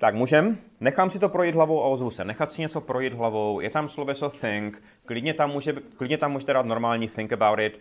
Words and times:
Tak 0.00 0.14
můžem? 0.14 0.58
Nechám 0.80 1.10
si 1.10 1.18
to 1.18 1.28
projít 1.28 1.54
hlavou 1.54 1.82
a 1.82 1.86
ozvu 1.86 2.10
se. 2.10 2.24
Nechat 2.24 2.52
si 2.52 2.62
něco 2.62 2.80
projít 2.80 3.12
hlavou. 3.12 3.60
Je 3.60 3.70
tam 3.70 3.88
sloveso 3.88 4.30
think. 4.30 4.82
Klidně 5.06 5.34
tam, 5.34 5.50
může, 5.50 5.72
klidně 5.72 6.18
tam 6.18 6.32
můžete 6.32 6.52
dát 6.52 6.66
normální 6.66 7.08
think 7.08 7.32
about 7.32 7.58
it. 7.58 7.76
Uh, 7.76 7.80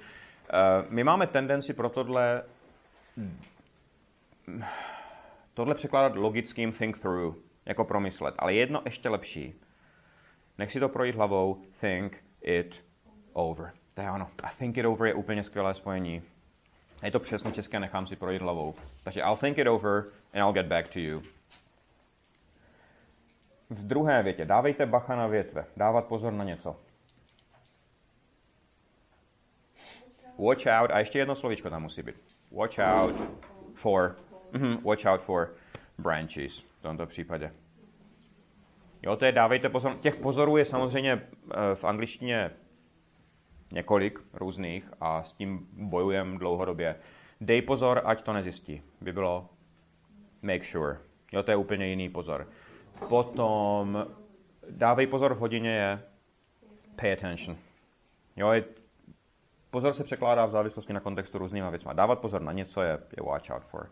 my 0.89 1.04
máme 1.04 1.27
tendenci 1.27 1.73
pro 1.73 1.89
tohle 1.89 2.43
tohle 5.54 5.75
překládat 5.75 6.16
logickým 6.16 6.71
think 6.71 7.00
through, 7.00 7.36
jako 7.66 7.86
promyslet. 7.86 8.36
Ale 8.39 8.54
jedno 8.54 8.81
ještě 8.86 9.09
lepší. 9.09 9.55
Nech 10.60 10.71
si 10.71 10.80
to 10.80 10.89
projít 10.89 11.16
hlavou, 11.16 11.62
think 11.82 12.24
it 12.42 12.83
over. 13.33 13.71
To 13.93 14.02
je 14.02 14.11
ono. 14.11 14.29
A 14.43 14.50
think 14.50 14.78
it 14.78 14.86
over 14.86 15.07
je 15.07 15.14
úplně 15.14 15.43
skvělé 15.43 15.74
spojení. 15.74 16.21
Je 17.04 17.11
to 17.11 17.20
přesně 17.20 17.52
české, 17.52 17.79
nechám 17.79 18.07
si 18.07 18.16
projít 18.16 18.42
hlavou. 18.42 18.75
Takže 19.04 19.21
I'll 19.21 19.38
think 19.38 19.57
it 19.57 19.68
over 19.68 20.06
and 20.33 20.39
I'll 20.42 20.54
get 20.54 20.66
back 20.66 20.88
to 20.88 21.00
you. 21.00 21.21
V 23.69 23.88
druhé 23.88 24.24
větě 24.24 24.46
dávejte 24.46 24.86
bacha 24.86 25.16
na 25.16 25.28
větve. 25.28 25.66
Dávat 25.78 26.06
pozor 26.06 26.33
na 26.33 26.43
něco. 26.43 26.75
Watch 30.38 30.66
out. 30.80 30.91
A 30.91 31.00
ještě 31.00 31.19
jedno 31.19 31.36
slovíčko 31.36 31.69
tam 31.69 31.82
musí 31.82 32.02
být. 32.02 32.16
Watch 32.52 32.80
out 32.80 33.16
for. 33.73 34.16
Mm-hmm, 34.52 34.81
watch 34.83 35.05
out 35.05 35.22
for 35.22 35.53
branches 35.97 36.59
v 36.59 36.81
tomto 36.81 37.05
případě. 37.05 37.52
Jo, 39.02 39.16
to 39.16 39.26
je 39.26 39.31
dávejte 39.31 39.70
pozor. 39.70 39.95
Těch 39.95 40.16
pozorů 40.16 40.58
je 40.58 40.66
samozřejmě 40.66 41.12
eh, 41.14 41.76
v 41.76 41.84
angličtině 41.84 42.52
několik 43.72 44.19
různých 44.33 44.89
a 45.02 45.23
s 45.23 45.33
tím 45.33 45.67
bojujeme 45.72 46.38
dlouhodobě. 46.38 46.95
Dej 47.41 47.61
pozor, 47.61 48.02
ať 48.06 48.22
to 48.23 48.33
nezjistí. 48.33 48.81
By 49.02 49.14
bylo 49.14 49.50
make 50.41 50.66
sure. 50.66 50.97
Jo, 51.31 51.44
to 51.44 51.52
je 51.52 51.58
úplně 51.58 51.88
jiný 51.88 52.09
pozor. 52.09 52.47
Potom 53.09 54.08
dávej 54.69 55.08
pozor 55.08 55.34
v 55.34 55.39
hodině 55.39 55.69
je 55.69 56.03
pay 56.95 57.13
attention. 57.13 57.58
Jo, 58.36 58.52
je, 58.52 58.63
pozor 59.72 59.94
se 59.94 60.03
překládá 60.03 60.45
v 60.45 60.52
závislosti 60.52 60.94
na 60.94 61.00
kontextu 61.00 61.38
různýma 61.38 61.69
věcma. 61.69 61.94
Dávat 61.94 62.19
pozor 62.19 62.41
na 62.41 62.52
něco 62.52 62.81
je, 62.81 62.91
je 62.91 63.23
watch 63.23 63.50
out 63.50 63.63
for. 63.63 63.89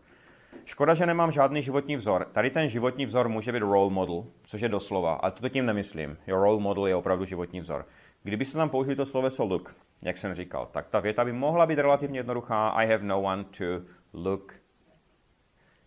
Škoda, 0.64 0.94
že 0.94 1.06
nemám 1.06 1.32
žádný 1.32 1.62
životní 1.62 1.96
vzor. 1.96 2.24
Tady 2.32 2.50
ten 2.50 2.68
životní 2.68 3.06
vzor 3.06 3.28
může 3.28 3.52
být 3.52 3.58
role 3.58 3.90
model, 3.90 4.24
což 4.42 4.60
je 4.60 4.68
doslova, 4.68 5.14
ale 5.14 5.32
to 5.32 5.48
tím 5.48 5.66
nemyslím. 5.66 6.18
Jo, 6.26 6.36
role 6.36 6.60
model 6.60 6.86
je 6.86 6.96
opravdu 6.96 7.24
životní 7.24 7.60
vzor. 7.60 7.86
Kdyby 8.22 8.44
se 8.44 8.56
tam 8.56 8.70
použili 8.70 8.96
to 8.96 9.06
sloveso 9.06 9.44
look, 9.44 9.76
jak 10.02 10.18
jsem 10.18 10.34
říkal, 10.34 10.68
tak 10.72 10.88
ta 10.88 11.00
věta 11.00 11.24
by 11.24 11.32
mohla 11.32 11.66
být 11.66 11.78
relativně 11.78 12.18
jednoduchá. 12.18 12.68
I 12.68 12.86
have 12.86 13.04
no 13.04 13.22
one 13.22 13.44
to 13.44 13.64
look. 14.12 14.54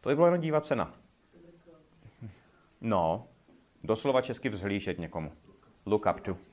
To 0.01 0.09
by 0.09 0.15
bylo 0.15 0.27
jenom 0.27 0.41
dívat 0.41 0.65
se 0.65 0.75
na. 0.75 0.93
No, 2.81 3.27
doslova 3.83 4.21
česky 4.21 4.49
vzhlížet 4.49 4.99
někomu. 4.99 5.31
Look 5.85 6.05
up 6.05 6.19
to. 6.19 6.50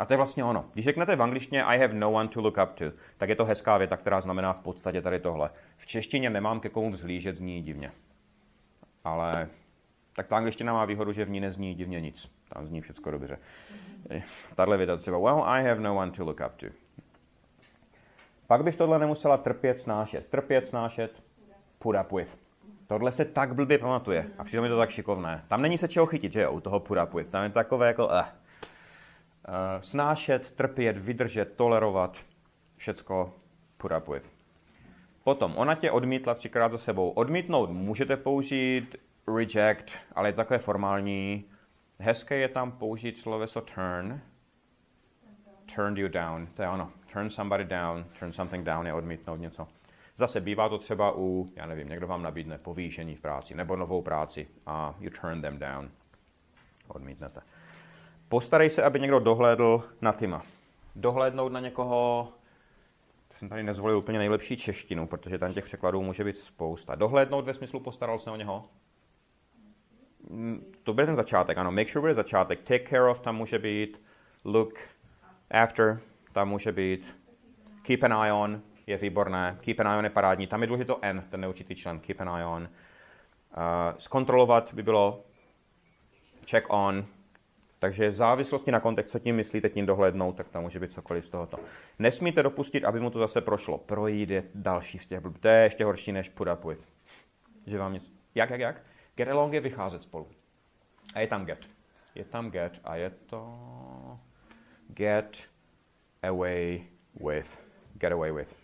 A 0.00 0.06
to 0.06 0.12
je 0.12 0.16
vlastně 0.16 0.44
ono. 0.44 0.64
Když 0.72 0.84
řeknete 0.84 1.16
v 1.16 1.22
angličtině 1.22 1.64
I 1.64 1.78
have 1.78 1.94
no 1.94 2.12
one 2.12 2.28
to 2.28 2.40
look 2.40 2.58
up 2.62 2.70
to, 2.74 2.84
tak 3.16 3.28
je 3.28 3.36
to 3.36 3.44
hezká 3.44 3.78
věta, 3.78 3.96
která 3.96 4.20
znamená 4.20 4.52
v 4.52 4.60
podstatě 4.60 5.02
tady 5.02 5.20
tohle. 5.20 5.50
V 5.76 5.86
češtině 5.86 6.30
nemám 6.30 6.60
ke 6.60 6.68
komu 6.68 6.90
vzhlížet, 6.90 7.36
zní 7.36 7.62
divně. 7.62 7.92
Ale 9.04 9.48
tak 10.16 10.26
ta 10.26 10.36
angličtina 10.36 10.72
má 10.72 10.84
výhodu, 10.84 11.12
že 11.12 11.24
v 11.24 11.30
ní 11.30 11.40
nezní 11.40 11.74
divně 11.74 12.00
nic. 12.00 12.30
Tam 12.48 12.66
zní 12.66 12.80
všechno 12.80 13.12
dobře. 13.12 13.38
Tahle 14.54 14.76
věta 14.76 14.96
třeba 14.96 15.18
well, 15.18 15.44
I 15.44 15.64
have 15.64 15.80
no 15.80 15.96
one 15.96 16.10
to 16.10 16.24
look 16.24 16.40
up 16.46 16.56
to. 16.56 16.66
Pak 18.46 18.64
bych 18.64 18.76
tohle 18.76 18.98
nemusela 18.98 19.36
trpět, 19.36 19.80
snášet. 19.80 20.26
Trpět, 20.26 20.68
snášet, 20.68 21.22
put 21.78 21.96
up 22.00 22.12
with. 22.12 22.38
Tohle 22.86 23.12
se 23.12 23.24
tak 23.24 23.54
blbě 23.54 23.78
pamatuje 23.78 24.26
a 24.38 24.44
přitom 24.44 24.64
je 24.64 24.70
to 24.70 24.78
tak 24.78 24.90
šikovné. 24.90 25.44
Tam 25.48 25.62
není 25.62 25.78
se 25.78 25.88
čeho 25.88 26.06
chytit, 26.06 26.32
že 26.32 26.42
jo, 26.42 26.52
u 26.52 26.60
toho 26.60 26.80
put 26.80 26.98
up 27.04 27.14
with. 27.14 27.30
Tam 27.30 27.42
je 27.44 27.50
takové 27.50 27.86
jako 27.86 28.10
eh. 28.12 28.39
Uh, 29.48 29.82
snášet, 29.82 30.50
trpět, 30.50 30.98
vydržet, 30.98 31.56
tolerovat, 31.56 32.16
všecko 32.76 33.34
put 33.76 33.92
up 33.98 34.08
with. 34.08 34.40
Potom, 35.24 35.56
ona 35.56 35.74
tě 35.74 35.90
odmítla 35.90 36.34
třikrát 36.34 36.72
za 36.72 36.78
sebou. 36.78 37.10
Odmítnout 37.10 37.70
můžete 37.70 38.16
použít 38.16 38.96
reject, 39.36 39.92
ale 40.12 40.28
je 40.28 40.32
takové 40.32 40.58
formální. 40.58 41.44
Hezké 41.98 42.36
je 42.36 42.48
tam 42.48 42.72
použít 42.72 43.18
sloveso 43.18 43.60
turn. 43.60 44.20
Turn 45.74 45.96
you 45.96 46.08
down, 46.08 46.46
to 46.46 46.62
je 46.62 46.68
ono. 46.68 46.90
Turn 47.12 47.30
somebody 47.30 47.64
down, 47.64 48.04
turn 48.18 48.32
something 48.32 48.64
down 48.64 48.86
je 48.86 48.94
odmítnout 48.94 49.36
něco. 49.36 49.68
Zase 50.16 50.40
bývá 50.40 50.68
to 50.68 50.78
třeba 50.78 51.12
u, 51.16 51.52
já 51.56 51.66
nevím, 51.66 51.88
někdo 51.88 52.06
vám 52.06 52.22
nabídne 52.22 52.58
povýšení 52.58 53.14
v 53.14 53.20
práci 53.20 53.54
nebo 53.54 53.76
novou 53.76 54.02
práci 54.02 54.48
a 54.66 54.94
you 55.00 55.10
turn 55.20 55.42
them 55.42 55.58
down. 55.58 55.90
Odmítnete. 56.88 57.40
Postarej 58.30 58.70
se, 58.70 58.82
aby 58.82 59.00
někdo 59.00 59.18
dohlédl 59.18 59.82
na 60.00 60.12
Tima. 60.12 60.42
Dohlédnout 60.96 61.52
na 61.52 61.60
někoho, 61.60 62.28
to 63.28 63.34
jsem 63.38 63.48
tady 63.48 63.62
nezvolil 63.62 63.98
úplně 63.98 64.18
nejlepší 64.18 64.56
češtinu, 64.56 65.06
protože 65.06 65.38
tam 65.38 65.52
těch 65.52 65.64
překladů 65.64 66.02
může 66.02 66.24
být 66.24 66.38
spousta. 66.38 66.94
Dohlédnout 66.94 67.44
ve 67.44 67.54
smyslu 67.54 67.80
postaral 67.80 68.18
se 68.18 68.30
o 68.30 68.36
něho? 68.36 68.64
Mm, 70.28 70.72
to 70.82 70.94
bude 70.94 71.06
ten 71.06 71.16
začátek, 71.16 71.58
ano. 71.58 71.70
Make 71.70 71.90
sure 71.90 72.00
bude 72.00 72.14
začátek. 72.14 72.60
Take 72.60 72.88
care 72.88 73.08
of 73.08 73.20
tam 73.20 73.36
může 73.36 73.58
být. 73.58 74.02
Look 74.44 74.78
after 75.50 76.00
tam 76.32 76.48
může 76.48 76.72
být. 76.72 77.16
Keep 77.82 78.02
an 78.02 78.12
eye 78.12 78.32
on 78.32 78.62
je 78.86 78.96
výborné. 78.96 79.58
Keep 79.60 79.80
an 79.80 79.86
eye 79.86 79.98
on 79.98 80.04
je 80.04 80.10
parádní. 80.10 80.46
Tam 80.46 80.60
je 80.60 80.66
důležité 80.66 80.94
N, 81.02 81.24
ten 81.30 81.40
neurčitý 81.40 81.74
člen. 81.74 82.00
Keep 82.00 82.20
an 82.20 82.28
eye 82.28 82.46
on. 82.46 82.62
Uh, 82.62 82.68
zkontrolovat 83.98 84.74
by 84.74 84.82
bylo 84.82 85.24
check 86.46 86.66
on, 86.72 87.06
takže 87.80 88.10
v 88.10 88.14
závislosti 88.14 88.70
na 88.70 88.80
kontext, 88.80 89.12
co 89.12 89.18
tím 89.18 89.36
myslíte, 89.36 89.68
tím 89.68 89.86
dohlednout, 89.86 90.36
tak 90.36 90.48
tam 90.48 90.62
může 90.62 90.80
být 90.80 90.92
cokoliv 90.92 91.26
z 91.26 91.30
tohoto. 91.30 91.58
Nesmíte 91.98 92.42
dopustit, 92.42 92.84
aby 92.84 93.00
mu 93.00 93.10
to 93.10 93.18
zase 93.18 93.40
prošlo. 93.40 93.78
Projít 93.78 94.30
je 94.30 94.44
další 94.54 94.98
z 94.98 95.06
těch 95.06 95.20
To 95.40 95.48
je 95.48 95.62
ještě 95.62 95.84
horší 95.84 96.12
než 96.12 96.28
put 96.28 96.48
up 96.52 96.64
with. 96.64 96.84
Že 97.66 97.78
vám 97.78 97.92
něco... 97.92 98.06
Jak, 98.34 98.50
jak, 98.50 98.60
jak? 98.60 98.82
Get 99.16 99.28
along 99.28 99.52
je 99.52 99.60
vycházet 99.60 100.02
spolu. 100.02 100.26
A 101.14 101.20
je 101.20 101.26
tam 101.26 101.44
get. 101.44 101.68
Je 102.14 102.24
tam 102.24 102.50
get 102.50 102.80
a 102.84 102.96
je 102.96 103.10
to... 103.10 103.58
Get 104.88 105.36
away 106.22 106.82
with. 107.14 107.58
Get 107.94 108.12
away 108.12 108.32
with. 108.32 108.56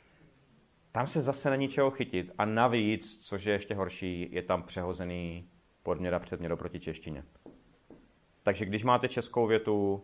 Tam 0.92 1.06
se 1.06 1.22
zase 1.22 1.50
není 1.50 1.68
čeho 1.68 1.90
chytit 1.90 2.32
a 2.38 2.44
navíc, 2.44 3.18
což 3.18 3.44
je 3.44 3.52
ještě 3.52 3.74
horší, 3.74 4.28
je 4.32 4.42
tam 4.42 4.62
přehozený 4.62 5.48
podměr 5.82 6.14
a 6.14 6.18
předměr 6.18 6.52
oproti 6.52 6.80
češtině. 6.80 7.24
Takže 8.46 8.64
když 8.64 8.84
máte 8.84 9.08
českou 9.08 9.46
větu, 9.46 9.94
uh, 9.94 10.00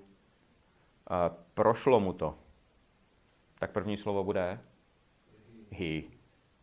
prošlo 1.54 2.00
mu 2.00 2.12
to, 2.12 2.34
tak 3.58 3.70
první 3.70 3.97
slovo 3.97 4.25
bude 4.25 4.60
he. 5.70 6.03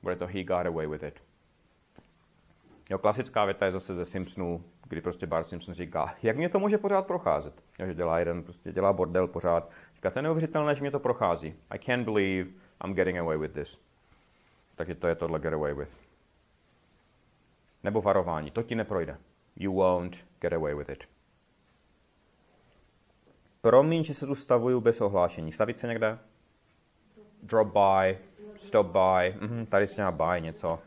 Bude 0.04 0.16
to 0.16 0.28
he 0.28 0.44
got 0.44 0.66
away 0.66 0.88
with 0.88 1.04
it. 1.04 1.24
Jo, 2.90 2.98
klasická 2.98 3.46
věta 3.46 3.66
je 3.66 3.72
zase 3.72 3.96
ze 3.96 4.06
Simpsonů, 4.06 4.64
kdy 4.88 5.02
prostě 5.02 5.28
Bart 5.28 5.48
Simpson 5.48 5.74
říká, 5.74 6.16
jak 6.24 6.38
mě 6.38 6.50
to 6.50 6.60
může 6.60 6.78
pořád 6.78 7.08
procházet. 7.08 7.64
Jo, 7.80 7.88
že 7.88 7.94
dělá 7.94 8.20
jeden, 8.20 8.44
prostě 8.44 8.72
dělá 8.72 8.94
bordel 8.94 9.28
pořád. 9.28 9.70
Říká, 9.96 10.10
to 10.10 10.20
je 10.20 10.24
neuvěřitelné, 10.24 10.76
že 10.76 10.82
mě 10.82 10.92
to 10.92 11.00
prochází. 11.00 11.56
I 11.70 11.80
can't 11.80 12.06
believe 12.06 12.50
I'm 12.86 12.94
getting 12.94 13.18
away 13.18 13.38
with 13.38 13.54
this. 13.54 13.78
Takže 14.76 14.96
to 14.96 15.08
je 15.08 15.16
tohle 15.16 15.40
get 15.40 15.54
away 15.54 15.74
with. 15.74 15.98
Nebo 17.84 18.02
varování, 18.02 18.52
to 18.52 18.64
ti 18.64 18.76
neprojde. 18.76 19.18
You 19.56 19.74
won't 19.74 20.26
get 20.40 20.54
away 20.54 20.76
with 20.76 20.90
it. 20.90 21.19
Promiň, 23.62 24.04
že 24.04 24.14
se 24.14 24.26
tu 24.26 24.36
stavuju 24.36 24.82
bez 24.82 25.02
ohlášení. 25.02 25.52
Stavit 25.52 25.80
se 25.80 25.88
někde? 25.88 26.20
Drop 27.44 27.68
by, 27.68 28.18
stop 28.58 28.88
by, 28.88 29.36
mhm, 29.40 29.66
tady 29.66 29.88
se 29.88 30.04
má 30.04 30.12
by 30.12 30.42
něco. 30.42 30.80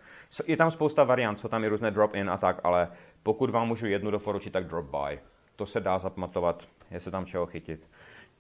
Je 0.47 0.57
tam 0.57 0.71
spousta 0.71 1.05
variant, 1.05 1.41
jsou 1.41 1.49
tam 1.49 1.65
i 1.65 1.69
různé 1.69 1.91
drop 1.91 2.15
in 2.15 2.31
a 2.31 2.37
tak, 2.37 2.61
ale 2.65 2.89
pokud 3.23 3.51
vám 3.51 3.69
můžu 3.69 3.87
jednu 3.87 4.11
doporučit, 4.11 4.51
tak 4.51 4.67
drop 4.67 4.87
by. 4.87 5.21
To 5.57 5.67
se 5.67 5.81
dá 5.81 5.99
zapamatovat, 5.99 6.69
je 6.91 7.01
se 7.01 7.11
tam 7.11 7.27
čeho 7.27 7.47
chytit. 7.47 7.89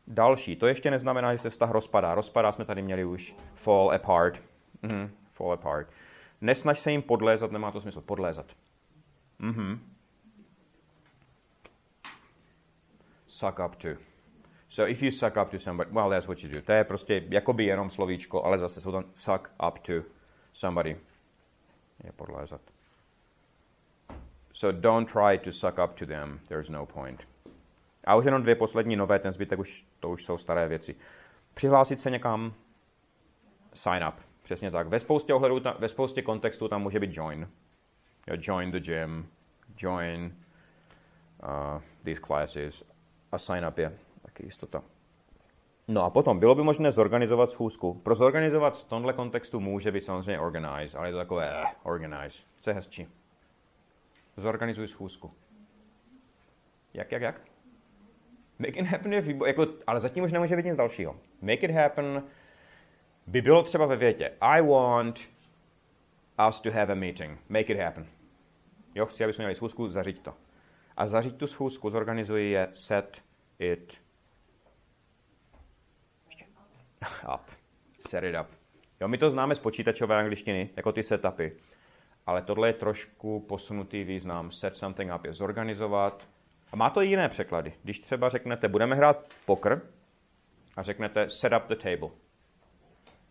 Další, 0.07 0.57
to 0.57 0.67
ještě 0.67 0.91
neznamená, 0.91 1.35
že 1.35 1.39
se 1.39 1.51
vztah 1.51 1.71
rozpadá. 1.71 2.15
Rozpadá 2.15 2.53
jsme 2.53 2.65
tady 2.65 2.83
měli 2.83 3.05
už 3.05 3.35
fall 3.55 3.93
apart. 3.95 4.43
Mhm, 4.83 5.11
fall 5.33 5.53
apart. 5.53 5.89
Nesnaž 6.41 6.81
se 6.81 6.91
jim 6.91 7.03
podlézat, 7.03 7.53
nemá 7.53 7.71
to 7.71 7.81
smysl. 7.81 8.01
Podlézat. 8.01 8.47
Mhm. 9.39 9.81
Suck 13.27 13.59
up 13.67 13.77
to. 13.77 14.12
So 14.73 14.91
if 14.91 15.03
you 15.03 15.11
suck 15.11 15.37
up 15.37 15.51
to 15.51 15.59
somebody, 15.59 15.91
well, 15.91 16.11
that's 16.11 16.27
what 16.27 16.43
you 16.43 16.49
do. 16.49 16.63
To 16.63 16.73
je 16.73 16.85
prostě 16.85 17.25
jakoby 17.29 17.65
jenom 17.65 17.91
slovíčko, 17.91 18.45
ale 18.45 18.59
zase 18.59 18.81
jsou 18.81 18.93
tam 18.93 19.05
suck 19.15 19.51
up 19.69 19.79
to 19.79 19.93
somebody. 20.53 20.97
Je 22.05 22.13
podlézat. 22.13 22.61
So 24.53 24.81
don't 24.81 25.13
try 25.13 25.39
to 25.39 25.53
suck 25.53 25.79
up 25.85 25.99
to 25.99 26.07
them. 26.07 26.41
There's 26.49 26.69
no 26.69 26.87
point. 26.87 27.29
A 28.05 28.15
už 28.17 28.25
jenom 28.25 28.43
dvě 28.43 28.55
poslední 28.55 28.97
nové, 28.97 29.19
ten 29.19 29.33
zbytek 29.33 29.59
už, 29.59 29.87
to 30.01 30.11
už 30.11 30.25
jsou 30.25 30.39
staré 30.39 30.69
věci. 30.69 30.95
Přihlásit 31.55 32.01
se 32.01 32.11
někam, 32.11 32.55
sign 33.75 34.05
up. 34.09 34.15
Přesně 34.43 34.71
tak. 34.71 34.89
Ve 34.89 35.01
spoustě 35.01 35.35
ohledů, 35.35 35.61
ve 35.79 35.89
spoustě 35.89 36.23
kontextů 36.23 36.69
tam 36.69 36.83
může 36.83 37.01
být 37.01 37.17
join. 37.17 37.49
Jo, 38.27 38.37
join 38.41 38.71
the 38.71 38.81
gym, 38.81 39.29
join 39.77 40.37
uh, 41.43 41.81
these 42.05 42.21
classes 42.21 42.85
a 43.33 43.39
sign 43.39 43.67
up 43.67 43.79
je 43.79 43.99
taky 44.33 44.47
jistota. 44.47 44.83
No 45.89 46.05
a 46.05 46.11
potom, 46.11 46.39
bylo 46.39 46.55
by 46.55 46.63
možné 46.63 46.93
zorganizovat 46.93 47.51
schůzku. 47.51 47.95
Pro 47.95 48.15
zorganizovat 48.15 48.79
v 48.79 48.85
tomhle 48.85 49.13
kontextu 49.13 49.61
může 49.61 49.93
být 49.93 50.05
samozřejmě 50.05 50.41
organize, 50.41 50.99
ale 50.99 51.09
je 51.09 51.13
to 51.13 51.19
takové 51.19 51.63
eh, 51.63 51.67
organize. 51.83 52.43
Co 52.61 52.71
je 52.71 52.75
hezčí? 52.75 53.09
Zorganizuj 54.37 54.89
schůzku. 54.89 55.33
Jak, 56.95 57.13
jak, 57.13 57.23
jak? 57.23 57.41
Make 58.59 58.81
it 58.81 58.87
happen 58.87 59.13
je 59.13 59.23
výbo- 59.23 59.47
jako, 59.47 59.67
ale 59.87 60.01
zatím 60.01 60.25
už 60.25 60.33
nemůže 60.33 60.57
být 60.57 60.65
nic 60.65 60.77
dalšího. 60.77 61.17
Make 61.41 61.67
it 61.67 61.71
happen 61.71 62.23
by 63.27 63.43
bylo 63.43 63.63
třeba 63.63 63.87
ve 63.87 63.97
větě. 63.97 64.33
I 64.41 64.63
want 64.63 65.21
us 66.49 66.61
to 66.61 66.71
have 66.71 66.93
a 66.93 66.95
meeting. 66.95 67.41
Make 67.49 67.73
it 67.73 67.79
happen. 67.79 68.07
Jo, 68.95 69.07
chci, 69.07 69.25
aby 69.25 69.33
jsme 69.33 69.43
měli 69.43 69.55
schůzku, 69.55 69.89
zařiď 69.89 70.23
to. 70.23 70.35
A 70.97 71.07
zařiď 71.07 71.37
tu 71.37 71.47
schůzku, 71.47 71.91
zorganizuji 71.91 72.51
je 72.51 72.69
set 72.75 73.23
it 73.59 74.02
up. 77.35 77.41
Set 78.09 78.25
it 78.25 78.35
up. 78.41 78.47
Jo, 79.01 79.09
my 79.09 79.19
to 79.19 79.31
známe 79.31 79.55
z 79.55 79.59
počítačové 79.59 80.17
angličtiny, 80.17 80.71
jako 80.77 80.93
ty 80.93 81.03
setupy. 81.03 81.49
Ale 82.27 82.43
tohle 82.43 82.69
je 82.69 82.73
trošku 82.73 83.41
posunutý 83.41 84.05
význam. 84.05 84.51
Set 84.51 84.77
something 84.77 85.13
up 85.15 85.25
je 85.25 85.33
zorganizovat. 85.33 86.29
A 86.73 86.77
má 86.77 86.91
to 86.91 87.03
i 87.03 87.07
jiné 87.07 87.29
překlady. 87.29 87.73
Když 87.83 88.01
třeba 88.01 88.29
řeknete, 88.29 88.69
budeme 88.69 88.97
hrát 88.97 89.27
pokr 89.47 89.81
a 90.77 90.83
řeknete 90.83 91.31
set 91.31 91.53
up 91.53 91.69
the 91.69 91.75
table. 91.75 92.09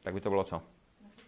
Tak 0.03 0.13
by 0.13 0.21
to 0.21 0.29
bylo 0.29 0.43
co? 0.43 0.61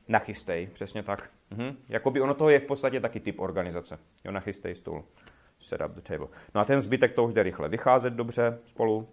Nachystej, 0.08 0.68
přesně 0.74 1.04
tak. 1.04 1.30
Mhm. 1.52 1.78
Jakoby 1.90 2.22
ono 2.22 2.34
to 2.34 2.50
je 2.50 2.60
v 2.60 2.66
podstatě 2.66 3.00
taky 3.00 3.20
typ 3.20 3.40
organizace. 3.40 4.00
Jo, 4.24 4.32
nachystej 4.32 4.76
stůl. 4.76 5.04
Set 5.60 5.82
up 5.82 5.92
the 5.92 6.02
table. 6.02 6.28
No 6.56 6.62
a 6.62 6.66
ten 6.66 6.82
zbytek 6.82 7.14
to 7.14 7.24
už 7.24 7.34
jde 7.34 7.44
rychle. 7.44 7.70
Vycházet 7.70 8.14
dobře 8.14 8.60
spolu, 8.66 9.10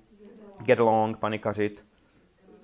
get 0.63 0.81
along, 0.81 1.19
panikařit, 1.19 1.85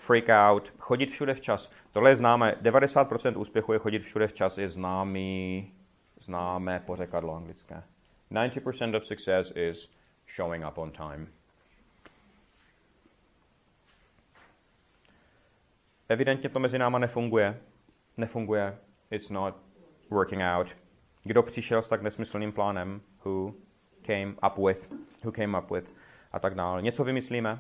freak 0.07 0.29
out, 0.29 0.73
chodit 0.79 1.07
všude 1.07 1.35
včas. 1.35 1.73
Tohle 1.93 2.11
je 2.11 2.17
známé, 2.17 2.55
90% 2.63 3.41
úspěchu 3.41 3.73
je 3.73 3.79
chodit 3.79 3.99
všude 3.99 4.27
včas, 4.27 4.59
je 4.59 4.69
známý, 4.69 5.73
známé 6.21 6.81
pořekadlo 6.81 7.37
anglické. 7.37 7.83
90% 8.31 8.97
of 8.97 9.07
success 9.07 9.53
is 9.57 9.91
showing 10.37 10.65
up 10.69 10.79
on 10.79 10.91
time. 10.91 11.29
Evidentně 16.09 16.49
to 16.49 16.59
mezi 16.59 16.79
náma 16.79 16.99
nefunguje. 16.99 17.61
Nefunguje. 18.17 18.79
It's 19.11 19.31
not 19.31 19.55
working 20.11 20.43
out. 20.57 20.69
Kdo 21.25 21.43
přišel 21.43 21.83
s 21.83 21.89
tak 21.89 22.03
nesmyslným 22.03 22.53
plánem? 22.53 23.01
Who 23.25 23.55
came 24.03 24.35
up 24.47 24.67
with? 24.67 24.93
Who 25.25 25.33
came 25.33 25.59
up 25.59 25.71
with? 25.71 25.95
A 26.33 26.39
tak 26.39 26.55
dále. 26.55 26.83
Něco 26.83 27.05
vymyslíme, 27.05 27.59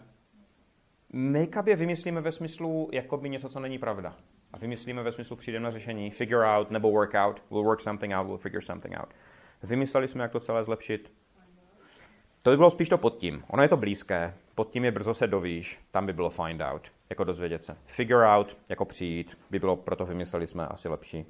Make-up 1.13 1.69
je 1.69 1.77
vymyslíme 1.77 2.21
ve 2.21 2.33
smyslu 2.33 2.89
jakoby 2.93 3.31
něco, 3.31 3.49
co 3.49 3.61
není 3.61 3.79
pravda. 3.79 4.17
A 4.53 4.59
vymyslíme 4.59 5.03
ve 5.03 5.13
smyslu 5.13 5.37
přijdeme 5.37 5.65
na 5.65 5.71
řešení 5.71 6.11
figure 6.11 6.47
out 6.47 6.71
nebo 6.71 6.91
work 6.91 7.15
out, 7.15 7.43
we'll 7.51 7.65
work 7.65 7.81
something 7.81 8.15
out, 8.15 8.27
we'll 8.27 8.39
figure 8.39 8.63
something 8.63 8.95
out. 9.01 9.09
Vymysleli 9.63 10.09
jsme, 10.09 10.23
jak 10.23 10.33
to 10.33 10.41
celé 10.41 10.65
zlepšit. 10.65 11.13
To 12.43 12.51
by 12.51 12.57
bylo 12.57 12.71
spíš 12.71 12.89
to 12.89 12.99
pod 12.99 13.17
tím. 13.17 13.45
Ono 13.49 13.63
je 13.63 13.69
to 13.69 13.77
blízké, 13.77 14.35
pod 14.55 14.71
tím 14.71 14.85
je 14.85 14.93
brzo 14.93 15.15
se 15.15 15.27
dovíš, 15.27 15.81
tam 15.91 16.07
by 16.07 16.13
bylo 16.13 16.31
find 16.31 16.61
out, 16.61 16.93
jako 17.11 17.25
dozvědět 17.25 17.65
se. 17.65 17.77
Figure 17.87 18.27
out, 18.27 18.57
jako 18.69 18.85
přijít, 18.85 19.39
by 19.51 19.59
bylo, 19.59 19.77
proto 19.77 20.07
vymysleli 20.07 20.47
jsme 20.47 20.67
asi 20.67 20.89
lepší. 20.89 21.27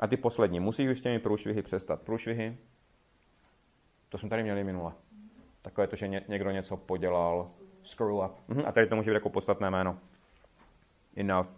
A 0.00 0.06
ty 0.06 0.16
poslední, 0.16 0.60
musíš 0.60 0.88
už 0.88 1.00
těmi 1.00 1.18
průšvihy 1.18 1.62
přestat. 1.62 2.02
Průšvihy, 2.02 2.56
to 4.08 4.18
jsme 4.18 4.28
tady 4.28 4.42
měli 4.42 4.64
minule. 4.64 4.92
Takové 5.62 5.86
to, 5.86 5.96
že 5.96 6.08
někdo 6.08 6.50
něco 6.50 6.76
podělal, 6.76 7.50
screw 7.84 8.14
up. 8.24 8.48
Mm-hmm. 8.48 8.68
A 8.68 8.72
tady 8.72 8.86
to 8.86 8.96
může 8.96 9.10
být 9.10 9.14
jako 9.14 9.30
podstatné 9.30 9.70
jméno. 9.70 9.98
Enough 11.16 11.48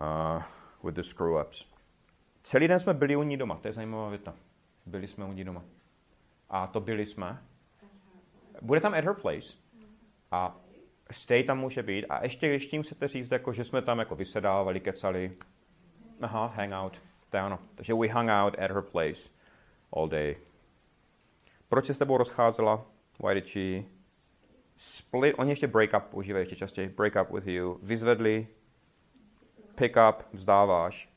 uh, 0.00 0.42
with 0.84 0.94
the 0.94 1.02
screw 1.02 1.40
ups. 1.46 1.66
Celý 2.42 2.68
den 2.68 2.80
jsme 2.80 2.94
byli 2.94 3.16
u 3.16 3.22
ní 3.22 3.36
doma, 3.36 3.56
to 3.56 3.68
je 3.68 3.72
zajímavá 3.72 4.08
věta. 4.08 4.34
Byli 4.86 5.08
jsme 5.08 5.24
u 5.24 5.32
ní 5.32 5.44
doma. 5.44 5.62
A 6.50 6.66
to 6.66 6.80
byli 6.80 7.06
jsme. 7.06 7.42
Bude 8.62 8.80
tam 8.80 8.94
at 8.94 9.04
her 9.04 9.14
place. 9.14 9.54
A 10.30 10.56
stay 11.10 11.44
tam 11.44 11.58
může 11.58 11.82
být. 11.82 12.06
A 12.06 12.24
ještě, 12.24 12.48
když 12.48 12.66
tím 12.66 12.82
chcete 12.82 13.08
říct, 13.08 13.30
jako, 13.30 13.52
že 13.52 13.64
jsme 13.64 13.82
tam 13.82 13.98
jako 13.98 14.14
vysedávali, 14.16 14.80
kecali. 14.80 15.36
Aha, 16.20 16.46
hang 16.46 16.72
out. 16.72 17.02
To 17.30 17.36
je 17.36 17.42
ono. 17.42 17.58
Takže 17.74 17.94
we 17.94 18.12
hung 18.12 18.30
out 18.30 18.58
at 18.58 18.70
her 18.70 18.82
place 18.82 19.28
all 19.92 20.08
day. 20.08 20.36
Proč 21.68 21.86
se 21.86 21.94
s 21.94 21.98
tebou 21.98 22.16
rozcházela? 22.16 22.86
Why 23.24 23.34
did 23.34 23.46
she 23.46 23.97
split, 24.78 25.34
oni 25.38 25.50
ještě 25.50 25.66
break 25.66 25.90
up 25.96 26.10
používají 26.10 26.42
ještě 26.42 26.56
častěji, 26.56 26.88
break 26.88 27.12
up 27.22 27.30
with 27.30 27.46
you, 27.46 27.80
vyzvedli, 27.82 28.46
pick 29.74 29.96
up, 30.08 30.22
vzdáváš, 30.32 31.08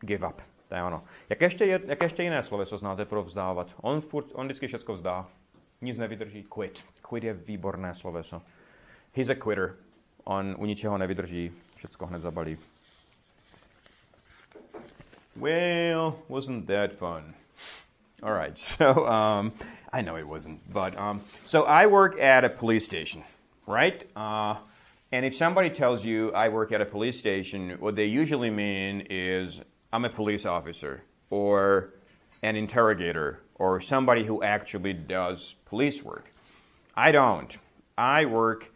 give 0.00 0.28
up, 0.28 0.40
to 0.68 0.74
je 0.74 0.82
ono. 0.82 1.04
Jak 1.28 1.40
ještě, 1.40 1.64
je, 1.64 1.80
jak 1.84 2.02
ještě 2.02 2.22
jiné 2.22 2.42
sloveso 2.42 2.78
znáte 2.78 3.04
pro 3.04 3.22
vzdávat? 3.22 3.74
On, 3.80 4.00
furt, 4.00 4.26
on 4.32 4.46
vždycky 4.46 4.66
všechno 4.66 4.94
vzdá, 4.94 5.28
nic 5.80 5.98
nevydrží, 5.98 6.42
quit. 6.42 6.84
Quit 7.02 7.24
je 7.24 7.34
výborné 7.34 7.94
sloveso. 7.94 8.42
He's 9.12 9.28
a 9.28 9.34
quitter. 9.34 9.76
On 10.24 10.56
u 10.58 10.66
ničeho 10.66 10.98
nevydrží, 10.98 11.52
všechno 11.76 12.06
hned 12.06 12.22
zabalí. 12.22 12.58
Well, 15.36 16.18
wasn't 16.28 16.66
that 16.66 16.92
fun? 16.92 17.34
All 18.22 18.34
right, 18.34 18.58
so 18.58 19.06
um, 19.06 19.52
I 19.92 20.02
know 20.02 20.16
it 20.16 20.26
wasn't, 20.26 20.72
but 20.72 20.98
um, 20.98 21.22
so 21.46 21.62
I 21.62 21.86
work 21.86 22.18
at 22.18 22.44
a 22.44 22.48
police 22.48 22.84
station, 22.84 23.24
right? 23.66 24.08
Uh, 24.14 24.56
and 25.12 25.24
if 25.24 25.36
somebody 25.36 25.70
tells 25.70 26.04
you 26.04 26.30
I 26.32 26.50
work 26.50 26.72
at 26.72 26.80
a 26.80 26.84
police 26.84 27.18
station, 27.18 27.76
what 27.80 27.96
they 27.96 28.04
usually 28.04 28.50
mean 28.50 29.06
is 29.08 29.60
I'm 29.92 30.04
a 30.04 30.10
police 30.10 30.44
officer 30.44 31.02
or 31.30 31.94
an 32.42 32.56
interrogator 32.56 33.40
or 33.54 33.80
somebody 33.80 34.24
who 34.24 34.42
actually 34.42 34.92
does 34.92 35.54
police 35.64 36.02
work. 36.02 36.30
I 36.94 37.12
don't. 37.12 37.56
I 37.96 38.26
work 38.26 38.66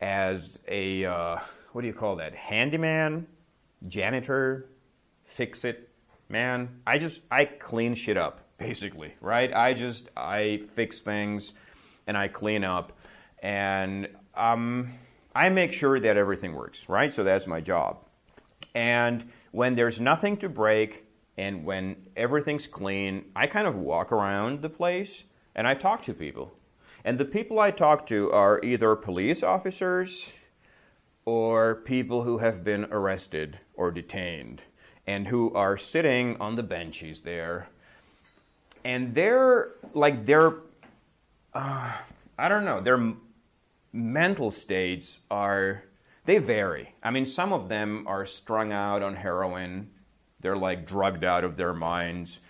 as 0.00 0.58
a 0.68 1.04
uh, 1.04 1.38
what 1.72 1.80
do 1.80 1.88
you 1.88 1.94
call 1.94 2.16
that? 2.16 2.34
Handyman, 2.34 3.26
janitor, 3.88 4.68
fix 5.24 5.64
it 5.64 5.88
man. 6.28 6.68
I 6.86 6.98
just 6.98 7.20
I 7.30 7.44
clean 7.44 7.94
shit 7.94 8.16
up 8.16 8.43
basically, 8.66 9.14
right? 9.20 9.52
I 9.52 9.74
just 9.74 10.08
I 10.16 10.62
fix 10.74 10.98
things 11.00 11.52
and 12.06 12.16
I 12.16 12.28
clean 12.28 12.64
up 12.64 12.92
and 13.42 14.08
um, 14.34 14.94
I 15.34 15.48
make 15.50 15.72
sure 15.72 16.00
that 16.00 16.16
everything 16.16 16.54
works, 16.54 16.88
right? 16.88 17.12
So 17.12 17.24
that's 17.24 17.46
my 17.46 17.60
job. 17.60 17.98
And 18.74 19.30
when 19.52 19.74
there's 19.74 20.00
nothing 20.00 20.38
to 20.38 20.48
break 20.48 21.04
and 21.36 21.64
when 21.64 21.96
everything's 22.16 22.66
clean, 22.66 23.26
I 23.36 23.46
kind 23.48 23.66
of 23.66 23.74
walk 23.76 24.12
around 24.12 24.62
the 24.62 24.70
place 24.70 25.24
and 25.54 25.66
I 25.66 25.74
talk 25.74 26.02
to 26.04 26.14
people. 26.14 26.54
And 27.04 27.18
the 27.18 27.24
people 27.26 27.60
I 27.60 27.70
talk 27.70 28.06
to 28.06 28.32
are 28.32 28.64
either 28.64 28.96
police 28.96 29.42
officers 29.42 30.30
or 31.26 31.74
people 31.74 32.22
who 32.22 32.38
have 32.38 32.64
been 32.64 32.84
arrested 32.86 33.58
or 33.74 33.90
detained 33.90 34.62
and 35.06 35.26
who 35.26 35.52
are 35.52 35.76
sitting 35.76 36.40
on 36.40 36.56
the 36.56 36.62
benches 36.62 37.20
there 37.22 37.68
and 38.84 39.14
they're 39.14 39.70
like 39.92 40.26
their 40.26 40.54
uh, 41.54 41.92
I 42.38 42.48
don't 42.48 42.64
know 42.64 42.80
their 42.80 43.14
mental 43.92 44.50
states 44.50 45.20
are 45.30 45.84
they 46.26 46.38
vary. 46.38 46.94
I 47.02 47.10
mean, 47.10 47.26
some 47.26 47.52
of 47.52 47.68
them 47.68 48.06
are 48.06 48.26
strung 48.26 48.72
out 48.72 49.02
on 49.02 49.14
heroin. 49.14 49.90
They're 50.40 50.56
like 50.56 50.86
drugged 50.86 51.24
out 51.24 51.44
of 51.44 51.56
their 51.56 51.74
minds, 51.74 52.40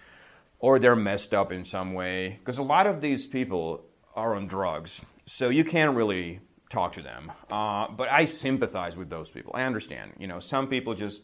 or 0.58 0.78
they're 0.78 0.96
messed 0.96 1.34
up 1.34 1.52
in 1.52 1.64
some 1.64 1.94
way. 1.94 2.38
Because 2.38 2.58
a 2.58 2.62
lot 2.62 2.86
of 2.86 3.00
these 3.00 3.26
people 3.26 3.84
are 4.14 4.34
on 4.34 4.46
drugs, 4.46 5.00
so 5.26 5.48
you 5.48 5.64
can't 5.64 5.96
really 5.96 6.40
talk 6.70 6.92
to 6.94 7.02
them. 7.02 7.32
Uh, 7.50 7.88
but 7.88 8.08
I 8.08 8.26
sympathize 8.26 8.96
with 8.96 9.10
those 9.10 9.28
people. 9.28 9.52
I 9.54 9.62
understand. 9.62 10.12
You 10.18 10.28
know, 10.28 10.40
some 10.40 10.68
people 10.68 10.94
just 10.94 11.22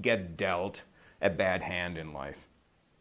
get 0.00 0.36
dealt 0.36 0.80
a 1.20 1.30
bad 1.30 1.62
hand 1.62 1.98
in 1.98 2.12
life. 2.12 2.43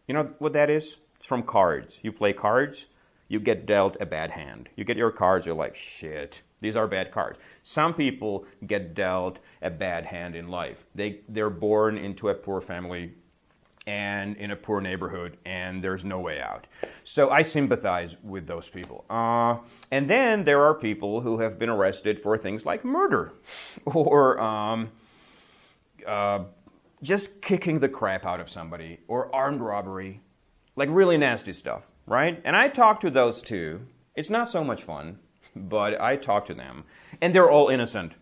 You 0.07 0.13
know 0.15 0.29
what 0.39 0.53
that 0.53 0.69
is? 0.69 0.97
It's 1.17 1.25
from 1.27 1.43
cards. 1.43 1.99
You 2.01 2.11
play 2.11 2.33
cards, 2.33 2.85
you 3.29 3.39
get 3.39 3.65
dealt 3.65 3.95
a 4.01 4.05
bad 4.05 4.31
hand. 4.31 4.69
You 4.75 4.83
get 4.83 4.97
your 4.97 5.11
cards, 5.11 5.45
you're 5.45 5.55
like, 5.55 5.75
shit, 5.75 6.41
these 6.61 6.75
are 6.75 6.87
bad 6.87 7.11
cards. 7.11 7.39
Some 7.63 7.93
people 7.93 8.45
get 8.67 8.93
dealt 8.93 9.39
a 9.61 9.69
bad 9.69 10.05
hand 10.05 10.35
in 10.35 10.49
life. 10.49 10.85
They, 10.95 11.21
they're 11.29 11.49
born 11.49 11.97
into 11.97 12.29
a 12.29 12.33
poor 12.33 12.61
family. 12.61 13.13
and 13.85 14.37
in 14.37 14.51
a 14.51 14.55
poor 14.55 14.79
neighborhood 14.79 15.35
and 15.45 15.83
there's 15.83 16.05
no 16.05 16.19
way 16.19 16.39
out. 16.39 16.67
So 17.03 17.29
I 17.29 17.43
sympathize 17.43 18.15
with 18.23 18.47
those 18.47 18.69
people. 18.69 19.03
Uh, 19.09 19.57
and 19.91 20.09
then 20.09 20.45
there 20.45 20.63
are 20.63 20.73
people 20.73 21.19
who 21.19 21.39
have 21.39 21.59
been 21.59 21.67
arrested 21.69 22.21
for 22.23 22.37
things 22.37 22.65
like 22.65 22.85
murder 22.85 23.33
or 23.85 24.39
um, 24.39 24.89
uh, 26.07 26.45
just 27.03 27.41
kicking 27.41 27.79
the 27.79 27.89
crap 27.89 28.25
out 28.25 28.39
of 28.39 28.49
somebody 28.49 28.99
or 29.07 29.33
armed 29.35 29.61
robbery, 29.61 30.21
like 30.75 30.89
really 30.91 31.17
nasty 31.17 31.53
stuff, 31.53 31.83
right? 32.07 32.41
And 32.43 32.55
I 32.55 32.69
talk 32.69 33.01
to 33.01 33.11
those 33.11 33.41
two. 33.41 33.81
It's 34.15 34.31
not 34.31 34.49
so 34.49 34.63
much 34.63 34.83
fun, 34.83 35.19
but 35.55 36.01
I 36.01 36.15
talk 36.15 36.47
to 36.47 36.55
them 36.55 36.85
and 37.21 37.35
they're 37.35 37.51
all 37.51 37.69
innocent. 37.69 38.13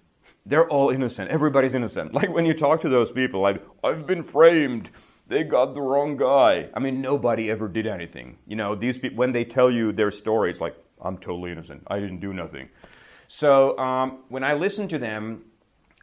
They're 0.46 0.68
all 0.68 0.90
innocent. 0.90 1.32
Everybody's 1.32 1.76
innocent. 1.76 2.14
Like 2.22 2.34
when 2.34 2.46
you 2.46 2.54
talk 2.54 2.82
to 2.82 2.90
those 2.90 3.12
people, 3.12 3.42
like, 3.42 3.64
I've 3.84 4.06
been 4.06 4.24
framed 4.24 4.90
they 5.32 5.46
got 5.46 5.74
the 5.74 5.82
wrong 5.82 6.18
guy. 6.18 6.68
I 6.74 6.80
mean, 6.80 7.00
nobody 7.00 7.50
ever 7.50 7.70
did 7.70 7.88
anything. 7.88 8.38
You 8.46 8.58
know, 8.58 8.76
these 8.76 8.98
people, 8.98 9.18
when 9.18 9.32
they 9.32 9.46
tell 9.46 9.72
you 9.72 9.94
their 9.94 10.12
stories, 10.12 10.60
like, 10.60 10.76
I'm 11.02 11.18
totally 11.18 11.54
innocent. 11.54 11.84
I 11.88 12.00
didn't 12.00 12.20
do 12.20 12.34
nothing. 12.34 12.68
So 13.30 13.78
um, 13.78 14.24
when 14.28 14.44
I 14.44 14.56
listen 14.56 14.90
to 14.90 15.00
them, 15.00 15.46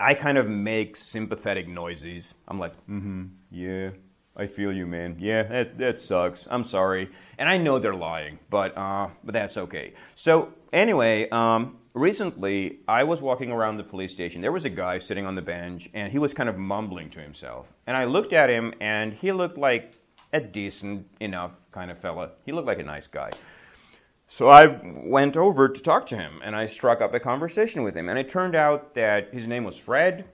I 0.00 0.14
kind 0.14 0.38
of 0.38 0.48
make 0.48 0.96
sympathetic 0.96 1.68
noises. 1.68 2.34
I'm 2.46 2.58
like, 2.58 2.74
mm-hmm, 2.88 3.26
yeah, 3.50 3.90
I 4.36 4.46
feel 4.46 4.72
you, 4.72 4.86
man. 4.86 5.16
Yeah, 5.18 5.42
that, 5.42 5.78
that 5.78 6.00
sucks. 6.00 6.46
I'm 6.50 6.64
sorry. 6.64 7.10
And 7.38 7.48
I 7.48 7.56
know 7.56 7.78
they're 7.78 7.94
lying, 7.94 8.38
but, 8.50 8.76
uh, 8.76 9.08
but 9.24 9.32
that's 9.32 9.56
okay. 9.56 9.94
So 10.14 10.52
anyway, 10.72 11.28
um, 11.30 11.78
recently 11.94 12.78
I 12.86 13.02
was 13.04 13.20
walking 13.20 13.50
around 13.50 13.78
the 13.78 13.84
police 13.84 14.12
station. 14.12 14.40
There 14.40 14.52
was 14.52 14.64
a 14.64 14.70
guy 14.70 15.00
sitting 15.00 15.26
on 15.26 15.34
the 15.34 15.42
bench, 15.42 15.90
and 15.94 16.12
he 16.12 16.18
was 16.18 16.32
kind 16.32 16.48
of 16.48 16.56
mumbling 16.56 17.10
to 17.10 17.20
himself. 17.20 17.66
And 17.86 17.96
I 17.96 18.04
looked 18.04 18.32
at 18.32 18.48
him, 18.48 18.74
and 18.80 19.12
he 19.12 19.32
looked 19.32 19.58
like 19.58 19.94
a 20.32 20.40
decent 20.40 21.06
enough 21.20 21.52
kind 21.72 21.90
of 21.90 21.98
fella. 21.98 22.30
He 22.44 22.52
looked 22.52 22.66
like 22.66 22.78
a 22.78 22.84
nice 22.84 23.08
guy. 23.08 23.30
So 24.28 24.48
I 24.48 24.80
went 25.04 25.36
over 25.36 25.68
to 25.68 25.80
talk 25.80 26.06
to 26.08 26.16
him, 26.16 26.40
and 26.44 26.54
I 26.54 26.66
struck 26.66 27.00
up 27.00 27.14
a 27.14 27.20
conversation 27.20 27.82
with 27.82 27.94
him. 27.94 28.08
And 28.08 28.18
it 28.18 28.28
turned 28.28 28.54
out 28.54 28.94
that 28.94 29.32
his 29.32 29.46
name 29.46 29.64
was 29.64 29.76
Fred, 29.76 30.26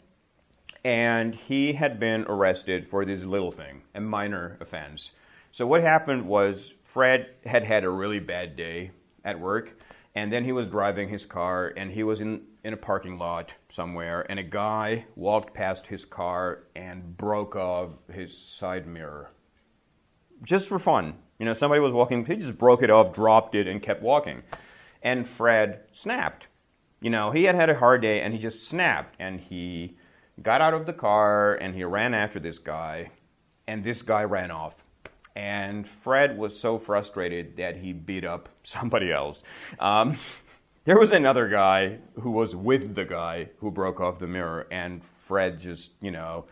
and 0.84 1.34
he 1.34 1.72
had 1.72 1.98
been 1.98 2.24
arrested 2.24 2.88
for 2.88 3.04
this 3.04 3.22
little 3.22 3.52
thing, 3.52 3.82
a 3.94 4.00
minor 4.00 4.58
offense. 4.60 5.12
So 5.52 5.66
what 5.66 5.82
happened 5.82 6.26
was 6.26 6.74
Fred 6.82 7.30
had 7.46 7.64
had 7.64 7.84
a 7.84 7.90
really 7.90 8.18
bad 8.18 8.56
day 8.56 8.90
at 9.24 9.38
work 9.38 9.76
and 10.14 10.32
then 10.32 10.44
he 10.44 10.52
was 10.52 10.68
driving 10.68 11.08
his 11.08 11.24
car 11.24 11.72
and 11.76 11.90
he 11.90 12.02
was 12.02 12.20
in, 12.20 12.42
in 12.62 12.72
a 12.72 12.76
parking 12.76 13.18
lot 13.18 13.52
somewhere 13.68 14.24
and 14.30 14.38
a 14.38 14.44
guy 14.44 15.04
walked 15.16 15.54
past 15.54 15.86
his 15.86 16.04
car 16.04 16.64
and 16.76 17.16
broke 17.16 17.56
off 17.56 17.90
his 18.12 18.36
side 18.36 18.86
mirror. 18.86 19.30
Just 20.42 20.68
for 20.68 20.78
fun. 20.78 21.14
You 21.38 21.46
know, 21.46 21.54
somebody 21.54 21.80
was 21.80 21.92
walking, 21.92 22.24
he 22.24 22.36
just 22.36 22.58
broke 22.58 22.82
it 22.82 22.90
off, 22.90 23.14
dropped 23.14 23.54
it, 23.54 23.66
and 23.66 23.82
kept 23.82 24.02
walking. 24.02 24.42
And 25.02 25.28
Fred 25.28 25.80
snapped. 25.92 26.46
You 27.00 27.10
know, 27.10 27.30
he 27.30 27.44
had 27.44 27.54
had 27.54 27.68
a 27.68 27.78
hard 27.78 28.02
day 28.02 28.22
and 28.22 28.32
he 28.32 28.40
just 28.40 28.68
snapped 28.68 29.16
and 29.18 29.40
he 29.40 29.96
got 30.42 30.60
out 30.60 30.74
of 30.74 30.86
the 30.86 30.92
car 30.92 31.54
and 31.54 31.74
he 31.74 31.84
ran 31.84 32.14
after 32.14 32.38
this 32.38 32.58
guy 32.58 33.10
and 33.66 33.84
this 33.84 34.02
guy 34.02 34.24
ran 34.24 34.50
off 34.50 34.74
and 35.36 35.88
Fred 35.88 36.38
was 36.38 36.58
so 36.58 36.78
frustrated 36.78 37.56
that 37.56 37.76
he 37.76 37.92
beat 37.92 38.24
up 38.24 38.48
somebody 38.64 39.12
else. 39.12 39.42
Um, 39.78 40.18
there 40.84 40.98
was 40.98 41.10
another 41.10 41.48
guy 41.48 41.98
who 42.20 42.30
was 42.30 42.54
with 42.54 42.94
the 42.94 43.04
guy 43.04 43.48
who 43.58 43.70
broke 43.70 44.00
off 44.00 44.18
the 44.18 44.26
mirror, 44.26 44.66
and 44.70 45.02
Fred 45.26 45.60
just, 45.60 45.92
you 46.00 46.10
know, 46.10 46.44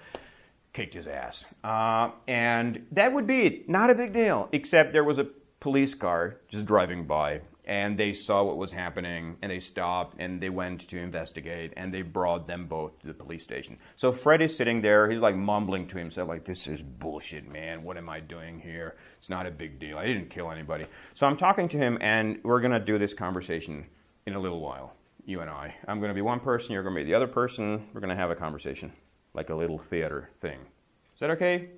kicked 0.72 0.94
his 0.94 1.06
ass. 1.06 1.44
Uh, 1.62 2.10
and 2.26 2.86
that 2.92 3.12
would 3.12 3.26
be 3.26 3.42
it. 3.42 3.68
Not 3.68 3.90
a 3.90 3.94
big 3.94 4.12
deal, 4.12 4.48
except 4.52 4.92
there 4.92 5.04
was 5.04 5.18
a 5.18 5.26
police 5.60 5.94
car 5.94 6.38
just 6.48 6.66
driving 6.66 7.06
by 7.06 7.40
and 7.64 7.96
they 7.96 8.12
saw 8.12 8.42
what 8.42 8.56
was 8.56 8.72
happening 8.72 9.36
and 9.40 9.50
they 9.50 9.60
stopped 9.60 10.16
and 10.18 10.40
they 10.40 10.50
went 10.50 10.88
to 10.88 10.98
investigate 10.98 11.72
and 11.76 11.94
they 11.94 12.02
brought 12.02 12.46
them 12.46 12.66
both 12.66 12.98
to 12.98 13.06
the 13.06 13.14
police 13.14 13.44
station. 13.44 13.78
So 13.96 14.12
Fred 14.12 14.42
is 14.42 14.56
sitting 14.56 14.82
there, 14.82 15.08
he's 15.08 15.20
like 15.20 15.36
mumbling 15.36 15.86
to 15.88 15.98
himself 15.98 16.28
like 16.28 16.44
this 16.44 16.66
is 16.66 16.82
bullshit, 16.82 17.48
man. 17.48 17.84
What 17.84 17.96
am 17.96 18.08
I 18.08 18.18
doing 18.18 18.58
here? 18.58 18.96
It's 19.18 19.28
not 19.28 19.46
a 19.46 19.50
big 19.50 19.78
deal. 19.78 19.98
I 19.98 20.06
didn't 20.06 20.30
kill 20.30 20.50
anybody. 20.50 20.86
So 21.14 21.26
I'm 21.26 21.36
talking 21.36 21.68
to 21.68 21.78
him 21.78 21.98
and 22.00 22.40
we're 22.42 22.60
going 22.60 22.72
to 22.72 22.80
do 22.80 22.98
this 22.98 23.14
conversation 23.14 23.86
in 24.26 24.34
a 24.34 24.40
little 24.40 24.60
while. 24.60 24.94
You 25.24 25.40
and 25.40 25.50
I. 25.50 25.72
I'm 25.86 26.00
going 26.00 26.10
to 26.10 26.14
be 26.14 26.22
one 26.22 26.40
person, 26.40 26.72
you're 26.72 26.82
going 26.82 26.96
to 26.96 27.00
be 27.00 27.04
the 27.04 27.14
other 27.14 27.28
person. 27.28 27.86
We're 27.92 28.00
going 28.00 28.10
to 28.10 28.20
have 28.20 28.30
a 28.30 28.34
conversation 28.34 28.92
like 29.34 29.50
a 29.50 29.54
little 29.54 29.78
theater 29.78 30.30
thing. 30.40 30.58
Is 31.14 31.20
that 31.20 31.30
okay? 31.30 31.68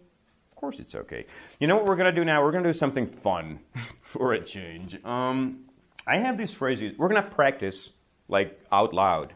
Of 0.53 0.57
course 0.57 0.79
it's 0.79 0.95
okay. 0.95 1.27
You 1.61 1.67
know 1.67 1.77
what 1.77 1.87
we're 1.87 1.97
going 1.97 2.13
to 2.13 2.21
do 2.21 2.25
now? 2.25 2.43
We're 2.43 2.53
going 2.53 2.65
to 2.65 2.73
do 2.73 2.79
something 2.79 3.07
fun 3.07 3.61
for 4.01 4.33
a 4.33 4.45
change. 4.45 5.03
Um, 5.05 5.65
I 6.07 6.19
have 6.19 6.37
these 6.39 6.53
phrases. 6.53 6.97
We're 6.99 7.09
going 7.09 7.23
to 7.23 7.31
practice 7.31 7.91
like 8.29 8.59
out 8.73 8.95
loud. 8.95 9.35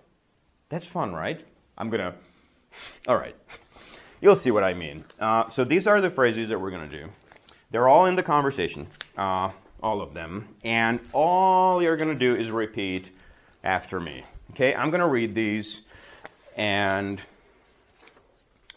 That's 0.69 0.87
fun, 0.87 1.13
right? 1.13 1.41
I'm 1.77 1.91
going 1.91 2.03
to. 2.13 2.15
All 3.07 3.17
right. 3.17 3.37
You'll 4.21 4.37
see 4.37 4.51
what 4.51 4.65
I 4.65 4.75
mean. 4.75 5.05
Uh, 5.21 5.49
so 5.49 5.65
these 5.65 5.87
are 5.87 6.01
the 6.01 6.11
phrases 6.11 6.49
that 6.49 6.61
we're 6.61 6.71
going 6.71 6.89
to 6.89 6.99
do. 7.05 7.09
They're 7.71 7.89
all 7.89 8.07
in 8.07 8.17
the 8.17 8.23
conversation, 8.23 8.87
uh, 9.17 9.51
all 9.83 10.01
of 10.01 10.15
them. 10.15 10.49
And 10.65 11.01
all 11.13 11.83
you're 11.83 11.97
going 11.97 12.09
to 12.09 12.19
do 12.19 12.35
is 12.35 12.51
repeat 12.51 13.11
after 13.63 14.01
me. 14.01 14.25
Okay? 14.53 14.75
I'm 14.75 14.91
going 14.91 15.01
to 15.01 15.09
read 15.09 15.35
these, 15.35 15.81
and 16.57 17.21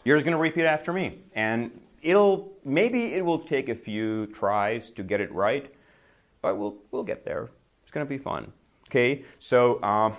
you're 0.04 0.16
just 0.16 0.24
going 0.24 0.36
to 0.36 0.40
repeat 0.40 0.64
after 0.64 0.92
me. 0.92 1.18
And 1.34 1.70
it'll 2.02 2.52
maybe 2.64 3.14
it 3.14 3.24
will 3.24 3.38
take 3.38 3.68
a 3.68 3.74
few 3.74 4.26
tries 4.26 4.90
to 4.90 5.02
get 5.02 5.20
it 5.20 5.32
right, 5.32 5.72
but 6.40 6.56
we'll 6.56 6.76
we'll 6.90 7.04
get 7.04 7.24
there. 7.24 7.50
It's 7.82 7.92
going 7.92 8.06
to 8.06 8.08
be 8.08 8.18
fun. 8.18 8.52
Okay, 8.88 9.24
so 9.38 9.76
uh, 9.76 10.14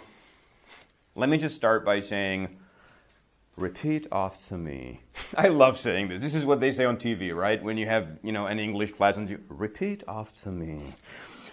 let 1.15 1.29
me 1.29 1.37
just 1.37 1.55
start 1.55 1.85
by 1.85 2.01
saying, 2.01 2.57
repeat 3.55 4.07
after 4.11 4.57
me. 4.57 5.01
I 5.37 5.49
love 5.49 5.79
saying 5.79 6.09
this. 6.09 6.21
This 6.21 6.33
is 6.33 6.45
what 6.45 6.59
they 6.59 6.71
say 6.71 6.85
on 6.85 6.97
TV, 6.97 7.35
right? 7.35 7.61
When 7.63 7.77
you 7.77 7.85
have, 7.87 8.07
you 8.23 8.31
know, 8.31 8.47
an 8.47 8.59
English 8.59 8.93
class 8.93 9.17
and 9.17 9.29
you 9.29 9.39
repeat 9.47 10.03
after 10.07 10.49
me. 10.49 10.95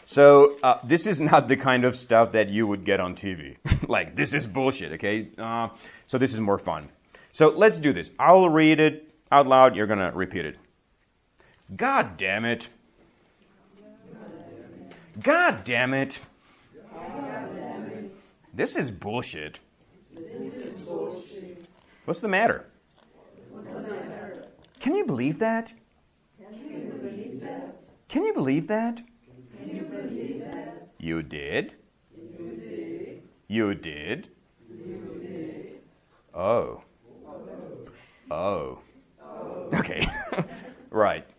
So 0.07 0.57
uh, 0.63 0.79
this 0.83 1.07
is 1.07 1.21
not 1.21 1.47
the 1.47 1.57
kind 1.57 1.85
of 1.85 1.95
stuff 1.95 2.33
that 2.33 2.49
you 2.49 2.67
would 2.67 2.85
get 2.85 3.01
on 3.01 3.15
TV. 3.15 3.57
like 3.89 4.17
this 4.17 4.33
is 4.33 4.47
bullshit. 4.47 4.93
Okay, 4.93 5.29
uh, 5.39 5.69
so 6.07 6.19
this 6.19 6.33
is 6.33 6.41
more 6.41 6.59
fun. 6.59 6.89
So 7.31 7.49
let's 7.49 7.79
do 7.79 7.93
this. 7.93 8.11
I'll 8.19 8.49
read 8.49 8.81
it 8.81 9.15
out 9.31 9.47
loud. 9.47 9.77
You're 9.77 9.87
gonna 9.87 10.11
repeat 10.13 10.45
it. 10.45 10.57
God 11.77 12.17
damn 12.17 12.45
it. 12.45 12.69
God 15.23 15.65
damn 15.65 15.95
it. 15.95 16.19
This 18.53 18.77
is 18.77 18.91
bullshit. 18.91 19.61
What's 22.05 22.21
the 22.21 22.29
matter? 22.29 22.67
Can 24.81 24.95
you 24.97 25.05
believe 25.07 25.39
that? 25.39 25.71
Can 28.09 28.25
you 28.25 28.33
believe 28.35 28.67
that? 28.67 29.05
You 30.99 31.23
did? 31.23 31.75
You 33.47 33.75
did? 33.75 34.29
Oh. 36.35 36.83
Oh. 38.31 38.79
Okay. 39.75 40.07
right. 40.91 41.27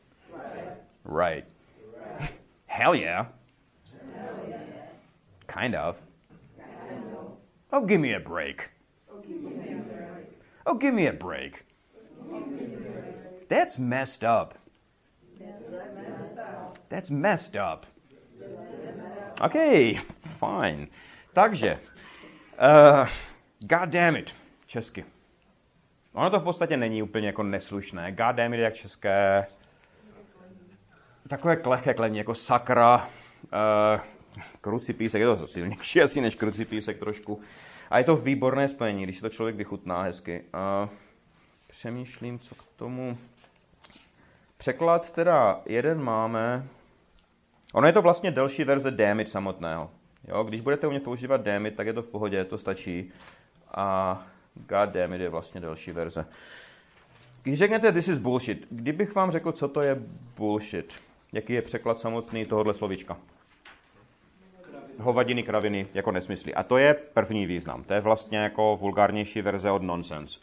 Right. 1.04 1.46
right. 2.20 2.30
Hell 2.68 2.96
yeah. 2.96 3.26
Kind 5.48 5.76
of. 5.76 6.02
Oh, 7.74 7.86
give 7.86 8.00
me 8.00 8.14
a 8.14 8.20
break. 8.20 8.70
Oh, 10.66 10.76
give 10.76 10.94
me 10.94 11.08
a 11.08 11.14
break. 11.14 11.66
That's 13.50 13.78
messed 13.78 14.24
up. 14.24 14.58
That's 16.90 17.10
messed 17.10 17.56
up. 17.56 17.86
Okay, 19.42 20.00
fine. 20.40 20.90
Takže, 21.36 21.78
uh, 22.60 23.08
god 23.66 23.92
damn 23.92 24.16
it, 24.16 24.32
česky. 24.72 25.04
Ono 26.14 26.30
to 26.30 26.40
v 26.40 26.44
podstatě 26.44 26.78
není 26.78 27.04
úplně 27.04 27.28
jako 27.28 27.44
neslušné. 27.44 28.12
God 28.12 28.36
damn 28.36 28.54
it 28.54 28.60
jak 28.60 28.74
české. 28.74 29.48
Takové 31.28 31.56
klehké 31.56 31.94
klení, 31.94 32.18
jako 32.18 32.36
sakra. 32.36 33.08
Uh, 33.44 34.02
krucipísek, 34.62 35.22
je 35.22 35.28
to 35.28 35.48
silnější 35.48 36.02
asi 36.02 36.22
než 36.22 36.36
krucipísek 36.36 37.00
trošku. 37.00 37.42
A 37.90 37.98
je 37.98 38.04
to 38.04 38.16
výborné 38.16 38.68
spojení, 38.68 39.04
když 39.04 39.22
to 39.22 39.30
člověk 39.30 39.56
vychutná 39.56 40.02
hezky. 40.02 40.44
A 40.54 40.90
přemýšlím, 41.68 42.40
co 42.40 42.56
k 42.56 42.64
tomu... 42.76 43.18
Překlad 44.58 45.12
teda 45.12 45.62
jeden 45.66 46.04
máme. 46.04 46.68
Ono 47.74 47.88
je 47.88 47.94
to 47.94 48.02
vlastně 48.02 48.32
delší 48.32 48.64
verze 48.64 48.92
Damit 48.92 49.30
samotného. 49.30 49.92
Jo, 50.28 50.44
když 50.44 50.62
budete 50.62 50.88
umět 50.88 51.04
používat 51.04 51.42
Damit, 51.42 51.76
tak 51.76 51.88
je 51.88 51.94
to 51.94 52.02
v 52.02 52.08
pohodě, 52.08 52.46
to 52.46 52.58
stačí. 52.58 53.12
A 53.74 54.26
God 54.56 54.90
Damit 54.90 55.22
je 55.22 55.30
vlastně 55.30 55.62
delší 55.62 55.92
verze. 55.92 56.26
Když 57.44 57.60
řeknete 57.60 57.92
this 57.92 58.08
is 58.08 58.18
bullshit, 58.18 58.68
kdybych 58.70 59.16
vám 59.16 59.32
řekl, 59.32 59.52
co 59.52 59.68
to 59.68 59.82
je 59.82 59.98
bullshit, 60.38 60.94
jaký 61.34 61.54
je 61.54 61.62
překlad 61.62 62.00
samotný 62.00 62.46
tohohle 62.46 62.74
slovíčka? 62.74 63.18
Hovadiny, 64.98 65.44
kraviny, 65.44 65.88
jako 65.94 66.12
nesmysly. 66.12 66.54
A 66.54 66.64
to 66.64 66.78
je 66.78 66.94
první 66.94 67.46
význam. 67.46 67.84
To 67.84 67.94
je 67.94 68.02
vlastně 68.02 68.38
jako 68.38 68.78
vulgárnější 68.82 69.42
verze 69.42 69.72
od 69.72 69.82
nonsense. 69.82 70.40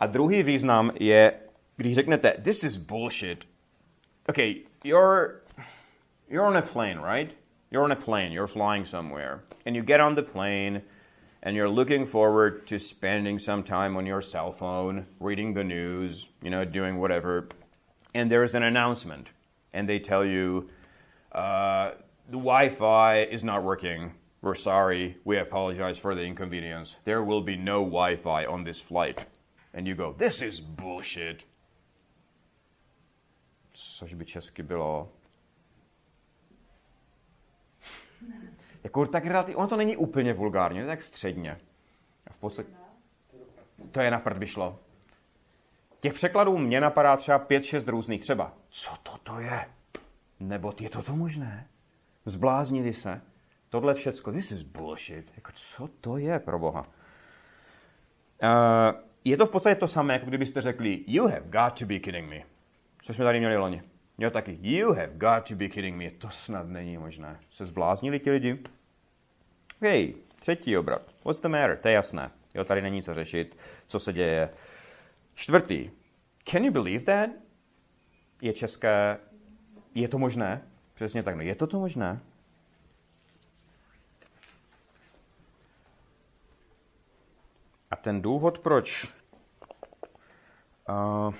A 0.00 0.06
druhý 0.06 0.42
význam 0.42 0.92
je, 1.00 1.32
když 1.76 1.94
řeknete 1.94 2.32
this 2.44 2.64
is 2.64 2.76
bullshit, 2.76 3.48
okay, 4.28 4.54
you're, 4.84 5.40
you're 6.28 6.48
on 6.48 6.56
a 6.56 6.62
plane, 6.62 7.16
right? 7.16 7.34
You're 7.70 7.84
on 7.84 7.92
a 7.92 8.04
plane, 8.04 8.28
you're 8.28 8.52
flying 8.52 8.86
somewhere, 8.86 9.40
and 9.66 9.76
you 9.76 9.82
get 9.82 10.00
on 10.00 10.14
the 10.14 10.22
plane, 10.22 10.82
and 11.48 11.56
you're 11.56 11.70
looking 11.70 12.06
forward 12.06 12.66
to 12.66 12.78
spending 12.78 13.38
some 13.38 13.62
time 13.62 13.96
on 13.96 14.04
your 14.04 14.20
cell 14.20 14.52
phone, 14.52 15.06
reading 15.18 15.54
the 15.54 15.64
news, 15.64 16.26
you 16.42 16.50
know, 16.50 16.62
doing 16.62 16.98
whatever, 16.98 17.48
and 18.12 18.30
there's 18.30 18.54
an 18.54 18.62
announcement, 18.62 19.28
and 19.72 19.88
they 19.88 19.98
tell 19.98 20.26
you, 20.26 20.68
uh, 21.32 21.92
the 22.26 22.36
Wi 22.36 22.68
Fi 22.68 23.22
is 23.22 23.44
not 23.44 23.64
working. 23.64 24.12
We're 24.42 24.56
sorry. 24.56 25.16
We 25.24 25.38
apologize 25.38 25.96
for 25.96 26.14
the 26.14 26.20
inconvenience. 26.20 26.96
There 27.06 27.24
will 27.24 27.40
be 27.40 27.56
no 27.56 27.82
Wi 27.82 28.16
Fi 28.16 28.44
on 28.44 28.64
this 28.64 28.78
flight. 28.78 29.24
And 29.72 29.86
you 29.86 29.94
go, 29.94 30.14
this 30.18 30.42
is 30.42 30.60
bullshit. 30.60 31.44
Což 33.72 34.14
by 34.14 34.24
česky 34.24 34.62
bylo. 34.62 35.08
Jako 38.84 39.06
tak 39.06 39.26
relativ, 39.26 39.56
ono 39.56 39.68
to 39.68 39.76
není 39.76 39.96
úplně 39.96 40.32
vulgárně, 40.32 40.80
to 40.80 40.90
je 40.90 40.96
tak 40.96 41.02
středně. 41.02 41.58
A 42.26 42.32
v 42.32 42.36
podstatě, 42.36 42.68
to 43.90 44.00
je 44.00 44.10
na 44.10 44.18
prd 44.18 44.38
by 44.38 44.46
šlo. 44.46 44.78
Těch 46.00 46.14
překladů 46.14 46.58
mě 46.58 46.80
napadá 46.80 47.16
třeba 47.16 47.46
5-6 47.46 47.88
různých. 47.88 48.20
Třeba, 48.20 48.52
co 48.68 48.90
to 49.02 49.18
to 49.22 49.40
je? 49.40 49.66
Nebo 50.40 50.74
je 50.80 50.90
to 50.90 51.02
to 51.02 51.16
možné? 51.16 51.66
Zbláznili 52.24 52.92
se? 52.92 53.20
Tohle 53.68 53.94
všecko, 53.94 54.32
this 54.32 54.52
is 54.52 54.62
bullshit. 54.62 55.32
Jako, 55.36 55.52
co 55.54 55.88
to 56.00 56.16
je, 56.16 56.38
pro 56.38 56.58
boha? 56.58 56.80
Uh, 58.42 59.00
je 59.24 59.36
to 59.36 59.46
v 59.46 59.50
podstatě 59.50 59.74
to 59.74 59.88
samé, 59.88 60.14
jako 60.14 60.26
kdybyste 60.26 60.60
řekli, 60.60 61.04
you 61.06 61.26
have 61.26 61.40
got 61.44 61.78
to 61.78 61.86
be 61.86 61.98
kidding 61.98 62.30
me. 62.30 62.42
Co 63.02 63.14
jsme 63.14 63.24
tady 63.24 63.38
měli 63.38 63.56
loni. 63.56 63.82
Jo, 64.18 64.30
taky, 64.30 64.58
you 64.62 64.92
have 64.92 65.12
got 65.16 65.48
to 65.48 65.54
be 65.54 65.68
kidding 65.68 65.96
me. 65.96 66.10
To 66.10 66.30
snad 66.30 66.68
není 66.68 66.98
možné. 66.98 67.40
Se 67.50 67.66
zbláznili 67.66 68.20
ti 68.20 68.30
lidi? 68.30 68.58
Hej, 69.80 70.14
třetí 70.38 70.78
obrat. 70.78 71.02
What's 71.24 71.40
the 71.40 71.48
matter? 71.48 71.78
To 71.78 71.88
je 71.88 71.94
jasné. 71.94 72.30
Jo, 72.54 72.64
tady 72.64 72.82
není 72.82 73.02
co 73.02 73.14
řešit, 73.14 73.58
co 73.86 74.00
se 74.00 74.12
děje. 74.12 74.50
Čtvrtý. 75.34 75.90
Can 76.44 76.64
you 76.64 76.72
believe 76.72 77.04
that? 77.04 77.30
Je 78.42 78.52
české. 78.52 79.18
Je 79.94 80.08
to 80.08 80.18
možné? 80.18 80.62
Přesně 80.94 81.22
tak. 81.22 81.36
No, 81.36 81.42
je 81.42 81.54
to 81.54 81.66
to 81.66 81.78
možné? 81.80 82.20
A 87.90 87.96
ten 87.96 88.22
důvod, 88.22 88.58
proč 88.58 89.14
uh, 90.88 91.34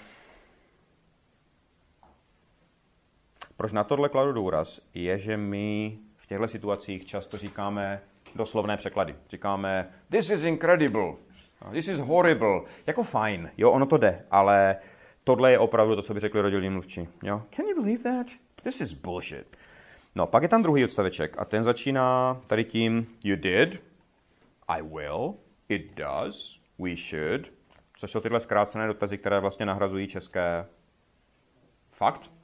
proč 3.58 3.72
na 3.72 3.84
tohle 3.84 4.08
kladu 4.08 4.32
důraz, 4.32 4.80
je, 4.94 5.18
že 5.18 5.36
my 5.36 5.98
v 6.16 6.26
těchto 6.26 6.48
situacích 6.48 7.06
často 7.06 7.36
říkáme 7.36 8.00
doslovné 8.34 8.76
překlady. 8.76 9.14
Říkáme, 9.30 9.88
this 10.10 10.30
is 10.30 10.44
incredible, 10.44 11.14
this 11.72 11.88
is 11.88 11.98
horrible. 11.98 12.60
Jako 12.86 13.02
fajn, 13.02 13.50
jo, 13.56 13.70
ono 13.70 13.86
to 13.86 13.96
jde, 13.96 14.24
ale 14.30 14.76
tohle 15.24 15.52
je 15.52 15.58
opravdu 15.58 15.96
to, 15.96 16.02
co 16.02 16.14
by 16.14 16.20
řekli 16.20 16.40
rodilní 16.40 16.70
mluvčí. 16.70 17.08
Jo? 17.22 17.42
Can 17.56 17.66
you 17.66 17.82
believe 17.82 18.02
that? 18.02 18.26
This 18.62 18.80
is 18.80 18.92
bullshit. 18.92 19.56
No, 20.14 20.26
pak 20.26 20.42
je 20.42 20.48
tam 20.48 20.62
druhý 20.62 20.84
odstaveček 20.84 21.38
a 21.38 21.44
ten 21.44 21.64
začíná 21.64 22.40
tady 22.46 22.64
tím 22.64 23.06
you 23.24 23.36
did, 23.36 23.82
I 24.68 24.82
will, 24.82 25.34
it 25.68 25.94
does, 25.94 26.60
we 26.78 26.96
should, 26.96 27.52
což 27.96 28.10
jsou 28.10 28.20
tyhle 28.20 28.40
zkrácené 28.40 28.86
dotazy, 28.86 29.18
které 29.18 29.40
vlastně 29.40 29.66
nahrazují 29.66 30.08
české 30.08 30.66
fakt. 31.92 32.37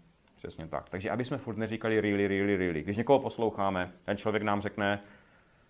Přesně 0.44 0.66
tak. 0.66 0.88
Takže 0.88 1.11
aby 1.11 1.24
jsme 1.24 1.38
furt 1.38 1.57
neříkali 1.57 2.00
really, 2.00 2.28
really, 2.28 2.57
really. 2.57 2.83
Když 2.83 2.96
někoho 2.96 3.18
posloucháme, 3.18 3.92
ten 4.04 4.16
člověk 4.16 4.42
nám 4.42 4.61
řekne 4.61 5.00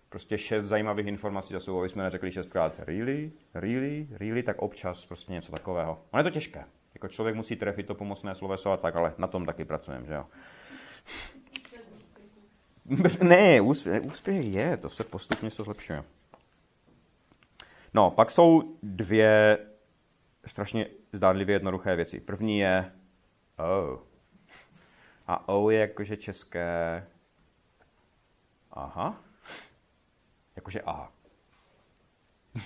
prostě 0.09 0.37
šest 0.37 0.65
zajímavých 0.65 1.07
informací 1.07 1.53
za 1.53 1.59
sebou, 1.59 1.79
aby 1.79 1.89
jsme 1.89 2.03
neřekli 2.03 2.31
šestkrát 2.31 2.73
really, 2.77 3.31
really, 3.53 4.07
really, 4.11 4.43
tak 4.43 4.61
občas 4.61 5.05
prostě 5.05 5.33
něco 5.33 5.51
takového. 5.51 6.01
Ono 6.11 6.19
je 6.19 6.23
to 6.23 6.29
těžké. 6.29 6.63
Jako 6.93 7.07
člověk 7.07 7.35
musí 7.35 7.55
trefit 7.55 7.87
to 7.87 7.95
pomocné 7.95 8.35
sloveso 8.35 8.71
a 8.71 8.77
tak, 8.77 8.95
ale 8.95 9.13
na 9.17 9.27
tom 9.27 9.45
taky 9.45 9.65
pracujeme, 9.65 10.05
že 10.05 10.13
jo. 10.13 10.25
ne, 13.23 13.61
úspěch, 13.61 14.03
úspěch 14.03 14.45
je, 14.45 14.77
to 14.77 14.89
se 14.89 15.03
postupně 15.03 15.51
se 15.51 15.63
zlepšuje. 15.63 16.03
No, 17.93 18.11
pak 18.11 18.31
jsou 18.31 18.77
dvě 18.83 19.57
strašně 20.45 20.87
zdánlivě 21.13 21.55
jednoduché 21.55 21.95
věci. 21.95 22.19
První 22.19 22.59
je 22.59 22.91
oh. 23.57 24.14
A 25.27 25.49
O 25.49 25.69
je 25.69 25.79
jakože 25.79 26.17
české 26.17 27.03
aha. 28.71 29.23
Jakože 30.55 30.81
A. 30.81 31.11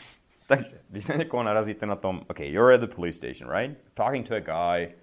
Takže, 0.47 0.81
když 0.89 1.07
na 1.07 1.15
někoho 1.15 1.43
narazíte 1.43 1.85
na 1.85 1.95
tom, 1.95 2.21
okay, 2.27 2.51
you're 2.51 2.75
at 2.75 2.81
the 2.81 2.95
police 2.95 3.17
station, 3.17 3.51
right? 3.51 3.77
Talking 3.93 4.27
to 4.27 4.35
a 4.35 4.39
guy, 4.39 4.95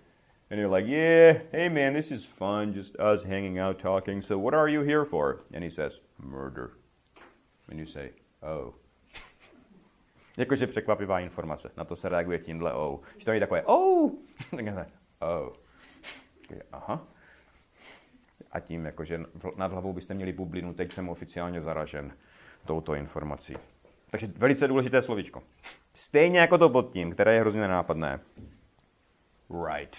and 0.50 0.60
you're 0.60 0.76
like, 0.76 0.88
yeah, 0.88 1.42
hey 1.52 1.68
man, 1.68 1.94
this 1.94 2.10
is 2.10 2.24
fun, 2.24 2.72
just 2.74 2.96
us 2.98 3.24
hanging 3.24 3.60
out 3.60 3.78
talking. 3.78 4.22
So 4.22 4.38
what 4.38 4.54
are 4.54 4.72
you 4.72 4.82
here 4.82 5.04
for? 5.04 5.40
And 5.54 5.64
he 5.64 5.70
says, 5.70 6.00
murder. 6.18 6.70
And 7.70 7.78
you 7.78 7.86
say, 7.86 8.10
oh. 8.42 8.74
Jakože 10.36 10.66
překvapivá 10.66 11.20
informace. 11.20 11.70
Na 11.76 11.84
to 11.84 11.96
se 11.96 12.08
reaguje 12.08 12.38
tímhle 12.38 12.72
oh. 12.74 13.00
Že 13.18 13.24
to 13.24 13.32
je 13.32 13.40
takové 13.40 13.62
oh. 13.62 14.10
tak 14.56 14.88
oh. 15.20 15.52
Aha. 16.72 17.06
A 18.53 18.61
tím, 18.61 18.85
jakože 18.85 19.20
nad 19.57 19.72
hlavou 19.72 19.92
byste 19.92 20.14
měli 20.14 20.33
bublinu, 20.33 20.75
teď 20.75 20.92
jsem 20.92 21.09
oficiálně 21.09 21.61
zaražen 21.61 22.12
touto 22.66 22.94
informací. 22.94 23.57
Takže 24.11 24.27
velice 24.27 24.68
důležité 24.68 25.03
slovíčko. 25.03 25.42
Stejně 25.94 26.38
jako 26.38 26.59
to 26.59 26.68
pod 26.68 26.92
tím, 26.92 27.12
které 27.12 27.35
je 27.35 27.40
hrozně 27.40 27.61
nenápadné. 27.61 28.20
Right. 29.66 29.96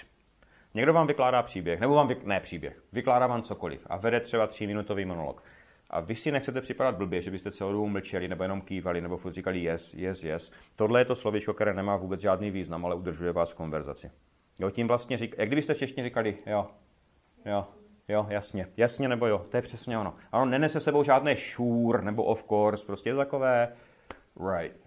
Někdo 0.73 0.93
vám 0.93 1.08
vykládá 1.08 1.43
příběh, 1.43 1.80
nebo 1.80 1.93
vám, 1.93 2.08
vy... 2.08 2.17
ne 2.23 2.39
příběh, 2.39 2.84
vykládá 2.93 3.28
vám 3.28 3.41
cokoliv 3.41 3.88
a 3.89 3.97
vede 3.97 4.19
třeba 4.19 4.47
tříminutový 4.47 5.06
monolog. 5.06 5.43
A 5.89 6.00
vy 6.00 6.15
si 6.15 6.32
nechcete 6.32 6.62
připadat 6.62 6.95
blbě, 6.95 7.21
že 7.21 7.32
byste 7.32 7.52
celou 7.52 7.71
dobu 7.71 7.88
mlčeli, 7.88 8.28
nebo 8.28 8.43
jenom 8.43 8.62
kývali, 8.62 9.02
nebo 9.02 9.17
furt 9.17 9.34
říkali 9.34 9.60
yes, 9.60 9.93
yes, 9.93 10.23
yes. 10.23 10.52
Tohle 10.76 11.02
je 11.02 11.06
to 11.06 11.15
slovíčko, 11.15 11.54
které 11.54 11.73
nemá 11.73 11.95
vůbec 11.95 12.21
žádný 12.21 12.52
význam, 12.52 12.86
ale 12.86 12.95
udržuje 12.95 13.32
vás 13.32 13.52
v 13.52 13.56
konverzaci. 13.56 14.12
Jo, 14.60 14.69
tím 14.69 14.88
vlastně 14.88 15.17
řík, 15.17 15.36
jak 15.38 15.47
kdybyste 15.47 15.73
v 15.73 15.78
češtině 15.78 16.04
říkali, 16.04 16.38
jo, 16.45 16.67
jo, 17.45 17.67
jo, 18.07 18.25
jasně, 18.29 18.67
jasně 18.77 19.07
nebo 19.07 19.27
jo, 19.27 19.45
to 19.51 19.57
je 19.57 19.61
přesně 19.61 19.97
ono. 19.97 20.13
Ano, 20.31 20.45
nenese 20.45 20.79
sebou 20.79 21.03
žádné 21.03 21.35
sure 21.37 22.01
nebo 22.01 22.23
of 22.23 22.43
course, 22.43 22.85
prostě 22.85 23.09
je 23.09 23.13
to 23.13 23.19
takové 23.19 23.73
right, 24.51 24.77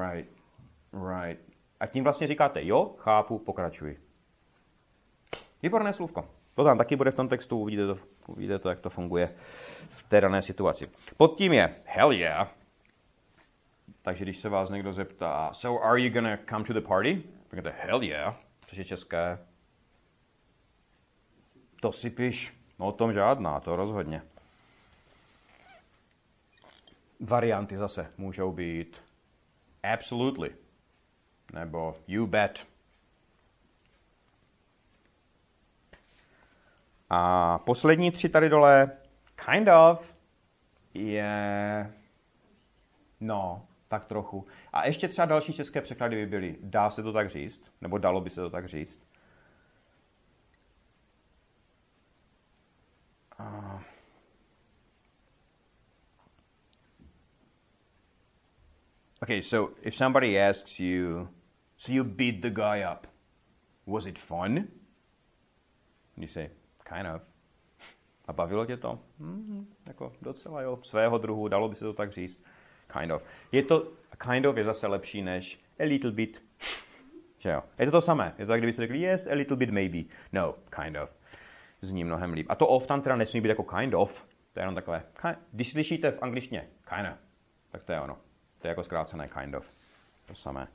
right, 0.00 0.30
right. 0.92 1.40
A 1.80 1.86
tím 1.86 2.04
vlastně 2.04 2.26
říkáte 2.26 2.64
jo, 2.64 2.94
chápu, 2.98 3.38
pokračuji. 3.38 4.00
Výborné 5.62 5.92
slůvko. 5.92 6.28
To 6.54 6.64
tam 6.64 6.78
taky 6.78 6.96
bude 6.96 7.10
v 7.10 7.14
tom 7.14 7.28
textu, 7.28 7.58
uvidíte 7.58 7.86
to, 7.86 7.98
uvidíte 8.26 8.58
to, 8.58 8.68
jak 8.68 8.80
to 8.80 8.90
funguje 8.90 9.34
v 9.88 10.02
té 10.02 10.20
dané 10.20 10.42
situaci. 10.42 10.90
Pod 11.16 11.36
tím 11.36 11.52
je 11.52 11.74
hell 11.84 12.12
yeah. 12.12 12.48
Takže 14.02 14.24
když 14.24 14.38
se 14.38 14.48
vás 14.48 14.70
někdo 14.70 14.92
zeptá, 14.92 15.50
so 15.52 15.86
are 15.86 16.00
you 16.00 16.12
gonna 16.14 16.38
come 16.50 16.64
to 16.64 16.72
the 16.72 16.80
party? 16.80 17.22
Řeknete 17.50 17.74
hell 17.80 18.02
yeah, 18.02 18.36
což 18.66 18.78
je 18.78 18.84
české. 18.84 19.38
To 21.80 21.92
si 21.92 22.10
píš. 22.10 22.56
No 22.78 22.86
o 22.86 22.92
tom 22.92 23.12
žádná, 23.12 23.60
to 23.60 23.76
rozhodně. 23.76 24.22
Varianty 27.20 27.76
zase 27.76 28.12
můžou 28.18 28.52
být 28.52 28.96
absolutely 29.82 30.54
nebo 31.52 31.96
you 32.06 32.26
bet. 32.26 32.66
A 37.10 37.58
poslední 37.58 38.10
tři 38.10 38.28
tady 38.28 38.48
dole, 38.48 38.90
kind 39.46 39.68
of, 39.68 40.14
je, 40.94 41.92
no, 43.20 43.66
tak 43.88 44.04
trochu. 44.04 44.46
A 44.72 44.86
ještě 44.86 45.08
třeba 45.08 45.26
další 45.26 45.52
české 45.52 45.80
překlady 45.80 46.16
by 46.16 46.26
byly, 46.26 46.56
dá 46.60 46.90
se 46.90 47.02
to 47.02 47.12
tak 47.12 47.30
říct, 47.30 47.62
nebo 47.80 47.98
dalo 47.98 48.20
by 48.20 48.30
se 48.30 48.40
to 48.40 48.50
tak 48.50 48.68
říct. 48.68 49.06
Uh, 53.38 53.78
okay, 59.22 59.42
so 59.42 59.70
if 59.82 59.94
somebody 59.94 60.38
asks 60.38 60.80
you, 60.80 61.28
so 61.76 61.92
you 61.92 62.04
beat 62.04 62.42
the 62.42 62.50
guy 62.50 62.80
up, 62.80 63.06
Was 63.86 64.06
it 64.06 64.18
fun? 64.18 64.68
You 66.16 66.26
say, 66.26 66.50
kind 66.84 67.06
of. 67.06 67.22
A 68.28 68.32
bavilo 68.32 68.66
tě 68.66 68.76
to? 68.76 68.98
Hmm, 69.18 69.66
jako 69.86 70.12
docela 70.22 70.62
jo, 70.62 70.78
svého 70.82 71.18
druhu, 71.18 71.48
dalo 71.48 71.68
by 71.68 71.74
se 71.74 71.84
to 71.84 71.92
tak 71.92 72.12
říct. 72.12 72.42
Kind 72.98 73.12
of. 73.12 73.22
Je 73.52 73.62
to, 73.62 73.92
kind 74.18 74.46
of 74.46 74.56
je 74.56 74.64
zase 74.64 74.86
lepší 74.86 75.22
než 75.22 75.60
a 75.78 75.84
little 75.84 76.10
bit. 76.10 76.42
Že 77.38 77.50
jo? 77.50 77.62
Je 77.78 77.86
to 77.86 77.92
to 77.92 78.00
samé. 78.00 78.34
Je 78.38 78.46
to 78.46 78.52
tak, 78.52 78.60
kdybyste 78.60 78.82
řekli 78.82 79.00
yes, 79.00 79.26
a 79.26 79.34
little 79.34 79.56
bit 79.56 79.70
maybe. 79.70 79.98
No, 80.32 80.54
kind 80.82 80.96
of. 80.96 81.16
Zní 81.82 82.04
mnohem 82.04 82.32
líp. 82.32 82.46
A 82.48 82.54
to 82.54 82.66
of 82.66 82.86
tam 82.86 83.02
teda 83.02 83.16
nesmí 83.16 83.40
být 83.40 83.48
jako 83.48 83.62
kind 83.62 83.94
of. 83.94 84.26
To 84.52 84.60
je 84.60 84.62
jenom 84.62 84.74
takové. 84.74 85.02
Když 85.52 85.72
slyšíte 85.72 86.10
v 86.10 86.22
angličtině 86.22 86.68
kind 86.88 87.08
of, 87.08 87.18
tak 87.70 87.84
to 87.84 87.92
je 87.92 88.00
ono. 88.00 88.16
To 88.58 88.66
je 88.66 88.68
jako 88.68 88.82
zkrácené 88.82 89.28
kind 89.28 89.54
of. 89.54 89.70
To 90.26 90.34
samé. 90.34 90.68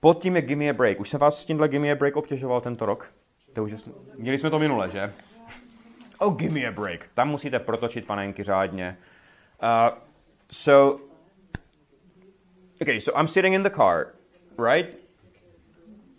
Pod 0.00 0.22
tím 0.22 0.36
je 0.36 0.42
Give 0.42 0.58
me 0.58 0.70
a 0.70 0.72
break. 0.72 1.00
Už 1.00 1.08
jsem 1.08 1.20
vás 1.20 1.40
s 1.40 1.44
tímhle 1.44 1.68
Give 1.68 1.82
me 1.82 1.92
a 1.92 1.94
break 1.94 2.16
obtěžoval 2.16 2.60
tento 2.60 2.86
rok? 2.86 3.12
To 3.52 3.64
už 3.64 3.70
jest... 3.70 3.88
Měli 4.14 4.38
jsme 4.38 4.50
to 4.50 4.58
minule, 4.58 4.90
že? 4.90 5.12
Oh, 6.18 6.36
give 6.36 6.54
me 6.54 6.66
a 6.66 6.72
break. 6.72 7.08
Tam 7.14 7.28
musíte 7.28 7.58
protočit 7.58 8.06
panenky 8.06 8.42
řádně. 8.42 8.98
Uh, 9.62 9.98
so, 10.50 11.02
okay, 12.82 13.00
so 13.00 13.20
I'm 13.20 13.28
sitting 13.28 13.54
in 13.54 13.62
the 13.62 13.70
car, 13.70 14.06
right? 14.68 15.05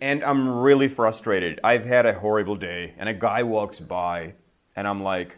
And 0.00 0.22
I'm 0.22 0.48
really 0.48 0.88
frustrated. 0.88 1.60
I've 1.64 1.84
had 1.84 2.06
a 2.06 2.12
horrible 2.12 2.56
day, 2.56 2.94
and 2.98 3.08
a 3.08 3.14
guy 3.14 3.42
walks 3.42 3.80
by, 3.80 4.34
and 4.76 4.86
I'm 4.86 5.02
like, 5.02 5.36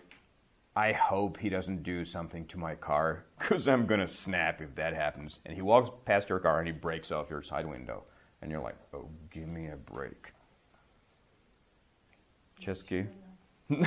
I 0.76 0.92
hope 0.92 1.38
he 1.38 1.48
doesn't 1.48 1.82
do 1.82 2.04
something 2.04 2.46
to 2.46 2.58
my 2.58 2.74
car, 2.74 3.24
because 3.38 3.66
I'm 3.68 3.86
gonna 3.86 4.08
snap 4.08 4.60
if 4.60 4.74
that 4.76 4.94
happens. 4.94 5.38
And 5.44 5.54
he 5.54 5.62
walks 5.62 5.90
past 6.04 6.28
your 6.28 6.40
car 6.40 6.58
and 6.58 6.66
he 6.66 6.72
breaks 6.72 7.10
off 7.10 7.30
your 7.30 7.42
side 7.42 7.66
window. 7.66 8.04
And 8.42 8.50
you're 8.50 8.62
like, 8.62 8.76
oh, 8.94 9.08
give 9.30 9.48
me 9.48 9.68
a 9.68 9.76
break. 9.76 10.32
Česky? 12.60 13.08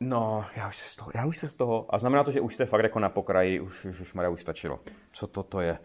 No, 0.00 0.46
já 0.56 0.68
už, 0.68 0.76
se 0.76 0.90
z 0.90 0.96
toho, 0.96 1.10
já 1.14 1.26
už 1.26 1.38
se 1.38 1.48
z 1.48 1.54
toho... 1.54 1.94
A 1.94 1.98
znamená 1.98 2.24
to, 2.24 2.30
že 2.30 2.40
už 2.40 2.54
jste 2.54 2.66
fakt 2.66 2.82
jako 2.82 2.98
na 2.98 3.08
pokraji, 3.08 3.60
už, 3.60 3.84
už, 3.84 4.00
už 4.00 4.14
už 4.30 4.40
stačilo. 4.40 4.80
Co 5.12 5.26
toto 5.26 5.60
je? 5.60 5.78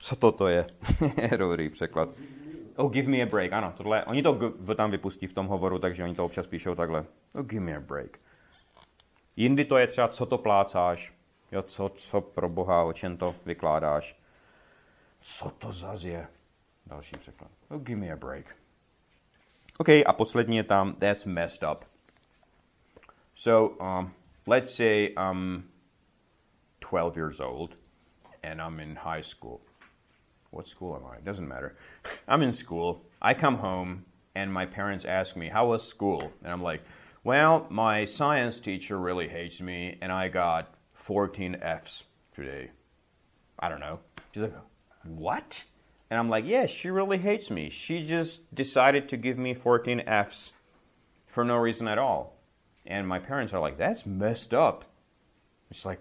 Co 0.00 0.16
toto 0.16 0.48
je? 0.48 0.66
Dobrý 1.36 1.68
překlad. 1.70 2.08
Oh, 2.76 2.92
give 2.92 3.08
me 3.10 3.22
a 3.22 3.26
break. 3.26 3.52
Ano, 3.52 3.72
tohle, 3.76 4.04
oni 4.04 4.22
to 4.22 4.32
g- 4.32 4.74
tam 4.74 4.90
vypustí 4.90 5.26
v 5.26 5.32
tom 5.32 5.46
hovoru, 5.46 5.78
takže 5.78 6.04
oni 6.04 6.14
to 6.14 6.24
občas 6.24 6.46
píšou 6.46 6.74
takhle. 6.74 7.04
Oh, 7.34 7.42
give 7.46 7.60
me 7.64 7.76
a 7.76 7.80
break. 7.80 8.18
Jindy 9.36 9.64
to 9.64 9.78
je 9.78 9.86
třeba, 9.86 10.08
co 10.08 10.26
to 10.26 10.38
plácáš, 10.38 11.12
jo, 11.52 11.62
co, 11.62 11.88
co 11.88 12.20
pro 12.20 12.48
boha, 12.48 12.82
o 12.84 12.92
čem 12.92 13.16
to 13.16 13.34
vykládáš. 13.46 14.16
Co 15.20 15.50
to 15.50 15.72
zas 15.72 16.02
je? 16.02 16.26
Další 16.86 17.16
překlad. 17.20 17.50
Oh, 17.68 17.82
give 17.82 18.00
me 18.00 18.12
a 18.12 18.16
break. 18.16 18.56
OK, 19.78 19.88
a 20.06 20.12
poslední 20.12 20.56
je 20.56 20.64
tam, 20.64 20.94
that's 20.94 21.24
messed 21.24 21.70
up. 21.72 21.84
So, 23.34 23.84
um, 23.84 24.12
let's 24.46 24.74
say 24.76 25.04
I'm 25.30 25.62
12 26.90 27.16
years 27.16 27.40
old 27.40 27.70
and 28.42 28.60
I'm 28.60 28.80
in 28.80 28.96
high 28.96 29.22
school. 29.22 29.60
What 30.50 30.68
school 30.68 30.96
am 30.96 31.06
I? 31.10 31.16
It 31.16 31.24
doesn't 31.24 31.46
matter. 31.46 31.76
I'm 32.28 32.42
in 32.42 32.52
school. 32.52 33.02
I 33.20 33.34
come 33.34 33.56
home 33.58 34.04
and 34.34 34.52
my 34.52 34.66
parents 34.66 35.04
ask 35.04 35.36
me, 35.36 35.48
How 35.48 35.68
was 35.68 35.86
school? 35.86 36.32
And 36.42 36.52
I'm 36.52 36.62
like, 36.62 36.82
Well, 37.24 37.66
my 37.70 38.04
science 38.04 38.60
teacher 38.60 38.98
really 38.98 39.28
hates 39.28 39.60
me 39.60 39.98
and 40.00 40.12
I 40.12 40.28
got 40.28 40.74
14 40.94 41.56
F's 41.60 42.04
today. 42.34 42.70
I 43.58 43.68
don't 43.68 43.80
know. 43.80 44.00
She's 44.32 44.42
like, 44.42 44.54
What? 45.04 45.64
And 46.10 46.18
I'm 46.18 46.28
like, 46.28 46.44
Yeah, 46.46 46.66
she 46.66 46.90
really 46.90 47.18
hates 47.18 47.50
me. 47.50 47.70
She 47.70 48.06
just 48.06 48.54
decided 48.54 49.08
to 49.10 49.16
give 49.16 49.38
me 49.38 49.54
14 49.54 50.00
F's 50.06 50.52
for 51.26 51.44
no 51.44 51.56
reason 51.56 51.88
at 51.88 51.98
all. 51.98 52.36
And 52.86 53.08
my 53.08 53.18
parents 53.18 53.52
are 53.52 53.60
like, 53.60 53.78
That's 53.78 54.06
messed 54.06 54.54
up. 54.54 54.84
It's 55.70 55.84
like, 55.84 56.00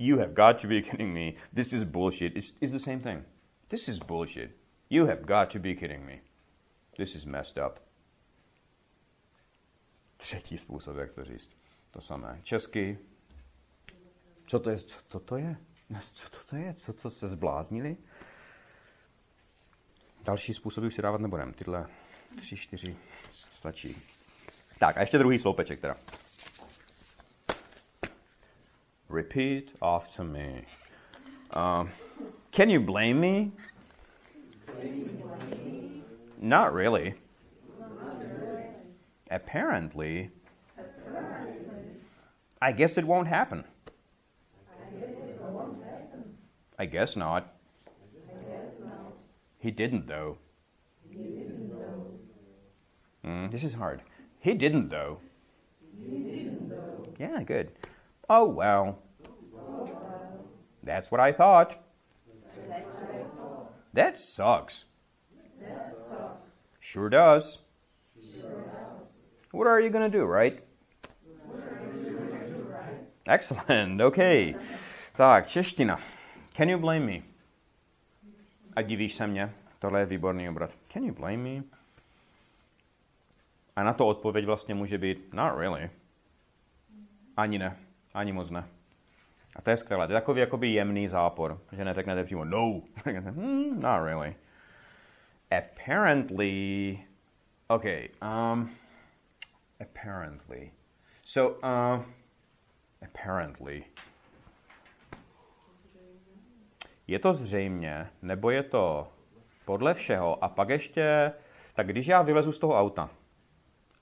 You 0.00 0.18
have 0.18 0.34
got 0.34 0.58
to 0.60 0.66
be 0.66 0.80
kidding 0.90 1.12
me. 1.12 1.36
This 1.52 1.72
is 1.72 1.84
bullshit. 1.84 2.34
It's, 2.34 2.54
it's 2.60 2.72
the 2.72 2.78
same 2.78 3.00
thing. 3.00 3.22
This 3.68 3.88
is 3.88 3.98
bullshit. 3.98 4.56
You 4.88 5.06
have 5.06 5.26
got 5.26 5.50
to 5.50 5.58
be 5.58 5.74
kidding 5.74 6.06
me. 6.06 6.20
This 6.96 7.14
is 7.14 7.26
messed 7.26 7.58
up. 7.58 7.78
Třetí 10.16 10.58
způsob, 10.58 10.96
jak 10.96 11.12
to 11.12 11.24
říct. 11.24 11.50
To 11.90 12.00
samé. 12.00 12.40
Česky. 12.42 12.98
Co 14.46 14.60
to 14.60 14.70
je? 14.70 14.78
Co 15.08 15.20
to 15.20 15.36
je? 15.36 15.56
Co 16.12 16.44
to 16.50 16.56
je? 16.56 16.74
Co, 16.74 16.92
co 16.92 17.10
se 17.10 17.28
zbláznili? 17.28 17.96
Další 20.24 20.54
způsoby 20.54 20.86
už 20.86 20.94
si 20.94 21.02
dávat 21.02 21.20
nebudem. 21.20 21.52
Tyhle 21.52 21.86
tři, 22.40 22.56
čtyři 22.56 22.96
stačí. 23.54 24.02
Tak 24.78 24.96
a 24.96 25.00
ještě 25.00 25.18
druhý 25.18 25.38
sloupeček 25.38 25.80
teda. 25.80 25.96
Repeat 29.10 29.70
after 29.82 30.22
me. 30.22 30.62
Uh, 31.50 31.86
can 32.52 32.70
you 32.70 32.78
blame 32.78 33.18
me? 33.18 33.50
Not 36.40 36.72
really. 36.72 37.14
Apparently. 39.28 40.30
I 42.62 42.70
guess 42.70 42.96
it 42.98 43.04
won't 43.04 43.26
happen. 43.26 43.64
I 46.78 46.86
guess 46.86 47.16
not. 47.16 47.52
He 49.58 49.72
didn't, 49.72 50.06
though. 50.06 50.38
Mm, 53.26 53.50
this 53.50 53.64
is 53.64 53.74
hard. 53.74 54.02
He 54.38 54.54
didn't, 54.54 54.88
though. 54.88 55.18
Yeah, 57.18 57.42
good. 57.42 57.72
Oh, 58.32 58.46
well. 58.46 58.96
That's 60.84 61.10
what 61.10 61.20
I 61.20 61.32
thought. 61.32 61.74
That 63.92 64.20
sucks. 64.20 64.84
Sure 66.78 67.08
does. 67.10 67.58
What 69.50 69.66
are 69.66 69.80
you 69.80 69.90
going 69.90 70.08
to 70.08 70.18
do, 70.18 70.24
right? 70.24 70.62
Excellent. 73.26 74.00
Okay. 74.00 74.54
Tak, 75.16 75.48
čeština. 75.48 75.98
Can 76.54 76.68
you 76.68 76.78
blame 76.78 77.06
me? 77.06 77.22
A 78.76 78.82
divíš 78.82 79.14
se 79.14 79.26
mě? 79.26 79.54
Tohle 79.78 80.00
je 80.00 80.06
výborný 80.06 80.48
obrat. 80.48 80.70
Can 80.92 81.04
you 81.04 81.14
blame 81.14 81.36
me? 81.36 81.62
A 83.76 83.82
na 83.82 83.92
to 83.92 84.06
odpověď 84.06 84.46
vlastně 84.46 84.74
může 84.74 84.98
být 84.98 85.34
not 85.34 85.58
really. 85.58 85.90
Ani 87.36 87.58
ne. 87.58 87.89
Ani 88.14 88.32
moc 88.32 88.50
ne. 88.50 88.64
A 89.56 89.62
to 89.62 89.70
je 89.70 89.76
skvělé. 89.76 90.06
To 90.06 90.12
je 90.12 90.20
takový 90.20 90.40
jakoby 90.40 90.68
jemný 90.68 91.08
zápor, 91.08 91.60
že 91.72 91.84
neřeknete 91.84 92.24
přímo 92.24 92.44
no. 92.44 92.82
hmm, 93.04 93.80
not 93.80 94.04
really. 94.04 94.34
Apparently, 95.50 96.98
okay, 97.68 98.08
um, 98.22 98.70
apparently. 99.80 100.70
So, 101.24 101.58
uh, 101.58 102.02
apparently. 103.02 103.84
Je 107.06 107.18
to 107.18 107.32
zřejmě, 107.32 108.06
nebo 108.22 108.50
je 108.50 108.62
to 108.62 109.12
podle 109.64 109.94
všeho. 109.94 110.44
A 110.44 110.48
pak 110.48 110.68
ještě, 110.68 111.32
tak 111.74 111.86
když 111.86 112.06
já 112.06 112.22
vylezu 112.22 112.52
z 112.52 112.58
toho 112.58 112.80
auta 112.80 113.10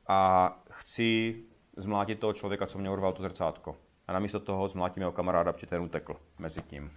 a 0.09 0.53
chci 0.71 1.43
zmlátit 1.77 2.21
toho 2.21 2.33
člověka, 2.33 2.67
co 2.67 2.79
mě 2.79 2.91
urval 2.91 3.13
to 3.13 3.23
zrcátko, 3.23 3.77
a 4.09 4.13
namísto 4.13 4.41
toho 4.41 4.69
zmlátím 4.69 5.01
jeho 5.01 5.13
kamaráda, 5.13 5.53
protože 5.53 5.67
ten 5.67 5.83
utekl 5.83 6.17
mezi 6.39 6.63
tím. 6.63 6.93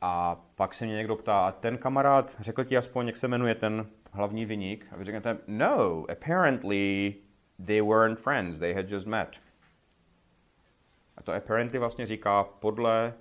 A 0.00 0.36
pak 0.54 0.74
se 0.74 0.84
mě 0.84 0.94
někdo 0.94 1.16
ptá, 1.16 1.46
a 1.46 1.52
ten 1.52 1.78
kamarád 1.78 2.36
řekl 2.40 2.64
ti 2.64 2.76
aspoň, 2.76 3.06
jak 3.06 3.16
se 3.16 3.28
jmenuje 3.28 3.54
ten 3.54 3.86
hlavní 4.12 4.46
vyník? 4.46 4.86
A 4.92 4.96
vy 4.96 5.04
řeknete, 5.04 5.38
no, 5.46 6.04
apparently 6.12 7.14
they 7.66 7.82
weren't 7.82 8.18
friends, 8.18 8.58
they 8.58 8.74
had 8.74 8.90
just 8.90 9.06
met. 9.06 9.28
A 11.16 11.22
to 11.22 11.32
apparently 11.32 11.78
vlastně 11.78 12.06
říká 12.06 12.44
podle 12.44 13.14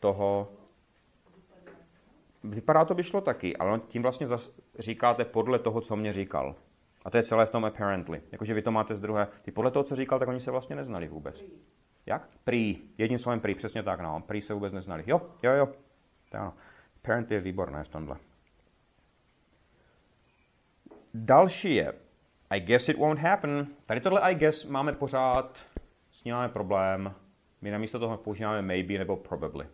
toho, 0.00 0.48
vypadá 2.44 2.84
to 2.84 2.94
by 2.94 3.02
šlo 3.02 3.20
taky, 3.20 3.56
ale 3.56 3.80
tím 3.88 4.02
vlastně 4.02 4.26
říkáte 4.78 5.24
podle 5.24 5.58
toho, 5.58 5.80
co 5.80 5.96
mě 5.96 6.12
říkal. 6.12 6.54
A 7.04 7.10
to 7.10 7.16
je 7.16 7.22
celé 7.22 7.46
v 7.46 7.50
tom 7.50 7.64
apparently. 7.64 8.22
Jakože 8.32 8.54
vy 8.54 8.62
to 8.62 8.70
máte 8.70 8.94
z 8.94 9.00
druhé. 9.00 9.28
Ty 9.42 9.50
podle 9.50 9.70
toho, 9.70 9.82
co 9.82 9.96
říkal, 9.96 10.18
tak 10.18 10.28
oni 10.28 10.40
se 10.40 10.50
vlastně 10.50 10.76
neznali 10.76 11.08
vůbec. 11.08 11.44
Jak? 12.06 12.28
Prý. 12.44 12.78
Jedním 12.98 13.18
slovem 13.18 13.40
prý, 13.40 13.54
přesně 13.54 13.82
tak, 13.82 14.00
no. 14.00 14.20
Prý 14.26 14.42
se 14.42 14.54
vůbec 14.54 14.72
neznali. 14.72 15.04
Jo, 15.06 15.22
jo, 15.42 15.52
jo. 15.52 15.68
To 16.30 16.38
ano. 16.38 16.54
Parent 17.02 17.30
je 17.30 17.40
výborné 17.40 17.84
v 17.84 17.88
tomhle. 17.88 18.16
Další 21.14 21.74
je 21.74 21.92
I 22.50 22.60
guess 22.60 22.88
it 22.88 22.98
won't 22.98 23.20
happen. 23.20 23.66
Tady 23.86 24.00
tohle 24.00 24.20
I 24.20 24.34
guess 24.34 24.64
máme 24.64 24.92
pořád, 24.92 25.58
s 26.10 26.24
ním 26.24 26.34
máme 26.34 26.48
problém. 26.48 27.14
My 27.60 27.70
namísto 27.70 27.98
toho 27.98 28.16
používáme 28.16 28.62
maybe 28.62 28.98
nebo 28.98 29.16
probably. 29.16 29.66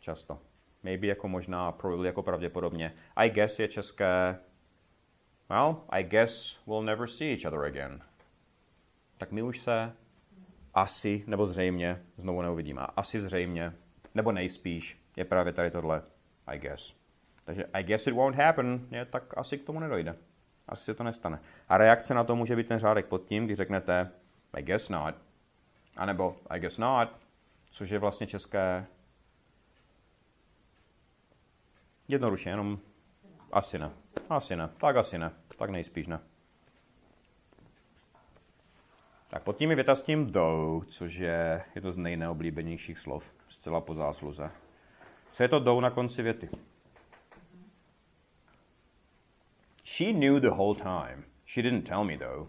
Často. 0.00 0.38
Maybe 0.82 1.06
jako 1.06 1.28
možná, 1.28 1.72
probably 1.72 2.06
jako 2.06 2.22
pravděpodobně. 2.22 2.94
I 3.16 3.30
guess 3.30 3.58
je 3.58 3.68
české 3.68 4.38
well, 5.48 5.76
I 5.88 6.02
guess 6.02 6.58
we'll 6.66 6.82
never 6.82 7.08
see 7.08 7.32
each 7.32 7.52
other 7.52 7.66
again. 7.66 8.00
Tak 9.18 9.32
my 9.32 9.42
už 9.42 9.60
se 9.60 9.92
asi, 10.76 11.24
nebo 11.26 11.46
zřejmě, 11.46 12.02
znovu 12.16 12.42
neuvidíme, 12.42 12.82
asi 12.96 13.20
zřejmě, 13.20 13.72
nebo 14.14 14.32
nejspíš, 14.32 14.98
je 15.16 15.24
právě 15.24 15.52
tady 15.52 15.70
tohle, 15.70 16.02
I 16.46 16.58
guess. 16.58 16.94
Takže 17.44 17.64
I 17.72 17.82
guess 17.82 18.06
it 18.06 18.14
won't 18.14 18.36
happen, 18.36 18.86
je, 18.90 19.04
tak 19.04 19.38
asi 19.38 19.58
k 19.58 19.64
tomu 19.64 19.80
nedojde. 19.80 20.16
Asi 20.68 20.84
se 20.84 20.94
to 20.94 21.04
nestane. 21.04 21.40
A 21.68 21.76
reakce 21.76 22.14
na 22.14 22.24
to 22.24 22.36
může 22.36 22.56
být 22.56 22.68
ten 22.68 22.78
řádek 22.78 23.06
pod 23.06 23.24
tím, 23.24 23.44
když 23.44 23.56
řeknete 23.56 24.10
I 24.52 24.62
guess 24.62 24.88
not, 24.88 25.14
anebo 25.96 26.36
I 26.50 26.60
guess 26.60 26.78
not, 26.78 27.08
což 27.70 27.90
je 27.90 27.98
vlastně 27.98 28.26
české 28.26 28.86
jednoduše, 32.08 32.50
jenom 32.50 32.78
asi 33.52 33.78
ne. 33.78 33.90
Asi 34.28 34.56
ne. 34.56 34.68
Tak 34.68 34.96
asi 34.96 35.18
ne. 35.18 35.30
Tak 35.58 35.70
nejspíš 35.70 36.06
ne. 36.06 36.20
Tak 39.36 39.42
pod 39.42 39.56
tím 39.56 39.70
je 39.70 39.76
věta 39.76 39.94
s 39.94 40.02
tím 40.02 40.32
though, 40.32 40.86
což 40.86 41.14
je 41.14 41.64
jedno 41.74 41.92
z 41.92 41.96
nejneoblíbenějších 41.96 42.98
slov, 42.98 43.24
zcela 43.48 43.80
po 43.80 43.94
zásluze. 43.94 44.50
Co 45.32 45.42
je 45.42 45.48
to 45.48 45.60
though 45.60 45.82
na 45.82 45.90
konci 45.90 46.22
věty? 46.22 46.48
She 49.84 50.12
knew 50.12 50.40
the 50.40 50.48
whole 50.48 50.74
time. 50.74 51.24
She 51.46 51.62
didn't 51.62 51.88
tell 51.88 52.04
me 52.04 52.18
though. 52.18 52.48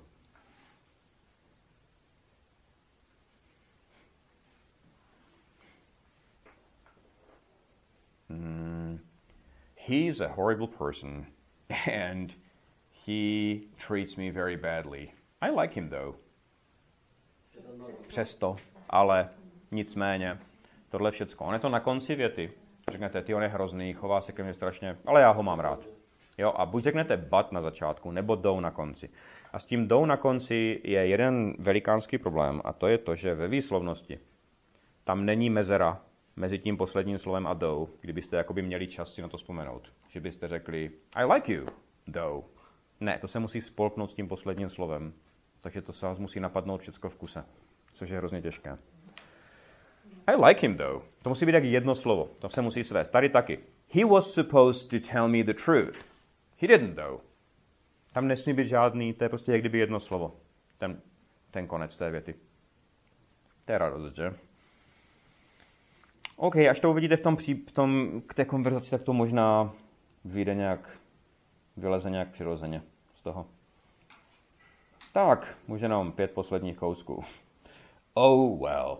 Mm, 8.30 9.00
he's 9.76 10.22
a 10.22 10.28
horrible 10.28 10.68
person 10.68 11.26
and 11.92 12.34
he 13.06 13.68
treats 13.78 14.16
me 14.16 14.32
very 14.32 14.58
badly. 14.58 15.12
I 15.42 15.50
like 15.50 15.74
him 15.80 15.90
though. 15.90 16.27
Přesto, 18.08 18.56
ale 18.90 19.30
nicméně, 19.72 20.40
tohle 20.90 21.12
všecko. 21.12 21.46
On 21.46 21.54
je 21.54 21.60
to 21.60 21.70
na 21.70 21.80
konci 21.80 22.16
věty. 22.16 22.52
Řeknete, 22.92 23.22
ty 23.22 23.34
on 23.34 23.44
je 23.44 23.50
hrozný, 23.50 23.94
chová 23.94 24.22
se 24.22 24.32
ke 24.32 24.44
mně 24.44 24.54
strašně, 24.54 24.98
ale 25.06 25.22
já 25.22 25.32
ho 25.32 25.44
mám 25.44 25.60
rád. 25.60 25.80
Jo, 26.38 26.54
a 26.56 26.66
buď 26.66 26.84
řeknete 26.84 27.18
but 27.18 27.52
na 27.52 27.62
začátku, 27.62 28.12
nebo 28.12 28.36
do 28.36 28.62
na 28.62 28.72
konci. 28.72 29.10
A 29.54 29.60
s 29.60 29.66
tím 29.66 29.88
do 29.88 30.06
na 30.06 30.18
konci 30.18 30.82
je 30.84 31.08
jeden 31.08 31.54
velikánský 31.60 32.18
problém 32.18 32.62
a 32.64 32.74
to 32.74 32.88
je 32.88 32.98
to, 32.98 33.16
že 33.16 33.36
ve 33.36 33.48
výslovnosti 33.48 34.20
tam 35.04 35.26
není 35.26 35.50
mezera 35.50 36.02
mezi 36.36 36.60
tím 36.60 36.78
posledním 36.78 37.18
slovem 37.18 37.48
a 37.48 37.54
do, 37.54 37.90
kdybyste 38.02 38.38
jakoby 38.38 38.62
měli 38.62 38.88
čas 38.88 39.14
si 39.14 39.22
na 39.22 39.28
to 39.28 39.38
vzpomenout. 39.38 39.94
Že 40.10 40.20
byste 40.20 40.48
řekli 40.48 40.92
I 41.16 41.26
like 41.34 41.54
you, 41.54 41.66
though. 42.14 42.46
Ne, 43.00 43.18
to 43.22 43.28
se 43.28 43.40
musí 43.40 43.62
spolknout 43.62 44.12
s 44.12 44.14
tím 44.14 44.28
posledním 44.28 44.70
slovem. 44.70 45.14
Takže 45.68 45.82
to 45.82 45.94
se 45.94 46.06
vás 46.06 46.20
musí 46.20 46.40
napadnout 46.40 46.82
všechno 46.82 47.10
v 47.10 47.16
kuse, 47.16 47.46
což 47.94 48.10
je 48.10 48.18
hrozně 48.18 48.42
těžké. 48.42 48.78
I 50.28 50.36
like 50.46 50.68
him 50.68 50.78
though. 50.78 51.04
To 51.22 51.30
musí 51.30 51.46
být 51.46 51.54
jak 51.54 51.64
jedno 51.64 51.96
slovo. 51.96 52.30
To 52.40 52.50
se 52.50 52.62
musí 52.62 52.84
svést. 52.84 53.12
Tady 53.12 53.30
taky. 53.30 53.60
He 53.92 54.06
was 54.06 54.34
supposed 54.34 54.90
to 54.90 55.12
tell 55.12 55.28
me 55.28 55.44
the 55.44 55.54
truth. 55.54 56.06
He 56.60 56.68
didn't 56.68 56.96
though. 56.96 57.22
Tam 58.14 58.28
nesmí 58.28 58.54
být 58.54 58.68
žádný, 58.68 59.14
to 59.14 59.24
je 59.24 59.30
prostě 59.30 59.52
jak 59.52 59.62
kdyby 59.62 59.80
jedno 59.80 60.00
slovo. 60.00 60.36
Ten, 60.78 61.02
ten 61.52 61.68
konec 61.68 61.98
té 61.98 62.12
věty. 62.12 62.36
To 63.66 63.72
je 63.72 63.78
radost, 63.78 64.16
že? 64.16 64.34
OK, 66.36 66.56
až 66.56 66.80
to 66.80 66.92
uvidíte 66.92 67.18
v 67.18 67.22
tom, 67.22 67.36
pří, 67.36 67.54
v 67.54 67.72
tom 67.72 68.22
k 68.28 68.34
té 68.34 68.46
konverzaci, 68.46 68.92
tak 68.92 69.02
to 69.02 69.14
možná 69.14 69.74
vyjde 70.26 70.56
nějak, 70.56 70.90
vyleze 71.78 72.10
nějak 72.10 72.30
přirozeně 72.30 72.82
z 73.16 73.22
toho. 73.22 73.57
Tak, 75.18 75.58
už 75.68 75.82
jenom 75.82 76.12
pět 76.12 76.32
posledních 76.32 76.78
kousků. 76.78 77.24
Oh 78.14 78.62
well. 78.62 78.98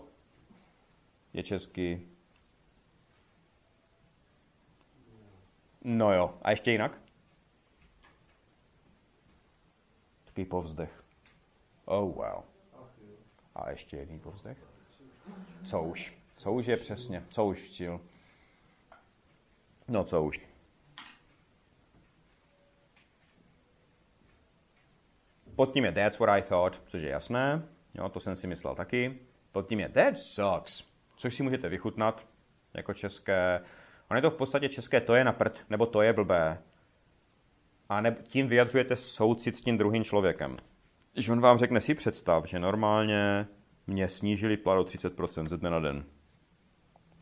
Je 1.32 1.42
český. 1.42 2.08
No 5.84 6.12
jo, 6.12 6.38
a 6.42 6.50
ještě 6.50 6.70
jinak? 6.70 7.00
Takový 10.24 10.44
povzdech. 10.44 11.04
Oh 11.84 12.16
well. 12.16 12.42
A 13.54 13.70
ještě 13.70 13.96
jedný 13.96 14.18
povzdech? 14.18 14.58
Co 15.64 15.82
už? 15.82 16.18
Co 16.36 16.52
už 16.52 16.66
je 16.66 16.76
přesně? 16.76 17.26
Co 17.30 17.46
už 17.46 17.62
včil? 17.62 18.00
No 19.88 20.04
co 20.04 20.22
už? 20.22 20.47
Pod 25.58 25.72
tím 25.72 25.84
je 25.84 25.92
That's 25.92 26.18
what 26.18 26.28
I 26.28 26.42
thought, 26.42 26.82
což 26.86 27.02
je 27.02 27.10
jasné. 27.10 27.62
Jo, 27.94 28.08
to 28.08 28.20
jsem 28.20 28.36
si 28.36 28.46
myslel 28.46 28.74
taky. 28.74 29.18
Pod 29.52 29.68
tím 29.68 29.80
je 29.80 29.88
That 29.88 30.18
sucks, 30.18 30.84
což 31.16 31.34
si 31.34 31.42
můžete 31.42 31.68
vychutnat 31.68 32.26
jako 32.74 32.94
české. 32.94 33.60
On 34.10 34.16
je 34.16 34.22
to 34.22 34.30
v 34.30 34.36
podstatě 34.36 34.68
české 34.68 35.00
to 35.00 35.14
je 35.14 35.24
na 35.24 35.32
prd, 35.32 35.64
nebo 35.70 35.86
to 35.86 36.02
je 36.02 36.12
blbé. 36.12 36.58
A 37.88 38.00
ne, 38.00 38.16
tím 38.22 38.48
vyjadřujete 38.48 38.96
soucit 38.96 39.56
s 39.56 39.60
tím 39.60 39.78
druhým 39.78 40.04
člověkem. 40.04 40.56
Když 41.12 41.28
on 41.28 41.40
vám 41.40 41.58
řekne 41.58 41.80
si 41.80 41.94
představ, 41.94 42.46
že 42.46 42.58
normálně 42.58 43.46
mě 43.86 44.08
snížili 44.08 44.56
plat 44.56 44.78
o 44.78 44.82
30% 44.82 45.48
ze 45.48 45.56
dne 45.56 45.70
na 45.70 45.80
den. 45.80 46.04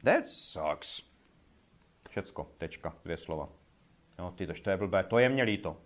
That 0.05 0.27
sucks. 0.27 1.03
Všecko, 2.09 2.51
tečka, 2.59 2.95
dvě 3.05 3.17
slova. 3.17 3.49
Jo, 4.19 4.33
ty 4.37 4.47
to 4.47 4.71
je 4.71 4.77
blbé, 4.77 5.05
to 5.05 5.19
je 5.19 5.29
mě 5.29 5.43
líto. 5.43 5.77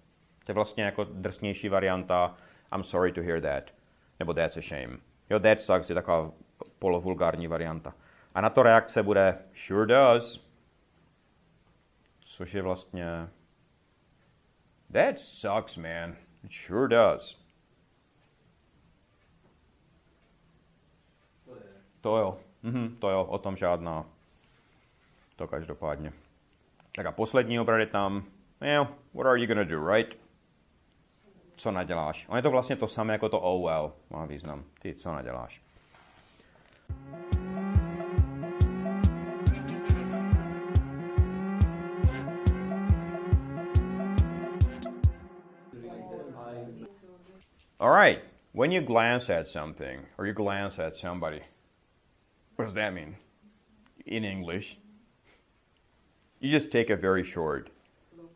To 0.45 0.51
je 0.51 0.55
vlastně 0.55 0.85
jako 0.85 1.05
drsnější 1.05 1.69
varianta 1.69 2.37
I'm 2.75 2.85
sorry 2.85 3.13
to 3.13 3.23
hear 3.23 3.41
that. 3.41 3.71
Nebo 4.19 4.35
that's 4.35 4.57
a 4.57 4.61
shame. 4.61 4.99
Jo, 5.31 5.39
that 5.39 5.61
sucks 5.61 5.89
je 5.89 5.95
taková 5.95 6.33
polovulgární 6.79 7.47
varianta. 7.47 7.95
A 8.35 8.41
na 8.41 8.51
to 8.51 8.63
reakce 8.63 9.03
bude 9.03 9.39
sure 9.55 9.87
does. 9.87 10.47
Což 12.21 12.55
je 12.55 12.63
vlastně 12.63 13.29
That 14.93 15.21
sucks, 15.21 15.77
man. 15.77 16.17
It 16.45 16.53
sure 16.53 16.89
does. 16.89 17.41
To 22.01 22.17
jo. 22.17 22.39
Mhm, 22.63 22.97
to 22.97 23.11
jo, 23.11 23.25
o 23.25 23.39
tom 23.39 23.57
žádná. 23.57 24.07
To 25.37 25.49
každopádně. 25.49 26.13
Tak 26.97 27.07
a 27.07 27.13
poslední 27.13 27.61
obrad 27.61 27.79
je 27.79 27.87
tam. 27.87 28.25
Well, 28.61 28.89
what 29.15 29.27
are 29.27 29.41
you 29.41 29.47
gonna 29.47 29.65
do, 29.65 29.93
right? 29.93 30.20
Co 31.61 31.71
naděláš? 31.71 32.27
Je 32.37 32.43
to 32.43 32.51
vlastně 32.51 32.77
to 32.77 32.89
samé 32.89 33.13
jako 33.13 33.29
to 33.29 33.61
well. 33.65 33.93
Má 34.11 34.27
význam. 34.27 34.65
Ty, 34.83 34.95
co 34.95 35.13
naděláš? 35.13 35.63
All 47.79 47.93
right. 47.93 48.25
When 48.55 48.73
you 48.73 48.87
glance 48.87 49.41
at 49.41 49.49
something 49.49 50.07
or 50.19 50.27
you 50.27 50.35
glance 50.35 50.87
at 50.87 50.97
somebody, 50.97 51.41
what 52.57 52.65
does 52.65 52.75
that 52.75 52.95
mean 52.95 53.17
in 54.07 54.25
English? 54.25 54.79
You 56.41 56.51
just 56.51 56.73
take 56.73 56.91
a 56.91 56.97
very 56.97 57.25
short 57.25 57.71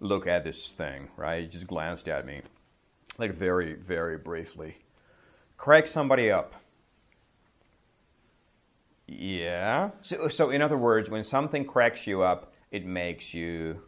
look 0.00 0.26
at 0.26 0.44
this 0.44 0.68
thing, 0.76 1.08
right? 1.16 1.42
You 1.42 1.48
just 1.48 1.66
glanced 1.66 2.08
at 2.08 2.26
me, 2.26 2.42
like 3.18 3.34
very, 3.34 3.74
very 3.74 4.18
briefly. 4.18 4.78
Crack 5.56 5.86
somebody 5.86 6.30
up. 6.30 6.54
Yeah. 9.06 9.90
So, 10.02 10.28
so 10.28 10.50
in 10.50 10.62
other 10.62 10.78
words, 10.78 11.10
when 11.10 11.24
something 11.24 11.64
cracks 11.64 12.06
you 12.06 12.22
up, 12.22 12.52
it 12.70 12.84
makes 12.84 13.34
you 13.34 13.80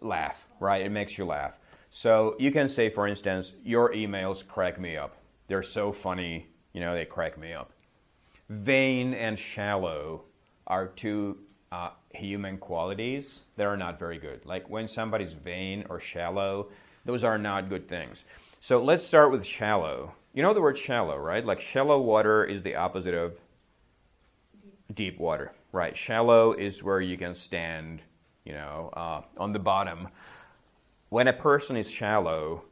laugh, 0.00 0.46
right? 0.60 0.84
It 0.84 0.90
makes 0.90 1.18
you 1.18 1.24
laugh. 1.24 1.58
So 1.90 2.36
you 2.38 2.50
can 2.50 2.68
say, 2.68 2.90
for 2.90 3.06
instance, 3.06 3.52
your 3.64 3.92
emails 3.92 4.46
crack 4.46 4.80
me 4.80 4.96
up. 4.96 5.16
They're 5.46 5.62
so 5.62 5.92
funny, 5.92 6.48
you 6.72 6.80
know, 6.80 6.94
they 6.94 7.04
crack 7.04 7.38
me 7.38 7.52
up. 7.52 7.72
Vain 8.48 9.14
and 9.14 9.38
shallow 9.38 10.24
are 10.66 10.88
two 10.88 11.38
uh, 11.72 11.90
human 12.10 12.58
qualities 12.58 13.40
that 13.56 13.66
are 13.66 13.76
not 13.76 13.98
very 13.98 14.18
good. 14.18 14.44
Like 14.44 14.68
when 14.68 14.88
somebody's 14.88 15.32
vain 15.32 15.84
or 15.88 16.00
shallow, 16.00 16.68
those 17.08 17.24
are 17.24 17.38
not 17.38 17.70
good 17.70 17.88
things. 17.88 18.22
So 18.60 18.84
let's 18.84 19.06
start 19.06 19.32
with 19.32 19.46
shallow. 19.46 20.12
You 20.34 20.42
know 20.42 20.52
the 20.52 20.60
word 20.60 20.78
shallow, 20.78 21.16
right? 21.16 21.42
Like 21.42 21.62
shallow 21.62 21.98
water 21.98 22.44
is 22.44 22.62
the 22.62 22.74
opposite 22.74 23.14
of 23.14 23.32
deep 24.94 25.18
water, 25.18 25.52
right? 25.72 25.96
Shallow 25.96 26.52
is 26.52 26.82
where 26.82 27.00
you 27.00 27.16
can 27.16 27.34
stand, 27.34 28.02
you 28.44 28.52
know, 28.52 28.90
uh, 28.92 29.22
on 29.38 29.54
the 29.54 29.58
bottom 29.58 30.08
when 31.08 31.28
a 31.28 31.32
person 31.32 31.78
is 31.78 31.90
shallow, 31.90 32.64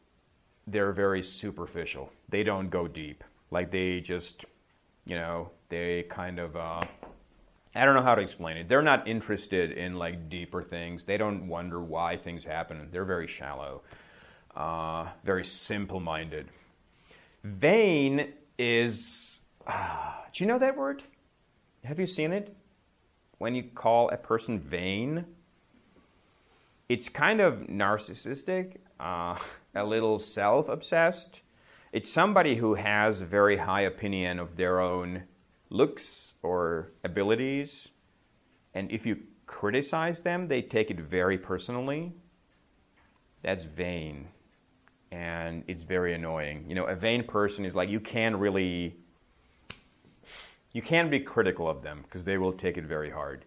they're 0.66 0.92
very 0.92 1.22
superficial. 1.22 2.12
They 2.29 2.42
don't 2.42 2.68
go 2.68 2.87
deep. 2.87 3.25
Like 3.51 3.70
they 3.70 4.01
just, 4.01 4.44
you 5.07 5.14
know, 5.16 5.49
they 5.70 6.03
kind 6.11 6.38
of, 6.38 6.57
uh, 6.57 6.83
I 7.75 7.85
don't 7.87 7.94
know 7.94 8.03
how 8.03 8.14
to 8.14 8.20
explain 8.20 8.59
it. 8.59 8.68
They're 8.68 8.83
not 8.83 9.09
interested 9.09 9.72
in 9.72 9.94
like 9.94 10.29
deeper 10.29 10.62
things. 10.62 11.05
They 11.05 11.16
don't 11.16 11.49
wonder 11.49 11.81
why 11.81 12.18
things 12.18 12.44
happen. 12.44 12.88
They're 12.92 13.07
very 13.07 13.27
shallow. 13.27 13.81
Uh, 14.57 15.09
very 15.25 15.45
simple 15.45 16.01
minded. 16.01 16.49
Vain 17.45 18.33
is. 18.59 19.40
Uh, 19.66 20.12
do 20.33 20.45
you 20.45 20.49
know 20.49 20.59
that 20.59 20.77
word? 20.77 21.03
Have 21.85 22.01
you 22.01 22.07
seen 22.07 22.33
it? 22.33 22.57
When 23.38 23.55
you 23.55 23.64
call 23.64 24.09
a 24.11 24.16
person 24.16 24.59
vain, 24.59 25.27
it's 26.88 27.09
kind 27.09 27.40
of 27.40 27.66
narcissistic, 27.69 28.77
uh, 28.99 29.38
a 29.75 29.85
little 29.85 30.19
self 30.19 30.69
obsessed. 30.69 31.42
It's 31.92 32.11
somebody 32.11 32.57
who 32.57 32.75
has 32.75 33.21
a 33.21 33.27
very 33.27 33.59
high 33.59 33.83
opinion 33.83 34.38
of 34.38 34.57
their 34.57 34.81
own 34.81 35.25
looks 35.71 36.33
or 36.42 36.92
abilities. 37.05 37.88
And 38.75 38.90
if 38.90 39.07
you 39.07 39.19
criticize 39.47 40.21
them, 40.21 40.49
they 40.49 40.62
take 40.62 40.90
it 40.90 41.01
very 41.01 41.38
personally. 41.38 42.12
That's 43.42 43.64
vain. 43.64 44.29
And 45.12 45.64
it's 45.69 45.85
very 45.85 46.14
annoying. 46.14 46.64
You 46.69 46.75
know, 46.75 46.85
a 46.85 46.97
vain 46.97 47.25
person 47.25 47.64
is 47.64 47.75
like, 47.75 47.88
you 47.88 48.01
can't 48.01 48.37
really, 48.37 48.97
you 50.73 50.83
can't 50.83 51.11
be 51.11 51.21
critical 51.21 51.69
of 51.69 51.83
them 51.83 52.03
because 52.03 52.25
they 52.25 52.38
will 52.38 52.53
take 52.53 52.77
it 52.77 52.85
very 52.85 53.11
hard. 53.11 53.45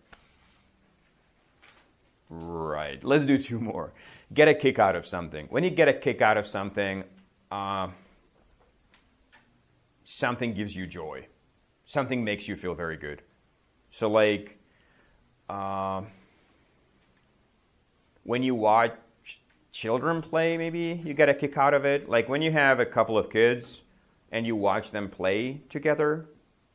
Right. 2.29 3.03
Let's 3.03 3.25
do 3.25 3.37
two 3.37 3.59
more. 3.59 3.91
Get 4.33 4.47
a 4.47 4.53
kick 4.53 4.79
out 4.79 4.95
of 4.95 5.07
something. 5.07 5.47
When 5.49 5.63
you 5.63 5.71
get 5.71 5.87
a 5.87 5.93
kick 5.93 6.21
out 6.21 6.37
of 6.37 6.47
something, 6.47 7.03
uh, 7.51 7.89
something 10.05 10.53
gives 10.53 10.75
you 10.75 10.85
joy. 10.85 11.27
Something 11.85 12.23
makes 12.23 12.47
you 12.47 12.55
feel 12.55 12.75
very 12.75 12.97
good. 12.97 13.23
So, 13.91 14.09
like, 14.09 14.59
uh, 15.49 16.03
when 18.23 18.43
you 18.43 18.53
watch 18.53 18.91
children 19.71 20.21
play, 20.21 20.57
maybe 20.57 20.99
you 21.03 21.13
get 21.13 21.29
a 21.29 21.33
kick 21.33 21.57
out 21.57 21.73
of 21.73 21.85
it. 21.85 22.09
Like 22.09 22.29
when 22.29 22.41
you 22.41 22.51
have 22.51 22.79
a 22.79 22.85
couple 22.85 23.17
of 23.17 23.29
kids 23.29 23.81
and 24.31 24.45
you 24.45 24.55
watch 24.55 24.91
them 24.91 25.09
play 25.09 25.61
together, 25.69 26.27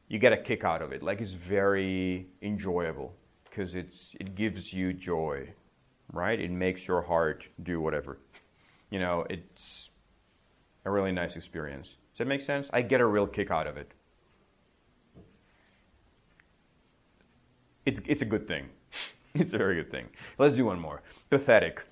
you 0.09 0.19
get 0.19 0.33
a 0.33 0.37
kick 0.37 0.65
out 0.65 0.83
of 0.83 0.93
it. 0.93 1.03
Like 1.03 1.21
it's 1.21 1.33
very 1.33 2.27
enjoyable 2.43 3.15
because 3.45 3.75
it's 3.75 4.11
it 4.21 4.35
gives 4.35 4.73
you 4.73 4.93
joy, 4.93 5.49
right? 6.13 6.39
It 6.39 6.51
makes 6.51 6.87
your 6.87 7.03
heart 7.03 7.45
do 7.63 7.81
whatever. 7.81 8.19
You 8.91 9.01
know, 9.01 9.27
it's 9.29 9.91
a 10.85 10.91
really 10.91 11.13
nice 11.13 11.37
experience. 11.37 11.87
Does 11.87 12.19
that 12.19 12.27
make 12.27 12.43
sense? 12.43 12.69
I 12.73 12.83
get 12.83 13.01
a 13.01 13.07
real 13.07 13.27
kick 13.27 13.51
out 13.51 13.67
of 13.67 13.77
it. 13.77 13.91
It's 17.87 18.01
it's 18.07 18.23
a 18.23 18.27
good 18.27 18.47
thing. 18.47 18.69
it's 19.35 19.53
a 19.53 19.59
very 19.59 19.77
good 19.77 19.91
thing. 19.91 20.07
Let's 20.39 20.55
do 20.55 20.65
one 20.65 20.79
more. 20.79 21.03
Pathetic. 21.31 21.83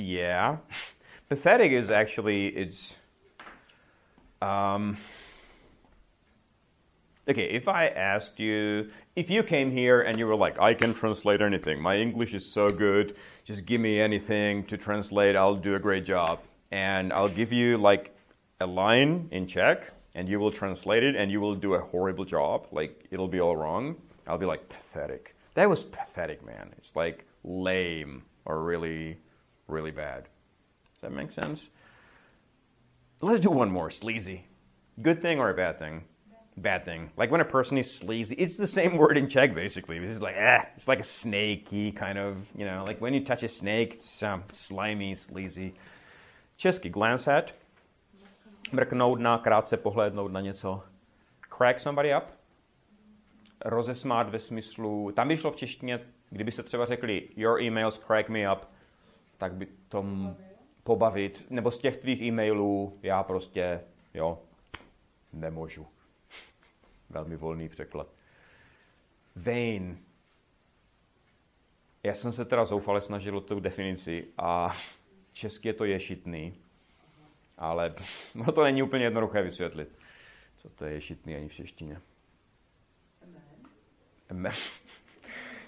Yeah. 0.00 0.56
Pathetic 1.28 1.72
is 1.72 1.90
actually 1.90 2.48
it's 2.48 2.94
um 4.42 4.96
Okay, 7.28 7.44
if 7.44 7.68
I 7.68 7.86
asked 7.86 8.40
you, 8.40 8.90
if 9.14 9.30
you 9.30 9.44
came 9.44 9.70
here 9.70 10.00
and 10.00 10.18
you 10.18 10.26
were 10.26 10.34
like, 10.34 10.58
I 10.58 10.74
can 10.74 10.92
translate 10.92 11.40
anything, 11.40 11.80
my 11.80 11.96
English 11.96 12.34
is 12.34 12.44
so 12.44 12.68
good, 12.68 13.14
just 13.44 13.66
give 13.66 13.80
me 13.80 14.00
anything 14.00 14.64
to 14.64 14.76
translate, 14.76 15.36
I'll 15.36 15.54
do 15.54 15.76
a 15.76 15.78
great 15.78 16.04
job. 16.04 16.40
And 16.72 17.12
I'll 17.12 17.28
give 17.28 17.52
you 17.52 17.76
like 17.76 18.16
a 18.60 18.66
line 18.66 19.28
in 19.30 19.46
Czech, 19.46 19.92
and 20.16 20.28
you 20.28 20.40
will 20.40 20.50
translate 20.50 21.04
it, 21.04 21.14
and 21.14 21.30
you 21.30 21.40
will 21.40 21.54
do 21.54 21.74
a 21.74 21.80
horrible 21.80 22.24
job, 22.24 22.66
like 22.72 23.06
it'll 23.12 23.28
be 23.28 23.40
all 23.40 23.54
wrong. 23.54 23.94
I'll 24.26 24.38
be 24.38 24.46
like, 24.46 24.68
pathetic. 24.68 25.36
That 25.54 25.68
was 25.70 25.84
pathetic, 25.84 26.44
man. 26.44 26.70
It's 26.78 26.96
like 26.96 27.26
lame 27.44 28.22
or 28.44 28.64
really, 28.64 29.18
really 29.70 29.90
bad. 29.90 30.24
Does 30.24 31.00
that 31.02 31.12
make 31.12 31.32
sense? 31.32 31.68
Let's 33.20 33.40
do 33.40 33.50
one 33.50 33.70
more 33.70 33.90
sleazy. 33.90 34.46
Good 35.00 35.22
thing 35.22 35.38
or 35.38 35.50
a 35.50 35.54
bad 35.54 35.78
thing? 35.78 36.04
bad 36.60 36.84
thing. 36.84 37.10
Like 37.16 37.30
when 37.30 37.40
a 37.40 37.44
person 37.44 37.78
is 37.78 37.90
sleazy, 37.90 38.34
it's 38.34 38.56
the 38.56 38.66
same 38.66 38.96
word 39.00 39.16
in 39.16 39.28
Czech 39.28 39.54
basically. 39.54 39.98
It's 39.98 40.20
like 40.20 40.36
eh, 40.36 40.64
it's 40.76 40.88
like 40.88 41.00
a 41.00 41.04
snaky 41.04 41.92
kind 41.92 42.18
of, 42.18 42.36
you 42.56 42.64
know, 42.64 42.84
like 42.86 43.00
when 43.00 43.14
you 43.14 43.24
touch 43.24 43.42
a 43.42 43.48
snake, 43.48 43.94
it's 43.94 44.22
um, 44.22 44.44
slimy, 44.52 45.14
sleazy. 45.14 45.74
Česky 46.58 46.90
glance 46.90 47.28
at, 47.28 47.52
mrknout 48.72 49.18
na, 49.18 49.38
krátce 49.38 49.76
pohlédnout 49.76 50.32
na 50.32 50.40
něco. 50.40 50.82
Crack 51.40 51.80
somebody 51.80 52.14
up, 52.14 52.24
rozesmát 53.64 54.28
ve 54.28 54.38
smyslu, 54.38 55.12
tam 55.12 55.28
by 55.28 55.36
šlo 55.36 55.52
v 55.52 55.56
češtině, 55.56 56.00
kdyby 56.30 56.52
se 56.52 56.62
třeba 56.62 56.86
řekli 56.86 57.28
your 57.36 57.60
emails 57.60 57.98
crack 57.98 58.28
me 58.28 58.52
up, 58.52 58.58
tak 59.40 59.54
by 59.54 59.66
tom 59.88 60.36
pobavit, 60.82 61.50
nebo 61.50 61.70
z 61.70 61.78
těch 61.78 61.96
tvých 61.96 62.22
e-mailů 62.22 62.98
já 63.02 63.22
prostě, 63.22 63.80
jo, 64.14 64.42
nemůžu. 65.32 65.86
Velmi 67.10 67.36
volný 67.36 67.68
překlad. 67.68 68.08
Vain. 69.36 69.98
Já 72.02 72.14
jsem 72.14 72.32
se 72.32 72.44
teda 72.44 72.64
zoufale 72.64 73.00
snažil 73.00 73.36
o 73.36 73.40
tu 73.40 73.60
definici 73.60 74.26
a 74.38 74.76
česky 75.32 75.68
je 75.68 75.74
to 75.74 75.84
ješitný, 75.84 76.54
ale 77.58 77.94
no 78.34 78.52
to 78.52 78.64
není 78.64 78.82
úplně 78.82 79.04
jednoduché 79.04 79.42
vysvětlit, 79.42 79.88
co 80.58 80.68
to 80.68 80.84
je 80.84 80.94
ješitný 80.94 81.36
ani 81.36 81.48
v 81.48 81.54
češtině. 81.54 82.00
Amen. 84.30 84.52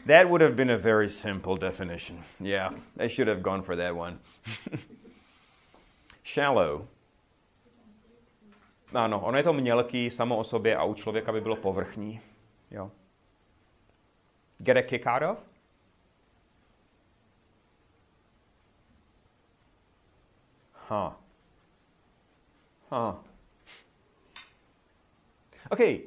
That 0.06 0.28
would 0.28 0.40
have 0.40 0.56
been 0.56 0.70
a 0.70 0.78
very 0.78 1.08
simple 1.08 1.56
definition. 1.56 2.24
Yeah, 2.40 2.70
I 2.98 3.08
should 3.08 3.28
have 3.28 3.42
gone 3.42 3.62
for 3.62 3.76
that 3.76 3.94
one. 3.94 4.18
Shallow 6.22 6.88
ano, 8.94 9.20
ono 9.20 9.38
je 9.38 9.44
to 9.44 9.52
mělký 9.52 10.10
samo 10.10 10.36
o 10.36 10.44
sobě 10.44 10.76
a 10.76 10.84
u 10.84 10.94
člověka 10.94 11.32
by 11.32 11.40
bylo 11.40 11.56
povrchní. 11.56 12.20
Jo. 12.70 12.90
Get 14.58 14.76
a 14.76 14.82
kick 14.82 15.06
out 15.06 15.22
of? 15.22 15.38
Huh. 20.88 21.12
Huh. 22.90 23.14
Okay, 25.70 26.00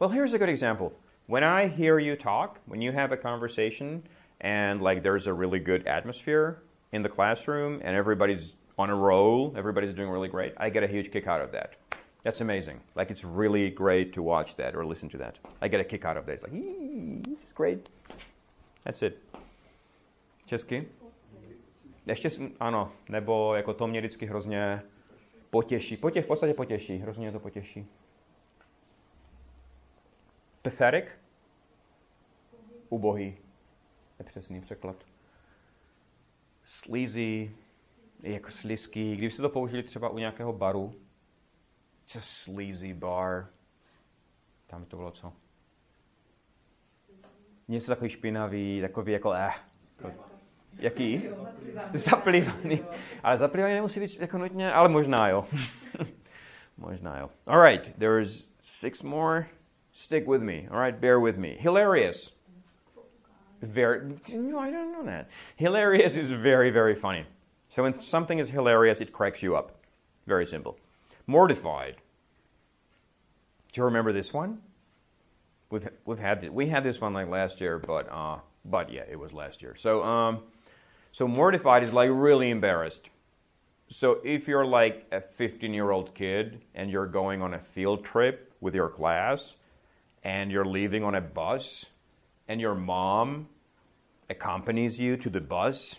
well, 0.00 0.08
here's 0.10 0.34
a 0.34 0.38
good 0.38 0.48
example. 0.48 0.90
When 1.26 1.42
I 1.42 1.68
hear 1.68 1.98
you 1.98 2.16
talk, 2.16 2.58
when 2.66 2.82
you 2.82 2.92
have 2.92 3.10
a 3.10 3.16
conversation, 3.16 4.02
and 4.42 4.82
like 4.82 5.02
there's 5.02 5.26
a 5.26 5.32
really 5.32 5.58
good 5.58 5.86
atmosphere 5.86 6.62
in 6.92 7.02
the 7.02 7.08
classroom, 7.08 7.80
and 7.82 7.96
everybody's 7.96 8.54
on 8.76 8.90
a 8.90 8.94
roll, 8.94 9.54
everybody's 9.56 9.94
doing 9.94 10.10
really 10.10 10.28
great, 10.28 10.52
I 10.58 10.68
get 10.68 10.82
a 10.82 10.86
huge 10.86 11.10
kick 11.10 11.26
out 11.26 11.40
of 11.40 11.50
that. 11.52 11.76
That's 12.24 12.42
amazing. 12.42 12.80
Like 12.94 13.10
it's 13.10 13.24
really 13.24 13.70
great 13.70 14.12
to 14.14 14.22
watch 14.22 14.56
that 14.56 14.74
or 14.74 14.84
listen 14.84 15.08
to 15.10 15.18
that. 15.18 15.38
I 15.62 15.68
get 15.68 15.80
a 15.80 15.84
kick 15.84 16.04
out 16.04 16.16
of 16.18 16.26
that. 16.26 16.32
It's 16.32 16.42
like, 16.42 16.52
this 16.52 17.44
is 17.44 17.52
great. 17.52 17.88
That's 18.84 19.02
it. 19.02 19.18
Česky? 20.46 20.88
Ještě, 22.06 22.30
ano, 22.60 22.92
nebo 23.08 23.54
jako 23.54 23.74
to 23.74 23.86
mě 23.86 24.00
vždycky 24.00 24.26
hrozně 24.26 24.82
potěší. 25.50 25.96
Potě, 25.96 26.22
v 26.22 26.26
podstatě 26.26 26.54
potěší, 26.54 26.98
hrozně 26.98 27.32
to 27.32 27.40
potěší. 27.40 27.86
Pathetic? 30.64 31.04
Ubohý. 32.88 33.36
Je 34.18 34.24
přesný 34.24 34.60
překlad. 34.60 34.96
Sleazy, 36.62 37.50
jako 38.22 38.50
slizký. 38.50 39.16
Kdyby 39.16 39.32
se 39.32 39.42
to 39.42 39.48
použili 39.48 39.82
třeba 39.82 40.08
u 40.08 40.18
nějakého 40.18 40.52
baru, 40.52 40.94
It's 42.04 42.16
a 42.16 42.20
sleazy 42.20 42.94
bar. 42.94 43.46
Tam 44.66 44.84
to 44.84 44.96
bylo 44.96 45.10
co? 45.10 45.32
Něco 47.68 47.86
takový 47.86 48.10
špinavý, 48.10 48.80
takový 48.80 49.12
jako 49.12 49.32
eh. 49.32 49.50
Jaký? 50.78 51.22
Zaplivaný. 51.92 52.80
Ale 53.22 53.38
zaplivaný 53.38 53.74
nemusí 53.74 54.00
být 54.00 54.20
jako 54.20 54.38
nutně, 54.38 54.72
ale 54.72 54.88
možná 54.88 55.28
jo. 55.28 55.46
možná 56.76 57.18
jo. 57.18 57.30
Alright, 57.46 57.96
there's 57.98 58.48
six 58.62 59.02
more. 59.02 59.46
Stick 59.94 60.26
with 60.26 60.42
me. 60.42 60.66
Alright, 60.70 61.00
bear 61.00 61.20
with 61.20 61.38
me. 61.38 61.56
Hilarious. 61.58 62.32
Very, 63.62 64.18
no, 64.32 64.58
I 64.58 64.70
don't 64.70 64.92
know 64.92 65.04
that. 65.06 65.30
Hilarious 65.56 66.14
is 66.14 66.30
very, 66.30 66.70
very 66.70 66.96
funny. 66.96 67.24
So 67.74 67.84
when 67.84 68.02
something 68.02 68.38
is 68.38 68.50
hilarious, 68.50 69.00
it 69.00 69.12
cracks 69.12 69.42
you 69.42 69.56
up. 69.56 69.76
Very 70.26 70.46
simple. 70.46 70.76
Mortified. 71.26 71.96
Do 73.72 73.80
you 73.80 73.84
remember 73.84 74.12
this 74.12 74.32
one? 74.32 74.58
We've 75.70 75.88
we've 76.04 76.18
had 76.18 76.48
we 76.50 76.68
had 76.68 76.84
this 76.84 77.00
one 77.00 77.14
like 77.14 77.28
last 77.28 77.60
year, 77.60 77.78
but 77.78 78.08
uh, 78.12 78.38
but 78.64 78.92
yeah, 78.92 79.02
it 79.10 79.18
was 79.18 79.32
last 79.32 79.62
year. 79.62 79.74
So 79.76 80.04
um, 80.04 80.40
so 81.12 81.26
mortified 81.26 81.82
is 81.82 81.92
like 81.92 82.10
really 82.12 82.50
embarrassed. 82.50 83.08
So 83.88 84.18
if 84.24 84.46
you're 84.46 84.66
like 84.66 85.06
a 85.10 85.20
15 85.20 85.72
year 85.72 85.90
old 85.90 86.14
kid 86.14 86.60
and 86.74 86.90
you're 86.90 87.06
going 87.06 87.42
on 87.42 87.54
a 87.54 87.58
field 87.60 88.04
trip 88.04 88.52
with 88.60 88.74
your 88.74 88.88
class, 88.88 89.54
and 90.24 90.50
you're 90.50 90.64
leaving 90.64 91.04
on 91.04 91.14
a 91.14 91.20
bus, 91.20 91.86
and 92.48 92.60
your 92.60 92.74
mom 92.74 93.48
accompanies 94.30 94.98
you 94.98 95.16
to 95.18 95.30
the 95.30 95.40
bus, 95.40 95.96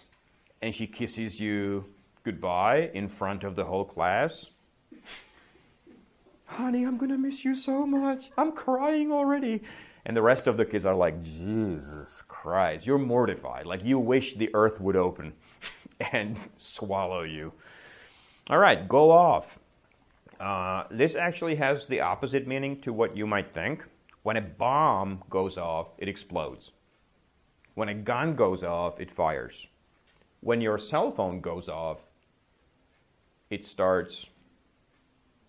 and 0.61 0.73
she 0.73 0.87
kisses 0.87 1.39
you 1.39 1.85
goodbye 2.23 2.89
in 2.93 3.07
front 3.07 3.43
of 3.43 3.55
the 3.55 3.63
whole 3.63 3.85
class. 3.85 4.47
Honey, 6.45 6.83
I'm 6.83 6.97
gonna 6.97 7.17
miss 7.17 7.45
you 7.45 7.55
so 7.55 7.85
much. 7.85 8.31
I'm 8.37 8.51
crying 8.51 9.11
already. 9.11 9.61
And 10.05 10.15
the 10.15 10.21
rest 10.21 10.45
of 10.45 10.57
the 10.57 10.65
kids 10.65 10.85
are 10.85 10.95
like, 10.95 11.23
Jesus 11.23 12.21
Christ, 12.27 12.85
you're 12.85 12.99
mortified. 12.99 13.65
Like 13.65 13.83
you 13.83 13.97
wish 13.97 14.35
the 14.35 14.49
earth 14.53 14.79
would 14.79 14.95
open 14.95 15.33
and 15.99 16.37
swallow 16.57 17.23
you. 17.23 17.53
All 18.49 18.59
right, 18.59 18.87
go 18.87 19.11
off. 19.11 19.57
Uh, 20.39 20.83
this 20.91 21.15
actually 21.15 21.55
has 21.55 21.87
the 21.87 22.01
opposite 22.01 22.45
meaning 22.45 22.79
to 22.81 22.93
what 22.93 23.17
you 23.17 23.25
might 23.25 23.53
think. 23.53 23.83
When 24.25 24.37
a 24.37 24.41
bomb 24.41 25.21
goes 25.29 25.55
off, 25.55 25.89
it 25.99 26.07
explodes. 26.07 26.71
When 27.75 27.89
a 27.89 27.93
gun 27.93 28.35
goes 28.35 28.63
off, 28.63 28.99
it 28.99 29.11
fires. 29.11 29.67
When 30.41 30.61
your 30.61 30.79
cell 30.79 31.11
phone 31.11 31.41
goes 31.41 31.69
off, 31.69 31.99
it 33.51 33.67
starts 33.67 34.25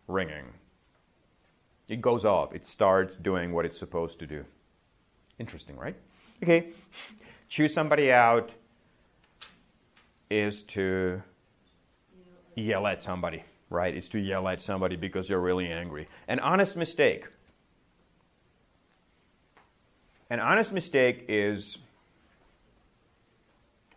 ringing. 0.06 0.52
It 1.88 2.02
goes 2.02 2.26
off. 2.26 2.54
It 2.54 2.66
starts 2.66 3.16
doing 3.16 3.54
what 3.54 3.64
it's 3.64 3.78
supposed 3.78 4.18
to 4.18 4.26
do. 4.26 4.44
Interesting, 5.38 5.78
right? 5.78 5.96
Okay. 6.42 6.68
Choose 7.48 7.72
somebody 7.72 8.12
out 8.12 8.50
is 10.28 10.60
to 10.64 11.22
yell 12.54 12.86
at 12.86 13.02
somebody, 13.02 13.42
right? 13.70 13.96
It's 13.96 14.10
to 14.10 14.18
yell 14.18 14.46
at 14.48 14.60
somebody 14.60 14.96
because 14.96 15.30
you're 15.30 15.40
really 15.40 15.68
angry. 15.68 16.08
An 16.28 16.40
honest 16.40 16.76
mistake. 16.76 17.28
An 20.28 20.40
honest 20.40 20.72
mistake 20.72 21.24
is 21.28 21.78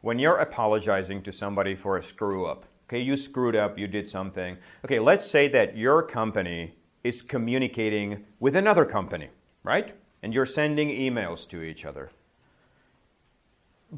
when 0.02 0.20
you're 0.20 0.38
apologizing 0.38 1.24
to 1.24 1.32
somebody 1.32 1.76
for 1.76 1.98
a 1.98 2.04
screw 2.04 2.46
up. 2.46 2.66
Okay, 2.88 3.00
you 3.00 3.18
screwed 3.18 3.56
up, 3.56 3.80
you 3.80 3.88
did 3.88 4.10
something. 4.10 4.58
Okay, 4.86 5.00
let's 5.00 5.30
say 5.30 5.48
that 5.48 5.76
your 5.76 6.04
company 6.04 6.76
is 7.04 7.22
communicating 7.22 8.26
with 8.40 8.56
another 8.56 8.86
company, 8.86 9.30
right? 9.64 9.96
And 10.22 10.34
you're 10.34 10.46
sending 10.46 10.90
emails 10.90 11.48
to 11.50 11.64
each 11.64 11.84
other. 11.84 12.12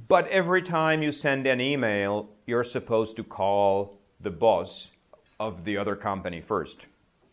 But 0.07 0.27
every 0.29 0.61
time 0.61 1.03
you 1.03 1.11
send 1.11 1.45
an 1.47 1.59
email, 1.59 2.29
you're 2.45 2.63
supposed 2.63 3.17
to 3.17 3.23
call 3.23 3.97
the 4.21 4.29
boss 4.29 4.91
of 5.37 5.65
the 5.65 5.77
other 5.77 5.97
company 5.97 6.39
first, 6.39 6.85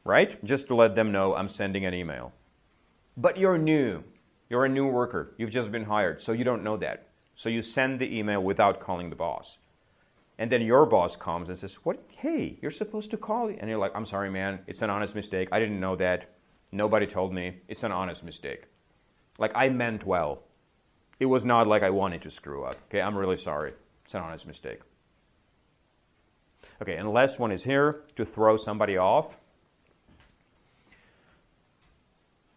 right? 0.05 0.45
Just 0.45 0.67
to 0.69 0.75
let 0.75 0.97
them 0.97 1.13
know 1.13 1.37
I'm 1.37 1.49
sending 1.49 1.85
an 1.87 1.95
email. 1.95 2.33
But 3.17 3.37
you're 3.37 3.59
new. 3.59 4.03
You're 4.49 4.65
a 4.65 4.69
new 4.69 4.87
worker. 4.87 5.35
You've 5.37 5.51
just 5.51 5.71
been 5.71 5.85
hired, 5.85 6.23
so 6.23 6.33
you 6.33 6.45
don't 6.45 6.65
know 6.65 6.77
that. 6.79 7.09
So 7.37 7.49
you 7.49 7.63
send 7.63 8.01
the 8.01 8.19
email 8.19 8.43
without 8.43 8.81
calling 8.81 9.11
the 9.11 9.17
boss. 9.17 9.59
And 10.39 10.51
then 10.51 10.63
your 10.63 10.87
boss 10.87 11.17
comes 11.17 11.49
and 11.49 11.59
says, 11.59 11.75
"What? 11.85 12.03
Hey, 12.09 12.59
you're 12.63 12.71
supposed 12.71 13.11
to 13.11 13.17
call." 13.17 13.49
And 13.49 13.69
you're 13.69 13.79
like, 13.79 13.93
"I'm 13.95 14.07
sorry, 14.07 14.31
man. 14.31 14.61
It's 14.67 14.83
an 14.83 14.91
honest 14.91 15.15
mistake. 15.15 15.49
I 15.53 15.59
didn't 15.59 15.81
know 15.81 15.97
that. 15.97 16.31
Nobody 16.71 17.07
told 17.07 17.33
me. 17.33 17.61
It's 17.69 17.83
an 17.83 17.93
honest 17.93 18.23
mistake. 18.23 18.65
Like 19.39 19.53
I 19.55 19.69
meant 19.69 20.05
well. 20.05 20.43
It 21.19 21.27
was 21.27 21.45
not 21.45 21.67
like 21.67 21.83
I 21.83 21.91
wanted 21.91 22.23
to 22.23 22.31
screw 22.31 22.65
up. 22.65 22.77
Okay, 22.89 23.01
I'm 23.01 23.17
really 23.17 23.37
sorry. 23.37 23.73
It's 24.05 24.15
an 24.15 24.21
honest 24.21 24.47
mistake." 24.47 24.81
Okay, 26.81 26.97
and 26.97 27.13
last 27.13 27.41
one 27.41 27.51
is 27.51 27.65
here 27.65 28.05
to 28.15 28.25
throw 28.25 28.57
somebody 28.57 28.97
off. 28.97 29.35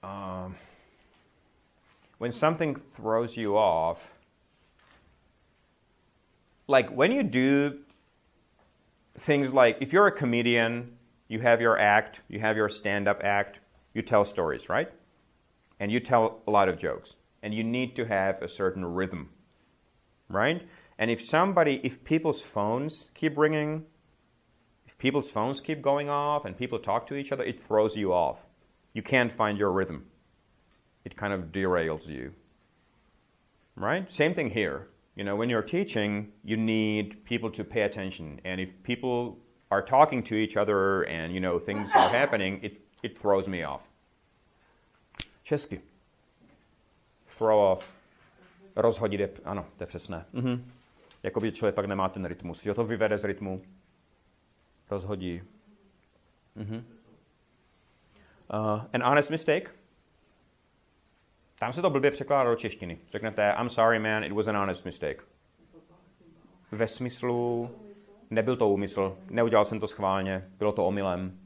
Um, 0.03 0.55
when 2.21 2.31
something 2.31 2.75
throws 2.95 3.35
you 3.35 3.57
off, 3.57 3.97
like 6.67 6.87
when 6.91 7.11
you 7.11 7.23
do 7.23 7.79
things 9.21 9.51
like 9.51 9.77
if 9.81 9.91
you're 9.91 10.05
a 10.05 10.11
comedian, 10.11 10.91
you 11.29 11.39
have 11.39 11.59
your 11.59 11.79
act, 11.79 12.19
you 12.27 12.39
have 12.39 12.55
your 12.55 12.69
stand 12.69 13.07
up 13.07 13.21
act, 13.23 13.57
you 13.95 14.03
tell 14.03 14.23
stories, 14.23 14.69
right? 14.69 14.89
And 15.79 15.91
you 15.91 15.99
tell 15.99 16.43
a 16.45 16.51
lot 16.51 16.69
of 16.69 16.77
jokes. 16.77 17.15
And 17.41 17.55
you 17.55 17.63
need 17.63 17.95
to 17.95 18.05
have 18.05 18.39
a 18.43 18.47
certain 18.47 18.85
rhythm, 18.85 19.29
right? 20.29 20.61
And 20.99 21.09
if 21.09 21.25
somebody, 21.25 21.81
if 21.83 22.03
people's 22.03 22.39
phones 22.39 23.09
keep 23.15 23.35
ringing, 23.35 23.85
if 24.85 24.95
people's 24.99 25.31
phones 25.31 25.59
keep 25.59 25.81
going 25.81 26.07
off 26.07 26.45
and 26.45 26.55
people 26.55 26.77
talk 26.77 27.07
to 27.07 27.15
each 27.15 27.31
other, 27.31 27.43
it 27.43 27.65
throws 27.65 27.95
you 27.95 28.13
off. 28.13 28.45
You 28.93 29.01
can't 29.01 29.33
find 29.33 29.57
your 29.57 29.71
rhythm. 29.71 30.10
It 31.05 31.15
kind 31.15 31.33
of 31.33 31.51
derails 31.51 32.07
you. 32.07 32.31
Right? 33.75 34.11
Same 34.13 34.33
thing 34.33 34.49
here. 34.49 34.87
You 35.15 35.23
know, 35.23 35.35
when 35.35 35.49
you're 35.49 35.61
teaching, 35.61 36.31
you 36.43 36.57
need 36.57 37.25
people 37.25 37.51
to 37.51 37.63
pay 37.63 37.81
attention. 37.81 38.39
And 38.45 38.61
if 38.61 38.69
people 38.83 39.37
are 39.69 39.81
talking 39.81 40.23
to 40.23 40.35
each 40.35 40.57
other 40.57 41.03
and, 41.03 41.33
you 41.33 41.39
know, 41.39 41.59
things 41.59 41.89
are 41.93 42.09
happening, 42.19 42.59
it, 42.63 42.81
it 43.03 43.19
throws 43.19 43.47
me 43.47 43.63
off. 43.63 43.87
Česky. 45.43 45.79
Throw 47.37 47.59
off. 47.59 47.83
Rozhodit 48.75 49.19
je, 49.19 49.29
ano, 49.45 49.65
to 49.77 49.83
je 49.83 49.87
přesné. 49.87 50.25
Mhm. 50.33 50.71
Jakoby 51.23 51.51
člověk 51.51 51.75
pak 51.75 51.85
nemá 51.85 52.09
ten 52.09 52.25
rytmus. 52.25 52.65
Jo, 52.65 52.73
to 52.73 52.83
vyvede 52.83 53.17
z 53.17 53.23
rytmu. 53.23 53.61
Rozhodí. 54.91 55.41
Mhm. 56.55 56.85
Uh, 58.53 58.81
an 58.93 59.03
honest 59.03 59.29
mistake 59.29 59.71
tam 61.61 61.73
se 61.73 61.81
to 61.81 61.89
blbě 61.89 62.11
překládá 62.11 62.49
do 62.49 62.55
češtiny. 62.55 62.99
Řeknete, 63.11 63.53
I'm 63.59 63.69
sorry 63.69 63.99
man, 63.99 64.23
it 64.23 64.31
was 64.31 64.47
an 64.47 64.57
honest 64.57 64.85
mistake. 64.85 65.23
Ve 66.71 66.87
smyslu, 66.87 67.69
nebyl 68.29 68.57
to 68.57 68.69
úmysl, 68.69 69.17
neudělal 69.29 69.65
jsem 69.65 69.79
to 69.79 69.87
schválně, 69.87 70.49
bylo 70.57 70.71
to 70.71 70.85
omylem. 70.85 71.39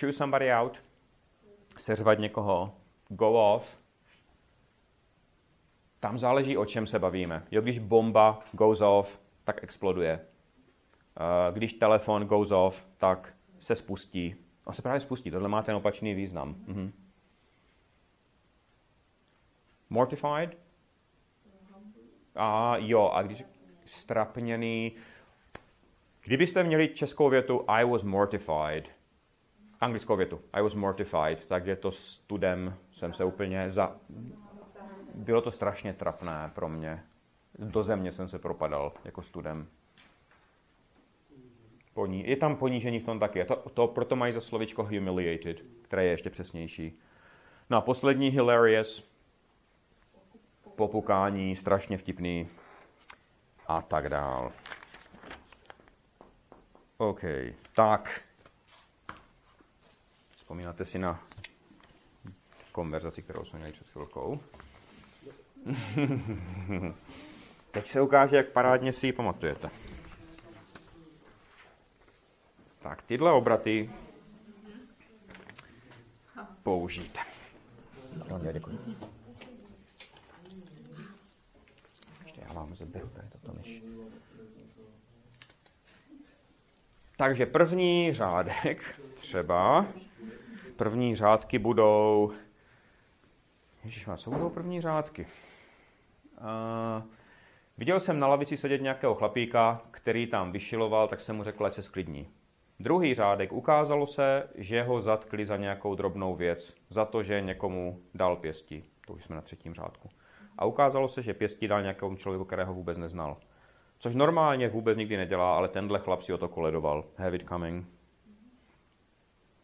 Choose 0.00 0.12
somebody 0.12 0.52
out, 0.52 0.82
seřvat 1.78 2.18
někoho, 2.18 2.74
go 3.08 3.54
off, 3.54 3.78
tam 6.00 6.18
záleží, 6.18 6.56
o 6.56 6.64
čem 6.64 6.86
se 6.86 6.98
bavíme. 6.98 7.46
Jo, 7.50 7.62
když 7.62 7.78
bomba 7.78 8.40
goes 8.52 8.80
off, 8.80 9.20
tak 9.44 9.62
exploduje. 9.62 10.26
Když 11.52 11.72
telefon 11.72 12.26
goes 12.26 12.50
off, 12.50 12.86
tak 12.96 13.34
se 13.60 13.76
spustí. 13.76 14.47
On 14.68 14.74
se 14.74 14.82
právě 14.82 15.00
spustí. 15.00 15.30
Tohle 15.30 15.48
má 15.48 15.62
ten 15.62 15.76
opačný 15.76 16.14
význam. 16.14 16.56
Mhm. 16.66 16.92
Mortified? 19.90 20.58
A 22.34 22.76
jo, 22.76 23.10
a 23.14 23.22
když 23.22 23.44
strapněný. 23.84 24.92
Kdybyste 26.24 26.62
měli 26.62 26.88
českou 26.88 27.30
větu 27.30 27.64
I 27.68 27.84
was 27.84 28.02
mortified, 28.02 28.88
anglickou 29.80 30.16
větu 30.16 30.40
I 30.52 30.62
was 30.62 30.74
mortified, 30.74 31.44
tak 31.46 31.66
je 31.66 31.76
to 31.76 31.92
studem, 31.92 32.74
jsem 32.90 33.12
se 33.12 33.24
úplně 33.24 33.70
za... 33.70 33.96
Bylo 35.14 35.42
to 35.42 35.50
strašně 35.50 35.92
trapné 35.92 36.50
pro 36.54 36.68
mě. 36.68 37.04
Do 37.58 37.82
země 37.82 38.12
jsem 38.12 38.28
se 38.28 38.38
propadal 38.38 38.92
jako 39.04 39.22
studem. 39.22 39.68
Poní, 41.98 42.28
je 42.28 42.36
tam 42.36 42.56
ponížení 42.56 42.98
v 42.98 43.04
tom 43.04 43.18
taky. 43.18 43.44
To, 43.44 43.56
to 43.56 43.86
proto 43.86 44.16
mají 44.16 44.32
za 44.32 44.40
slovičko 44.40 44.82
humiliated, 44.84 45.64
které 45.82 46.04
je 46.04 46.10
ještě 46.10 46.30
přesnější. 46.30 46.98
No 47.70 47.76
a 47.76 47.80
poslední 47.80 48.28
hilarious, 48.28 49.10
popukání, 50.76 51.56
strašně 51.56 51.98
vtipný 51.98 52.48
a 53.66 53.82
tak 53.82 54.08
dál. 54.08 54.52
OK, 56.96 57.20
tak. 57.74 58.20
Vzpomínáte 60.36 60.84
si 60.84 60.98
na 60.98 61.24
konverzaci, 62.72 63.22
kterou 63.22 63.44
jsme 63.44 63.58
měli 63.58 63.72
před 63.72 63.88
chvilkou? 63.88 64.40
Teď 67.70 67.86
se 67.86 68.00
ukáže, 68.00 68.36
jak 68.36 68.52
parádně 68.52 68.92
si 68.92 69.06
ji 69.06 69.12
pamatujete. 69.12 69.70
Tak 72.88 72.97
tyhle 73.08 73.32
obraty 73.32 73.90
použijte. 76.62 77.20
No, 78.30 78.52
děkuji. 78.52 78.78
já 82.36 82.52
vám 82.52 82.74
tady 82.76 83.04
toto. 83.32 83.58
Takže 87.16 87.46
první 87.46 88.14
řádek 88.14 89.00
třeba, 89.14 89.86
první 90.76 91.16
řádky 91.16 91.58
budou, 91.58 92.32
Ježiš, 93.84 94.08
co 94.16 94.30
budou 94.30 94.50
první 94.50 94.80
řádky? 94.80 95.26
Uh, 96.40 97.02
viděl 97.78 98.00
jsem 98.00 98.20
na 98.20 98.26
lavici 98.26 98.56
sedět 98.56 98.82
nějakého 98.82 99.14
chlapíka, 99.14 99.82
který 99.90 100.26
tam 100.26 100.52
vyšiloval, 100.52 101.08
tak 101.08 101.20
jsem 101.20 101.36
mu 101.36 101.44
řekl, 101.44 101.66
ať 101.66 101.74
se 101.74 101.82
sklidní. 101.82 102.28
Druhý 102.80 103.14
řádek 103.14 103.52
ukázalo 103.52 104.06
se, 104.06 104.48
že 104.54 104.82
ho 104.82 105.00
zatkli 105.00 105.46
za 105.46 105.56
nějakou 105.56 105.94
drobnou 105.94 106.36
věc, 106.36 106.74
za 106.90 107.04
to, 107.04 107.22
že 107.22 107.40
někomu 107.40 108.00
dal 108.14 108.36
pěstí. 108.36 108.84
To 109.06 109.12
už 109.12 109.24
jsme 109.24 109.36
na 109.36 109.42
třetím 109.42 109.74
řádku. 109.74 110.08
a 110.58 110.64
ukázalo 110.64 111.08
se, 111.08 111.22
že 111.22 111.34
pěstí 111.34 111.68
dal 111.68 111.82
nějakému 111.82 112.16
člověku, 112.16 112.44
kterého 112.44 112.74
vůbec 112.74 112.98
neznal. 112.98 113.36
Což 113.98 114.14
normálně 114.14 114.68
vůbec 114.68 114.98
nikdy 114.98 115.16
nedělá, 115.16 115.56
ale 115.56 115.68
tenhle 115.68 115.98
chlap 115.98 116.22
si 116.22 116.32
o 116.32 116.38
to 116.38 116.48
koledoval. 116.48 117.04
Have 117.16 117.36
it 117.36 117.48
coming. 117.48 117.86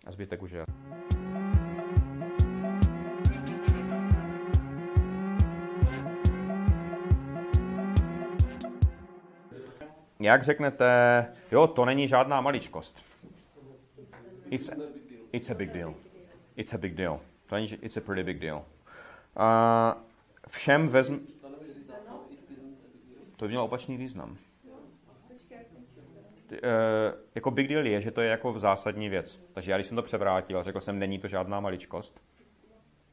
A 0.06 0.12
zbytek 0.12 0.42
už 0.42 0.50
je. 0.50 0.64
Jak 10.24 10.42
řeknete, 10.42 11.26
jo, 11.52 11.66
to 11.66 11.84
není 11.84 12.08
žádná 12.08 12.40
maličkost. 12.40 13.04
It's, 14.50 14.70
it's 15.32 15.50
a 15.50 15.54
big 15.54 15.72
deal. 15.72 15.94
It's 16.56 16.74
a 16.74 16.78
big 16.78 16.94
deal. 16.94 17.20
To 17.46 17.54
není, 17.54 17.72
it's 17.82 17.96
a 17.96 18.00
pretty 18.00 18.22
big 18.22 18.38
deal. 18.38 18.64
Uh, 19.36 20.02
všem 20.48 20.88
vezm... 20.88 21.26
To 23.36 23.48
mělo 23.48 23.64
opačný 23.64 23.96
význam. 23.96 24.36
Uh, 26.52 26.58
jako 27.34 27.50
big 27.50 27.68
deal 27.68 27.86
je, 27.86 28.00
že 28.00 28.10
to 28.10 28.20
je 28.20 28.30
jako 28.30 28.58
zásadní 28.58 29.08
věc. 29.08 29.40
Takže 29.52 29.70
já 29.70 29.76
když 29.76 29.86
jsem 29.86 29.96
to 29.96 30.02
převrátil, 30.02 30.62
řekl 30.62 30.80
jsem, 30.80 30.98
není 30.98 31.18
to 31.18 31.28
žádná 31.28 31.60
maličkost. 31.60 32.20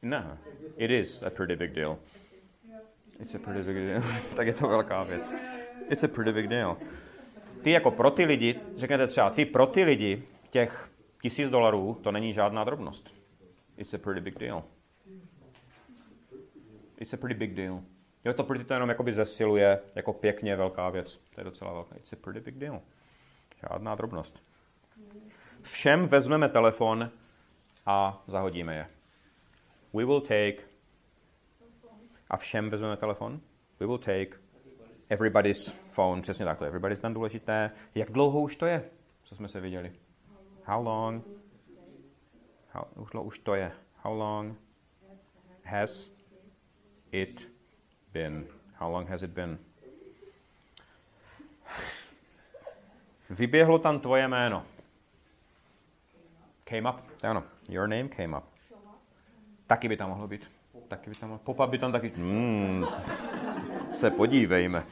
Ne, 0.02 0.38
it 0.76 0.90
is 0.90 1.22
a 1.22 1.30
pretty 1.30 1.56
big 1.56 1.72
deal. 1.72 1.98
It's 3.20 3.34
a 3.34 3.38
pretty 3.38 3.62
big 3.62 3.76
deal. 3.76 4.02
tak 4.36 4.46
je 4.46 4.54
to 4.54 4.68
velká 4.68 5.02
věc. 5.02 5.32
It's 5.90 6.04
a 6.04 6.08
pretty 6.08 6.32
big 6.32 6.48
deal. 6.48 6.76
Ty 7.62 7.70
jako 7.70 7.90
pro 7.90 8.10
ty 8.10 8.24
lidi, 8.24 8.60
řeknete 8.76 9.06
třeba, 9.06 9.30
ty 9.30 9.44
pro 9.44 9.66
ty 9.66 9.84
lidi 9.84 10.22
těch 10.50 10.88
tisíc 11.22 11.50
dolarů, 11.50 12.00
to 12.02 12.12
není 12.12 12.32
žádná 12.32 12.64
drobnost. 12.64 13.14
It's 13.76 13.94
a 13.94 13.98
pretty 13.98 14.20
big 14.20 14.38
deal. 14.38 14.64
It's 16.98 17.14
a 17.14 17.16
pretty 17.16 17.34
big 17.34 17.54
deal. 17.54 17.82
Jo, 18.24 18.34
to 18.34 18.44
pretty 18.44 18.64
to 18.64 18.74
jenom 18.74 18.88
jakoby 18.88 19.12
zesiluje 19.12 19.80
jako 19.94 20.12
pěkně 20.12 20.56
velká 20.56 20.90
věc. 20.90 21.20
To 21.34 21.40
je 21.40 21.44
docela 21.44 21.72
velká. 21.72 21.96
It's 21.96 22.12
a 22.12 22.16
pretty 22.16 22.40
big 22.40 22.54
deal. 22.54 22.80
Žádná 23.68 23.94
drobnost. 23.94 24.42
Všem 25.62 26.08
vezmeme 26.08 26.48
telefon 26.48 27.10
a 27.86 28.22
zahodíme 28.26 28.74
je. 28.74 28.86
We 29.92 30.04
will 30.04 30.20
take 30.20 30.56
a 32.30 32.36
všem 32.36 32.70
vezmeme 32.70 32.96
telefon. 32.96 33.40
We 33.80 33.86
will 33.86 33.98
take 33.98 34.41
everybody's 35.12 35.70
phone. 35.90 36.22
Přesně 36.22 36.44
takhle. 36.44 36.68
Everybody's 36.68 37.00
tam 37.00 37.14
důležité. 37.14 37.70
Jak 37.94 38.10
dlouho 38.10 38.40
už 38.40 38.56
to 38.56 38.66
je, 38.66 38.90
co 39.22 39.34
jsme 39.34 39.48
se 39.48 39.60
viděli? 39.60 39.92
How 40.64 40.84
long? 40.84 41.24
How, 42.70 42.84
už, 42.96 43.10
už 43.14 43.38
to 43.38 43.54
je. 43.54 43.72
How 43.96 44.18
long 44.18 44.58
has 45.64 46.10
it 47.12 47.48
been? 48.12 48.46
How 48.74 48.92
long 48.92 49.08
has 49.08 49.22
it 49.22 49.30
been? 49.30 49.58
Vyběhlo 53.30 53.78
tam 53.78 54.00
tvoje 54.00 54.28
jméno. 54.28 54.66
Came 56.64 56.90
up. 56.90 56.96
Ano, 57.22 57.44
your 57.68 57.88
name 57.88 58.08
came 58.08 58.38
up. 58.38 58.44
Taky 59.66 59.88
by 59.88 59.96
tam 59.96 60.08
mohlo 60.08 60.28
být. 60.28 60.50
Taky 60.88 61.10
by 61.10 61.16
tam 61.16 61.28
mohlo. 61.28 61.44
Popa 61.44 61.66
by 61.66 61.78
tam 61.78 61.92
taky... 61.92 62.12
Mm, 62.16 62.84
se 63.92 64.10
podívejme. 64.10 64.86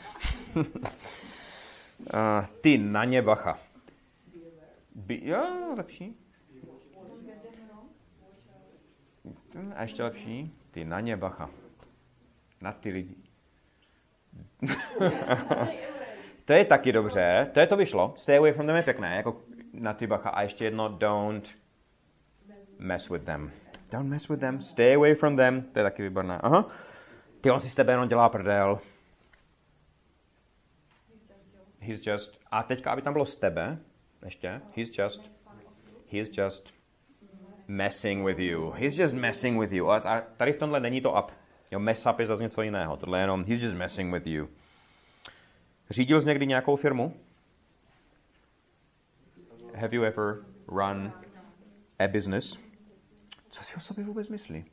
ty 2.61 2.79
na 2.79 3.05
ně 3.05 3.23
bacha. 3.23 3.59
By, 4.95 5.21
jo, 5.25 5.75
lepší. 5.77 6.17
A 9.75 9.83
ještě 9.83 10.03
lepší. 10.03 10.55
Ty 10.71 10.85
na 10.85 11.01
ně 11.01 11.17
bacha. 11.17 11.51
Na 12.61 12.73
ty 12.73 12.93
lidi. 12.93 13.17
to 16.45 16.53
je 16.53 16.65
taky 16.65 16.93
dobře. 16.93 17.51
To 17.55 17.61
je 17.61 17.67
to 17.67 17.77
vyšlo. 17.77 18.15
Stay 18.17 18.39
away 18.39 18.53
from 18.53 18.67
them 18.67 18.77
je 18.77 18.83
pěkné. 18.83 19.17
Jako 19.17 19.43
na 19.73 19.95
ty 19.95 20.07
bacha. 20.07 20.31
A 20.31 20.43
ještě 20.43 20.65
jedno. 20.65 20.89
Don't 20.89 21.49
mess 22.79 23.11
with 23.11 23.25
them. 23.25 23.53
Don't 23.93 24.09
mess 24.09 24.29
with 24.29 24.41
them. 24.41 24.63
Stay 24.63 24.95
away 24.95 25.15
from 25.15 25.37
them. 25.37 25.63
To 25.63 25.79
je 25.79 25.83
taky 25.83 26.03
výborné. 26.03 26.39
Aha. 26.39 26.69
Ty 27.41 27.51
on 27.51 27.61
si 27.61 27.69
s 27.69 27.75
tebe 27.75 27.93
jenom 27.93 28.09
dělá 28.09 28.29
prdel. 28.29 28.81
He's 31.91 32.07
just... 32.07 32.41
A 32.51 32.63
teďka, 32.63 32.91
aby 32.91 33.03
tam 33.03 33.13
bylo 33.13 33.27
z 33.27 33.37
tebe, 33.37 33.79
ještě. 34.25 34.61
He's 34.77 34.99
just... 34.99 35.31
He's 36.07 36.39
just 36.39 36.73
messing 37.69 38.27
with 38.27 38.39
you. 38.39 38.71
He's 38.71 38.99
just 38.99 39.15
messing 39.15 39.61
with 39.61 39.73
you. 39.73 39.91
A 39.91 40.21
tady 40.37 40.53
v 40.53 40.59
tomhle 40.59 40.81
není 40.81 41.01
to 41.01 41.13
up. 41.13 41.33
Jo, 41.71 41.79
mess 41.79 42.07
up 42.07 42.19
je 42.19 42.27
zase 42.27 42.43
něco 42.43 42.63
jiného. 42.63 42.97
Tohle 42.97 43.19
je 43.19 43.23
jenom 43.23 43.45
he's 43.45 43.63
just 43.63 43.77
messing 43.77 44.15
with 44.15 44.27
you. 44.27 44.49
Řídil 45.91 46.21
jsi 46.21 46.27
někdy 46.27 46.47
nějakou 46.47 46.77
firmu? 46.77 47.17
Have 49.75 49.97
you 49.97 50.03
ever 50.03 50.45
run 50.69 51.13
a 51.99 52.09
business? 52.09 52.59
Co 53.51 53.65
si 53.65 53.77
o 53.77 53.81
sobě 53.81 54.05
vůbec 54.05 54.29
myslí? 54.29 54.65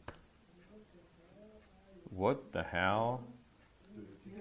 What 2.12 2.38
the 2.52 2.64
hell 2.72 3.20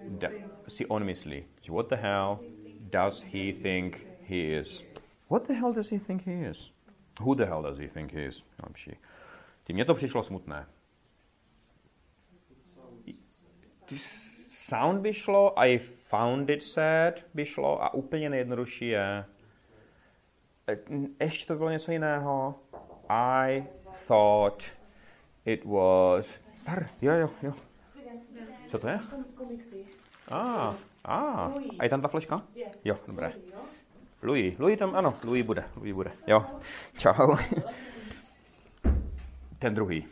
da, 0.08 0.28
si 0.68 0.86
on 0.86 1.04
myslí? 1.04 1.44
What 1.68 1.88
the 1.88 1.96
hell 1.96 2.38
does 2.90 3.22
he 3.22 3.52
think 3.52 4.06
he 4.28 4.58
is? 4.58 4.84
What 5.28 5.46
the 5.46 5.54
hell 5.54 5.72
does 5.72 5.90
he 5.90 5.98
think 5.98 6.22
he 6.22 6.50
is? 6.50 6.70
Who 7.20 7.34
the 7.34 7.46
hell 7.46 7.62
does 7.62 7.78
he 7.78 7.88
think 7.88 8.12
he 8.12 8.24
is? 8.24 8.44
Lepší. 8.62 8.96
Ty 9.64 9.72
mně 9.72 9.84
to 9.84 9.94
přišlo 9.94 10.22
smutné. 10.22 10.66
Ty 13.84 13.98
sound 13.98 15.00
by 15.00 15.14
šlo, 15.14 15.58
I 15.58 15.78
found 15.78 16.50
it 16.50 16.62
sad 16.62 17.14
by 17.34 17.44
šlo 17.44 17.82
a 17.82 17.94
úplně 17.94 18.30
nejjednodušší 18.30 18.88
je 18.88 19.24
e, 20.68 20.78
ještě 21.20 21.46
to 21.46 21.54
bylo 21.54 21.70
něco 21.70 21.92
jiného. 21.92 22.54
I 23.08 23.64
thought 24.06 24.64
it 25.44 25.64
was... 25.64 26.26
Star, 26.58 26.88
jo, 27.02 27.12
jo, 27.12 27.30
jo. 27.42 27.54
Co 28.70 28.78
to 28.78 28.88
je? 28.88 28.98
A, 30.28 30.68
ah, 30.68 30.74
a, 31.06 31.16
ah. 31.16 31.52
a 31.78 31.84
je 31.84 31.90
tam 31.90 32.02
ta 32.02 32.08
fleška? 32.08 32.42
Jo, 32.84 32.96
dobré. 33.06 33.32
Louis, 34.22 34.58
Louis 34.58 34.78
tam, 34.78 34.96
ano, 34.96 35.14
Louis 35.24 35.42
bude, 35.42 35.64
Louis 35.76 35.92
bude. 35.92 36.10
Jo, 36.26 36.44
čau. 36.98 37.36
Ten 39.58 39.74
druhý, 39.74 40.06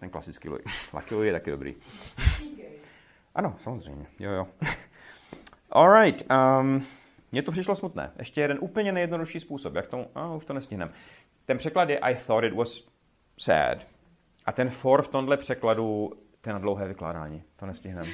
ten 0.00 0.10
klasický 0.10 0.48
Louis. 0.48 0.64
Lucky 0.94 1.14
Louis 1.14 1.26
je 1.26 1.32
taky 1.32 1.50
dobrý. 1.50 1.74
Ano, 3.34 3.54
samozřejmě, 3.58 4.06
jo, 4.18 4.30
jo. 4.30 4.46
Alright, 5.70 6.26
um, 6.30 6.86
mně 7.32 7.42
to 7.42 7.52
přišlo 7.52 7.76
smutné. 7.76 8.12
Ještě 8.18 8.40
jeden 8.40 8.58
úplně 8.60 8.92
nejjednodušší 8.92 9.40
způsob, 9.40 9.74
jak 9.74 9.86
tomu, 9.86 10.10
a 10.14 10.34
už 10.34 10.44
to 10.44 10.52
nestihnem. 10.52 10.92
Ten 11.44 11.58
překlad 11.58 11.88
je 11.88 11.98
I 11.98 12.14
thought 12.14 12.44
it 12.44 12.54
was 12.54 12.88
sad. 13.38 13.78
A 14.46 14.52
ten 14.52 14.70
for 14.70 15.02
v 15.02 15.08
tomhle 15.08 15.36
překladu, 15.36 16.12
to 16.40 16.48
je 16.48 16.52
na 16.52 16.58
dlouhé 16.58 16.88
vykládání. 16.88 17.42
To 17.56 17.66
nestihneme. 17.66 18.08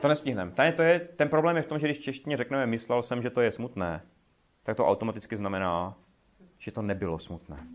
To 0.00 0.08
nestihneme. 0.08 0.50
Ten, 0.50 0.72
to 0.72 0.82
je, 0.82 1.00
ten 1.00 1.28
problém 1.28 1.56
je 1.56 1.62
v 1.62 1.66
tom, 1.66 1.78
že 1.78 1.86
když 1.86 2.00
češtině 2.00 2.36
řekneme 2.36 2.66
myslel 2.66 3.02
jsem, 3.02 3.22
že 3.22 3.30
to 3.30 3.40
je 3.40 3.52
smutné, 3.52 4.02
tak 4.62 4.76
to 4.76 4.86
automaticky 4.86 5.36
znamená, 5.36 5.94
že 6.58 6.72
to 6.72 6.82
nebylo 6.82 7.18
smutné. 7.18 7.66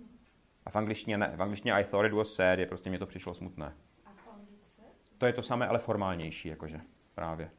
A 0.66 0.70
v 0.70 0.76
angličtině 0.76 1.18
ne. 1.18 1.34
V 1.36 1.42
angličtině 1.42 1.74
I 1.74 1.84
thought 1.84 2.08
it 2.08 2.14
was 2.14 2.34
sad 2.34 2.60
je 2.60 2.66
prostě 2.66 2.90
mě 2.90 3.00
to 3.00 3.06
přišlo 3.06 3.34
smutné. 3.34 3.74
To 5.18 5.26
je 5.26 5.34
to 5.34 5.42
samé, 5.42 5.68
ale 5.68 5.80
formálnější, 5.80 6.50
jakože 6.50 6.82
právě. 7.16 7.50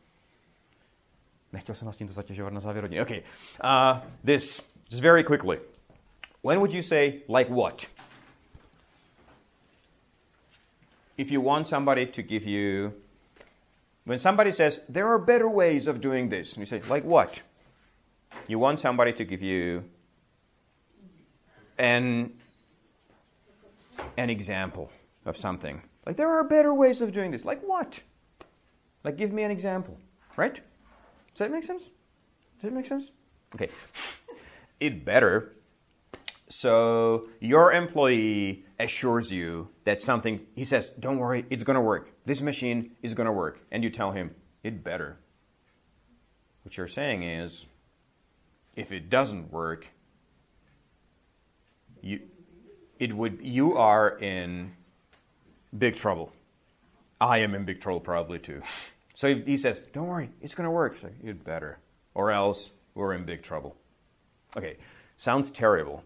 Nechtěl 1.53 1.75
jsem 1.75 1.87
vás 1.87 1.97
tímto 1.97 2.13
zatěžovat 2.13 2.53
na 2.53 2.61
závěr 2.61 2.85
hodiny. 2.85 3.03
Okay. 3.03 3.23
Uh, 3.65 3.99
this, 4.27 4.75
just 4.91 5.03
very 5.03 5.25
quickly. 5.25 5.61
When 6.45 6.59
would 6.59 6.75
you 6.75 6.83
say, 6.83 7.13
like 7.29 7.55
what? 7.55 7.87
If 11.23 11.31
you 11.31 11.41
want 11.41 11.69
somebody 11.69 12.07
to 12.07 12.21
give 12.21 12.45
you, 12.45 12.95
when 14.07 14.19
somebody 14.19 14.51
says, 14.51 14.81
there 14.89 15.07
are 15.07 15.21
better 15.21 15.49
ways 15.49 15.87
of 15.87 16.01
doing 16.01 16.31
this, 16.31 16.55
and 16.55 16.59
you 16.59 16.67
say, 16.67 16.81
like 16.89 17.05
what? 17.05 17.39
You 18.49 18.59
want 18.59 18.81
somebody 18.81 19.13
to 19.13 19.25
give 19.25 19.41
you 19.41 19.85
an, 21.79 22.33
an 24.17 24.31
example 24.31 24.91
of 25.25 25.37
something. 25.37 25.81
Like, 26.05 26.17
there 26.17 26.29
are 26.29 26.43
better 26.43 26.75
ways 26.75 27.01
of 27.01 27.13
doing 27.13 27.31
this. 27.31 27.45
Like 27.45 27.63
what? 27.63 28.01
Like, 29.05 29.17
give 29.17 29.31
me 29.31 29.45
an 29.45 29.53
example, 29.53 29.97
right? 30.37 30.57
Does 30.57 31.39
that 31.39 31.53
make 31.53 31.63
sense? 31.63 31.85
Does 31.85 32.63
that 32.63 32.73
make 32.73 32.87
sense? 32.87 33.13
Okay. 33.55 33.69
it 34.81 35.05
better. 35.05 35.53
So, 36.49 37.29
your 37.39 37.71
employee 37.71 38.65
assures 38.83 39.31
you 39.31 39.69
that 39.85 40.03
something, 40.03 40.41
he 40.55 40.65
says, 40.65 40.91
don't 40.99 41.19
worry, 41.19 41.47
it's 41.51 41.65
going 41.65 41.75
to 41.75 41.81
work. 41.81 42.11
This 42.25 42.41
machine 42.41 42.93
is 43.03 43.15
going 43.15 43.27
to 43.27 43.33
work. 43.33 43.61
And 43.71 43.83
you 43.83 43.91
tell 43.91 44.13
him, 44.13 44.35
it 44.63 44.85
better. 44.85 45.19
What 46.63 46.77
you're 46.77 46.89
saying 46.89 47.23
is, 47.23 47.65
if 48.77 48.93
it 48.93 49.11
doesn't 49.11 49.53
work, 49.53 49.87
you, 52.01 52.21
it 52.99 53.15
would, 53.15 53.41
you 53.43 53.77
are 53.77 54.19
in 54.19 54.73
big 55.77 55.97
trouble. 55.97 56.33
I 57.21 57.39
am 57.39 57.55
in 57.55 57.65
big 57.65 57.81
trouble 57.81 58.01
probably 58.01 58.39
too. 58.39 58.63
So 59.15 59.35
he, 59.35 59.57
says, 59.57 59.77
don't 59.93 60.07
worry, 60.07 60.31
it's 60.41 60.55
going 60.55 60.67
to 60.67 60.71
work. 60.71 60.97
So 61.01 61.09
you'd 61.23 61.45
better. 61.45 61.79
Or 62.15 62.31
else 62.31 62.71
we're 62.95 63.15
in 63.15 63.25
big 63.25 63.43
trouble. 63.43 63.77
Okay, 64.57 64.77
sounds 65.17 65.51
terrible. 65.51 66.05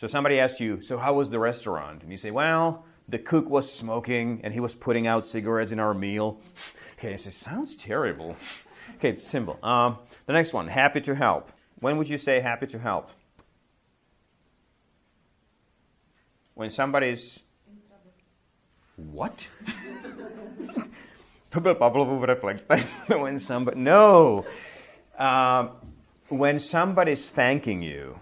So 0.00 0.06
somebody 0.06 0.38
asks 0.38 0.60
you, 0.60 0.80
so 0.80 0.96
how 0.96 1.14
was 1.14 1.30
the 1.30 1.40
restaurant? 1.40 2.02
And 2.02 2.12
you 2.12 2.18
say, 2.18 2.30
well, 2.30 2.84
the 3.08 3.18
cook 3.18 3.50
was 3.50 3.72
smoking 3.72 4.40
and 4.44 4.54
he 4.54 4.60
was 4.60 4.74
putting 4.74 5.06
out 5.08 5.26
cigarettes 5.26 5.72
in 5.72 5.80
our 5.80 5.94
meal. 5.94 6.40
Okay, 6.98 7.14
it 7.14 7.34
sounds 7.34 7.76
terrible. 7.76 8.36
Okay, 8.96 9.16
simple. 9.20 9.56
Um, 9.62 9.98
the 10.26 10.32
next 10.32 10.52
one, 10.52 10.66
happy 10.66 11.00
to 11.02 11.14
help. 11.14 11.52
When 11.78 11.96
would 11.98 12.08
you 12.08 12.18
say 12.18 12.40
happy 12.40 12.66
to 12.66 12.78
help? 12.78 13.10
When 16.54 16.70
somebody's 16.70 17.38
what? 18.96 19.46
to 21.52 21.60
byl 21.60 21.74
Pavlovův 21.74 22.24
reflex. 22.24 22.64
when 23.08 23.38
somebody 23.38 23.76
no, 23.80 24.44
um, 25.18 25.70
when 26.28 26.58
somebody's 26.58 27.30
thanking 27.30 27.82
you, 27.82 28.18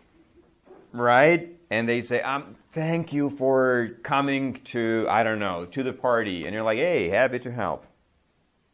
right? 0.93 1.56
And 1.71 1.89
they 1.89 2.01
say, 2.01 2.21
um, 2.21 2.57
"Thank 2.73 3.13
you 3.13 3.31
for 3.31 3.91
coming 4.03 4.61
to 4.67 5.07
I 5.09 5.23
don't 5.23 5.41
know 5.41 5.67
to 5.67 5.83
the 5.83 5.93
party," 5.93 6.45
and 6.45 6.55
you're 6.55 6.63
like, 6.63 6.79
"Hey, 6.79 7.09
happy 7.09 7.39
to 7.41 7.53
help." 7.53 7.87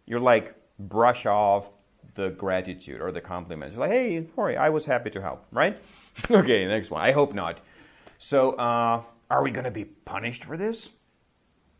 You're 0.07 0.21
like 0.21 0.55
brush 0.79 1.27
off 1.27 1.71
the 2.15 2.31
gratitude 2.31 3.01
or 3.01 3.13
the 3.13 3.21
compliments. 3.21 3.75
You're 3.75 3.87
like, 3.87 3.93
"Hey, 3.93 4.27
sorry, 4.35 4.57
I 4.57 4.69
was 4.69 4.85
happy 4.85 5.11
to 5.11 5.23
help," 5.23 5.47
right? 5.51 5.81
okay, 6.31 6.67
next 6.67 6.91
one. 6.91 7.01
I 7.01 7.13
hope 7.13 7.35
not. 7.35 7.61
So, 8.19 8.53
uh, 8.53 9.03
are 9.31 9.43
we 9.43 9.51
going 9.51 9.65
to 9.65 9.71
be 9.71 9.85
punished 9.85 10.45
for 10.45 10.57
this? 10.57 10.91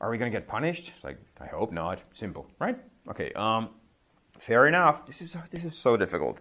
Are 0.01 0.11
we 0.11 0.19
going 0.19 0.33
to 0.33 0.37
get 0.37 0.49
punished? 0.49 0.91
It's 0.95 1.05
like, 1.05 1.19
I 1.41 1.47
hope 1.47 1.71
not. 1.71 2.01
Simple, 2.15 2.47
right? 2.59 2.77
Okay, 3.09 3.31
um, 3.37 3.69
fair 4.41 4.67
enough. 4.67 5.07
This 5.07 5.23
is, 5.23 5.37
this 5.51 5.65
is 5.65 5.79
so 5.79 5.97
difficult. 5.97 6.39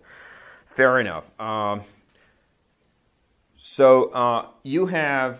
Fair 0.66 1.00
enough. 1.00 1.40
Um, 1.40 1.84
so 3.64 4.06
uh, 4.06 4.48
you 4.64 4.88
have 4.88 5.38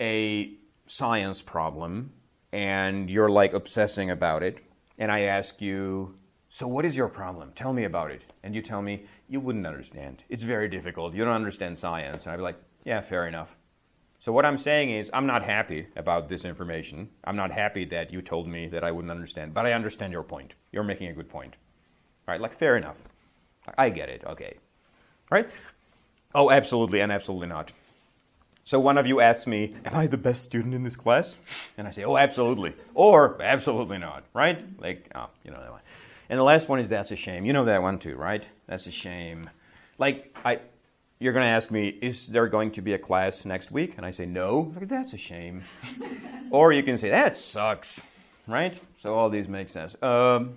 a 0.00 0.52
science 0.86 1.42
problem 1.42 2.12
and 2.52 3.10
you're 3.10 3.28
like 3.28 3.52
obsessing 3.52 4.12
about 4.12 4.44
it. 4.44 4.58
And 4.96 5.10
I 5.10 5.22
ask 5.22 5.60
you, 5.60 6.14
so 6.48 6.68
what 6.68 6.84
is 6.84 6.96
your 6.96 7.08
problem? 7.08 7.50
Tell 7.56 7.72
me 7.72 7.82
about 7.82 8.12
it. 8.12 8.22
And 8.44 8.54
you 8.54 8.62
tell 8.62 8.80
me, 8.80 9.06
you 9.28 9.40
wouldn't 9.40 9.66
understand. 9.66 10.22
It's 10.28 10.44
very 10.44 10.68
difficult. 10.68 11.14
You 11.14 11.24
don't 11.24 11.34
understand 11.34 11.76
science. 11.76 12.22
And 12.22 12.32
I'd 12.32 12.36
be 12.36 12.42
like, 12.42 12.62
yeah, 12.84 13.00
fair 13.00 13.26
enough. 13.26 13.56
So 14.20 14.30
what 14.30 14.44
I'm 14.44 14.58
saying 14.58 14.96
is 14.96 15.10
I'm 15.12 15.26
not 15.26 15.42
happy 15.42 15.88
about 15.96 16.28
this 16.28 16.44
information. 16.44 17.08
I'm 17.24 17.36
not 17.36 17.50
happy 17.50 17.84
that 17.86 18.12
you 18.12 18.22
told 18.22 18.46
me 18.46 18.68
that 18.68 18.84
I 18.84 18.92
wouldn't 18.92 19.10
understand, 19.10 19.52
but 19.52 19.66
I 19.66 19.72
understand 19.72 20.12
your 20.12 20.22
point. 20.22 20.54
You're 20.70 20.84
making 20.84 21.08
a 21.08 21.12
good 21.12 21.28
point. 21.28 21.56
All 22.28 22.34
right, 22.34 22.40
like 22.40 22.56
fair 22.56 22.76
enough. 22.76 22.98
I 23.76 23.90
get 23.90 24.08
it. 24.08 24.22
Okay. 24.24 24.58
Right? 25.28 25.50
Oh, 26.34 26.50
absolutely 26.50 27.00
and 27.00 27.12
absolutely 27.12 27.48
not. 27.48 27.72
So 28.64 28.78
one 28.78 28.98
of 28.98 29.06
you 29.06 29.20
asks 29.20 29.46
me, 29.46 29.74
"Am 29.84 29.94
I 29.94 30.06
the 30.06 30.18
best 30.18 30.42
student 30.42 30.74
in 30.74 30.82
this 30.82 30.96
class?" 30.96 31.38
And 31.78 31.88
I 31.88 31.90
say, 31.90 32.04
"Oh, 32.04 32.16
absolutely," 32.16 32.74
or 32.94 33.42
"Absolutely 33.42 33.98
not." 33.98 34.24
Right? 34.34 34.58
Like, 34.78 35.10
oh, 35.14 35.30
you 35.44 35.50
know 35.50 35.60
that 35.60 35.70
one. 35.70 35.80
And 36.28 36.38
the 36.38 36.44
last 36.44 36.68
one 36.68 36.78
is 36.80 36.88
"That's 36.88 37.10
a 37.10 37.16
shame." 37.16 37.46
You 37.46 37.54
know 37.54 37.64
that 37.64 37.82
one 37.82 37.98
too, 37.98 38.16
right? 38.16 38.44
That's 38.66 38.86
a 38.86 38.92
shame. 38.92 39.48
Like 39.98 40.36
I, 40.44 40.60
you're 41.20 41.32
going 41.32 41.44
to 41.44 41.50
ask 41.50 41.70
me, 41.70 41.88
is 41.88 42.26
there 42.26 42.46
going 42.46 42.70
to 42.72 42.82
be 42.82 42.92
a 42.92 42.98
class 42.98 43.44
next 43.44 43.72
week? 43.72 43.94
And 43.96 44.06
I 44.06 44.12
say, 44.12 44.26
no. 44.26 44.72
Like, 44.74 44.88
That's 44.88 45.12
a 45.12 45.18
shame. 45.18 45.62
or 46.50 46.72
you 46.72 46.82
can 46.82 46.98
say, 46.98 47.10
that 47.10 47.36
sucks. 47.36 48.00
Right? 48.46 48.80
So 49.02 49.14
all 49.14 49.28
these 49.30 49.48
make 49.48 49.68
sense. 49.68 49.96
Um, 50.02 50.56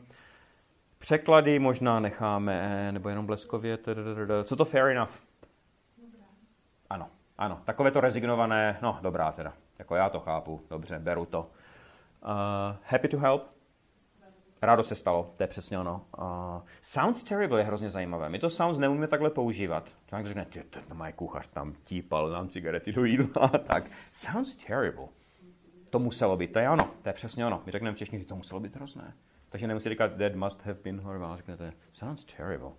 překlady 1.00 1.60
možná 1.60 2.00
necháme, 2.00 2.92
nebo 2.92 3.10
jenom 3.10 3.26
bleskově. 3.26 3.78
Co 4.44 4.56
to 4.56 4.66
fair 4.66 4.90
enough? 4.90 5.12
Ano. 7.38 7.62
Takové 7.66 7.92
to 7.92 8.02
rezignované, 8.02 8.78
no 8.82 9.00
dobrá 9.02 9.32
teda. 9.32 9.54
Jako 9.80 9.96
já 9.96 10.10
to 10.10 10.20
chápu, 10.20 10.62
dobře, 10.70 11.00
beru 11.00 11.26
to. 11.26 11.40
Uh, 11.42 12.76
happy 12.84 13.08
to 13.08 13.20
help? 13.20 13.44
Rádo 14.62 14.84
se 14.84 14.96
stalo, 14.96 15.32
to 15.38 15.44
je 15.44 15.48
přesně 15.48 15.80
ono. 15.80 16.06
Uh, 16.18 16.26
sounds 16.82 17.24
terrible 17.24 17.60
je 17.60 17.64
hrozně 17.64 17.90
zajímavé. 17.90 18.30
My 18.30 18.40
to 18.40 18.50
sounds 18.50 18.80
neumíme 18.80 19.08
takhle 19.08 19.30
používat. 19.30 19.90
Člověk 20.08 20.28
řekne, 20.28 20.46
ty, 20.46 20.64
to 20.88 20.96
má 20.96 21.12
kuchař 21.12 21.48
tam 21.48 21.74
típal 21.84 22.30
nám 22.30 22.50
cigarety 22.50 22.92
do 22.92 23.06
jídla. 23.06 23.48
tak, 23.48 23.84
sounds 24.12 24.58
terrible. 24.68 25.08
To 25.90 26.00
muselo 26.00 26.38
být, 26.38 26.54
to 26.54 26.60
je 26.60 26.70
ono, 26.70 26.92
to 27.02 27.10
je 27.10 27.14
přesně 27.14 27.46
ono. 27.46 27.62
My 27.66 27.72
řekneme 27.72 27.96
v 27.96 27.98
češtině, 27.98 28.26
to 28.26 28.36
muselo 28.36 28.60
být 28.60 28.76
hrozné. 28.76 29.14
Takže 29.50 29.68
nemusí 29.68 29.90
říkat, 29.90 30.12
that 30.18 30.36
must 30.36 30.66
have 30.66 30.80
been 30.84 31.02
horrible, 31.02 31.38
řeknete, 31.38 31.74
sounds 31.94 32.26
terrible. 32.26 32.72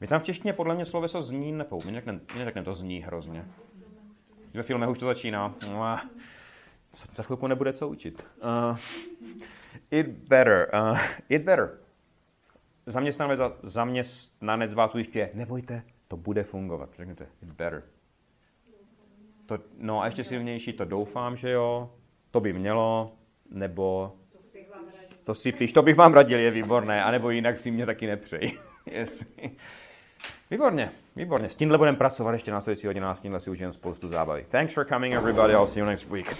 My 0.00 0.06
tam 0.06 0.20
v 0.20 0.24
češtině 0.24 0.52
podle 0.52 0.74
mě 0.74 0.84
sloveso 0.84 1.22
zní 1.22 1.52
nepou. 1.52 1.82
My 1.84 1.92
neřekneme, 1.92 2.20
neřekne, 2.36 2.62
to 2.62 2.74
zní 2.74 3.02
hrozně. 3.02 3.44
Ve 4.54 4.62
filmech 4.62 4.88
už 4.88 4.98
to 4.98 5.06
začíná. 5.06 5.54
Za 7.16 7.22
chvilku 7.22 7.46
nebude 7.46 7.72
co 7.72 7.88
učit. 7.88 8.26
Uh, 8.70 8.78
It 9.90 10.06
better. 10.06 10.70
Uh, 10.74 10.98
it 11.28 11.42
better. 11.42 11.78
Zaměstnanec, 12.86 13.40
zaměstnanec 13.62 14.74
vás 14.74 14.94
ujišťuje, 14.94 15.30
nebojte, 15.34 15.82
to 16.08 16.16
bude 16.16 16.42
fungovat. 16.42 16.90
Řekněte, 16.96 17.26
it 17.42 17.48
better. 17.48 17.82
To, 19.46 19.58
no 19.78 20.00
a 20.00 20.06
ještě 20.06 20.24
silnější, 20.24 20.72
to 20.72 20.84
doufám, 20.84 21.36
že 21.36 21.50
jo, 21.50 21.90
to 22.32 22.40
by 22.40 22.52
mělo, 22.52 23.12
nebo 23.50 24.12
to 25.24 25.34
si 25.34 25.52
píš, 25.52 25.72
to 25.72 25.82
bych 25.82 25.96
vám 25.96 26.14
radil, 26.14 26.38
je 26.38 26.50
výborné, 26.50 27.04
anebo 27.04 27.30
jinak 27.30 27.58
si 27.58 27.70
mě 27.70 27.86
taky 27.86 28.06
nepřej. 28.06 28.58
yes. 28.86 29.36
Výborně, 30.50 30.92
výborně. 31.16 31.48
S 31.48 31.54
tímhle 31.54 31.78
budeme 31.78 31.96
pracovat 31.96 32.32
ještě 32.32 32.50
následující 32.50 32.86
hodina, 32.86 33.14
s 33.14 33.20
tímhle 33.20 33.40
si 33.40 33.50
užijem 33.50 33.72
spoustu 33.72 34.08
zábavy. 34.08 34.46
Thanks 34.50 34.74
for 34.74 34.86
coming 34.86 35.14
everybody, 35.14 35.52
I'll 35.52 35.66
see 35.66 35.80
you 35.80 35.86
next 35.86 36.10
week. 36.10 36.36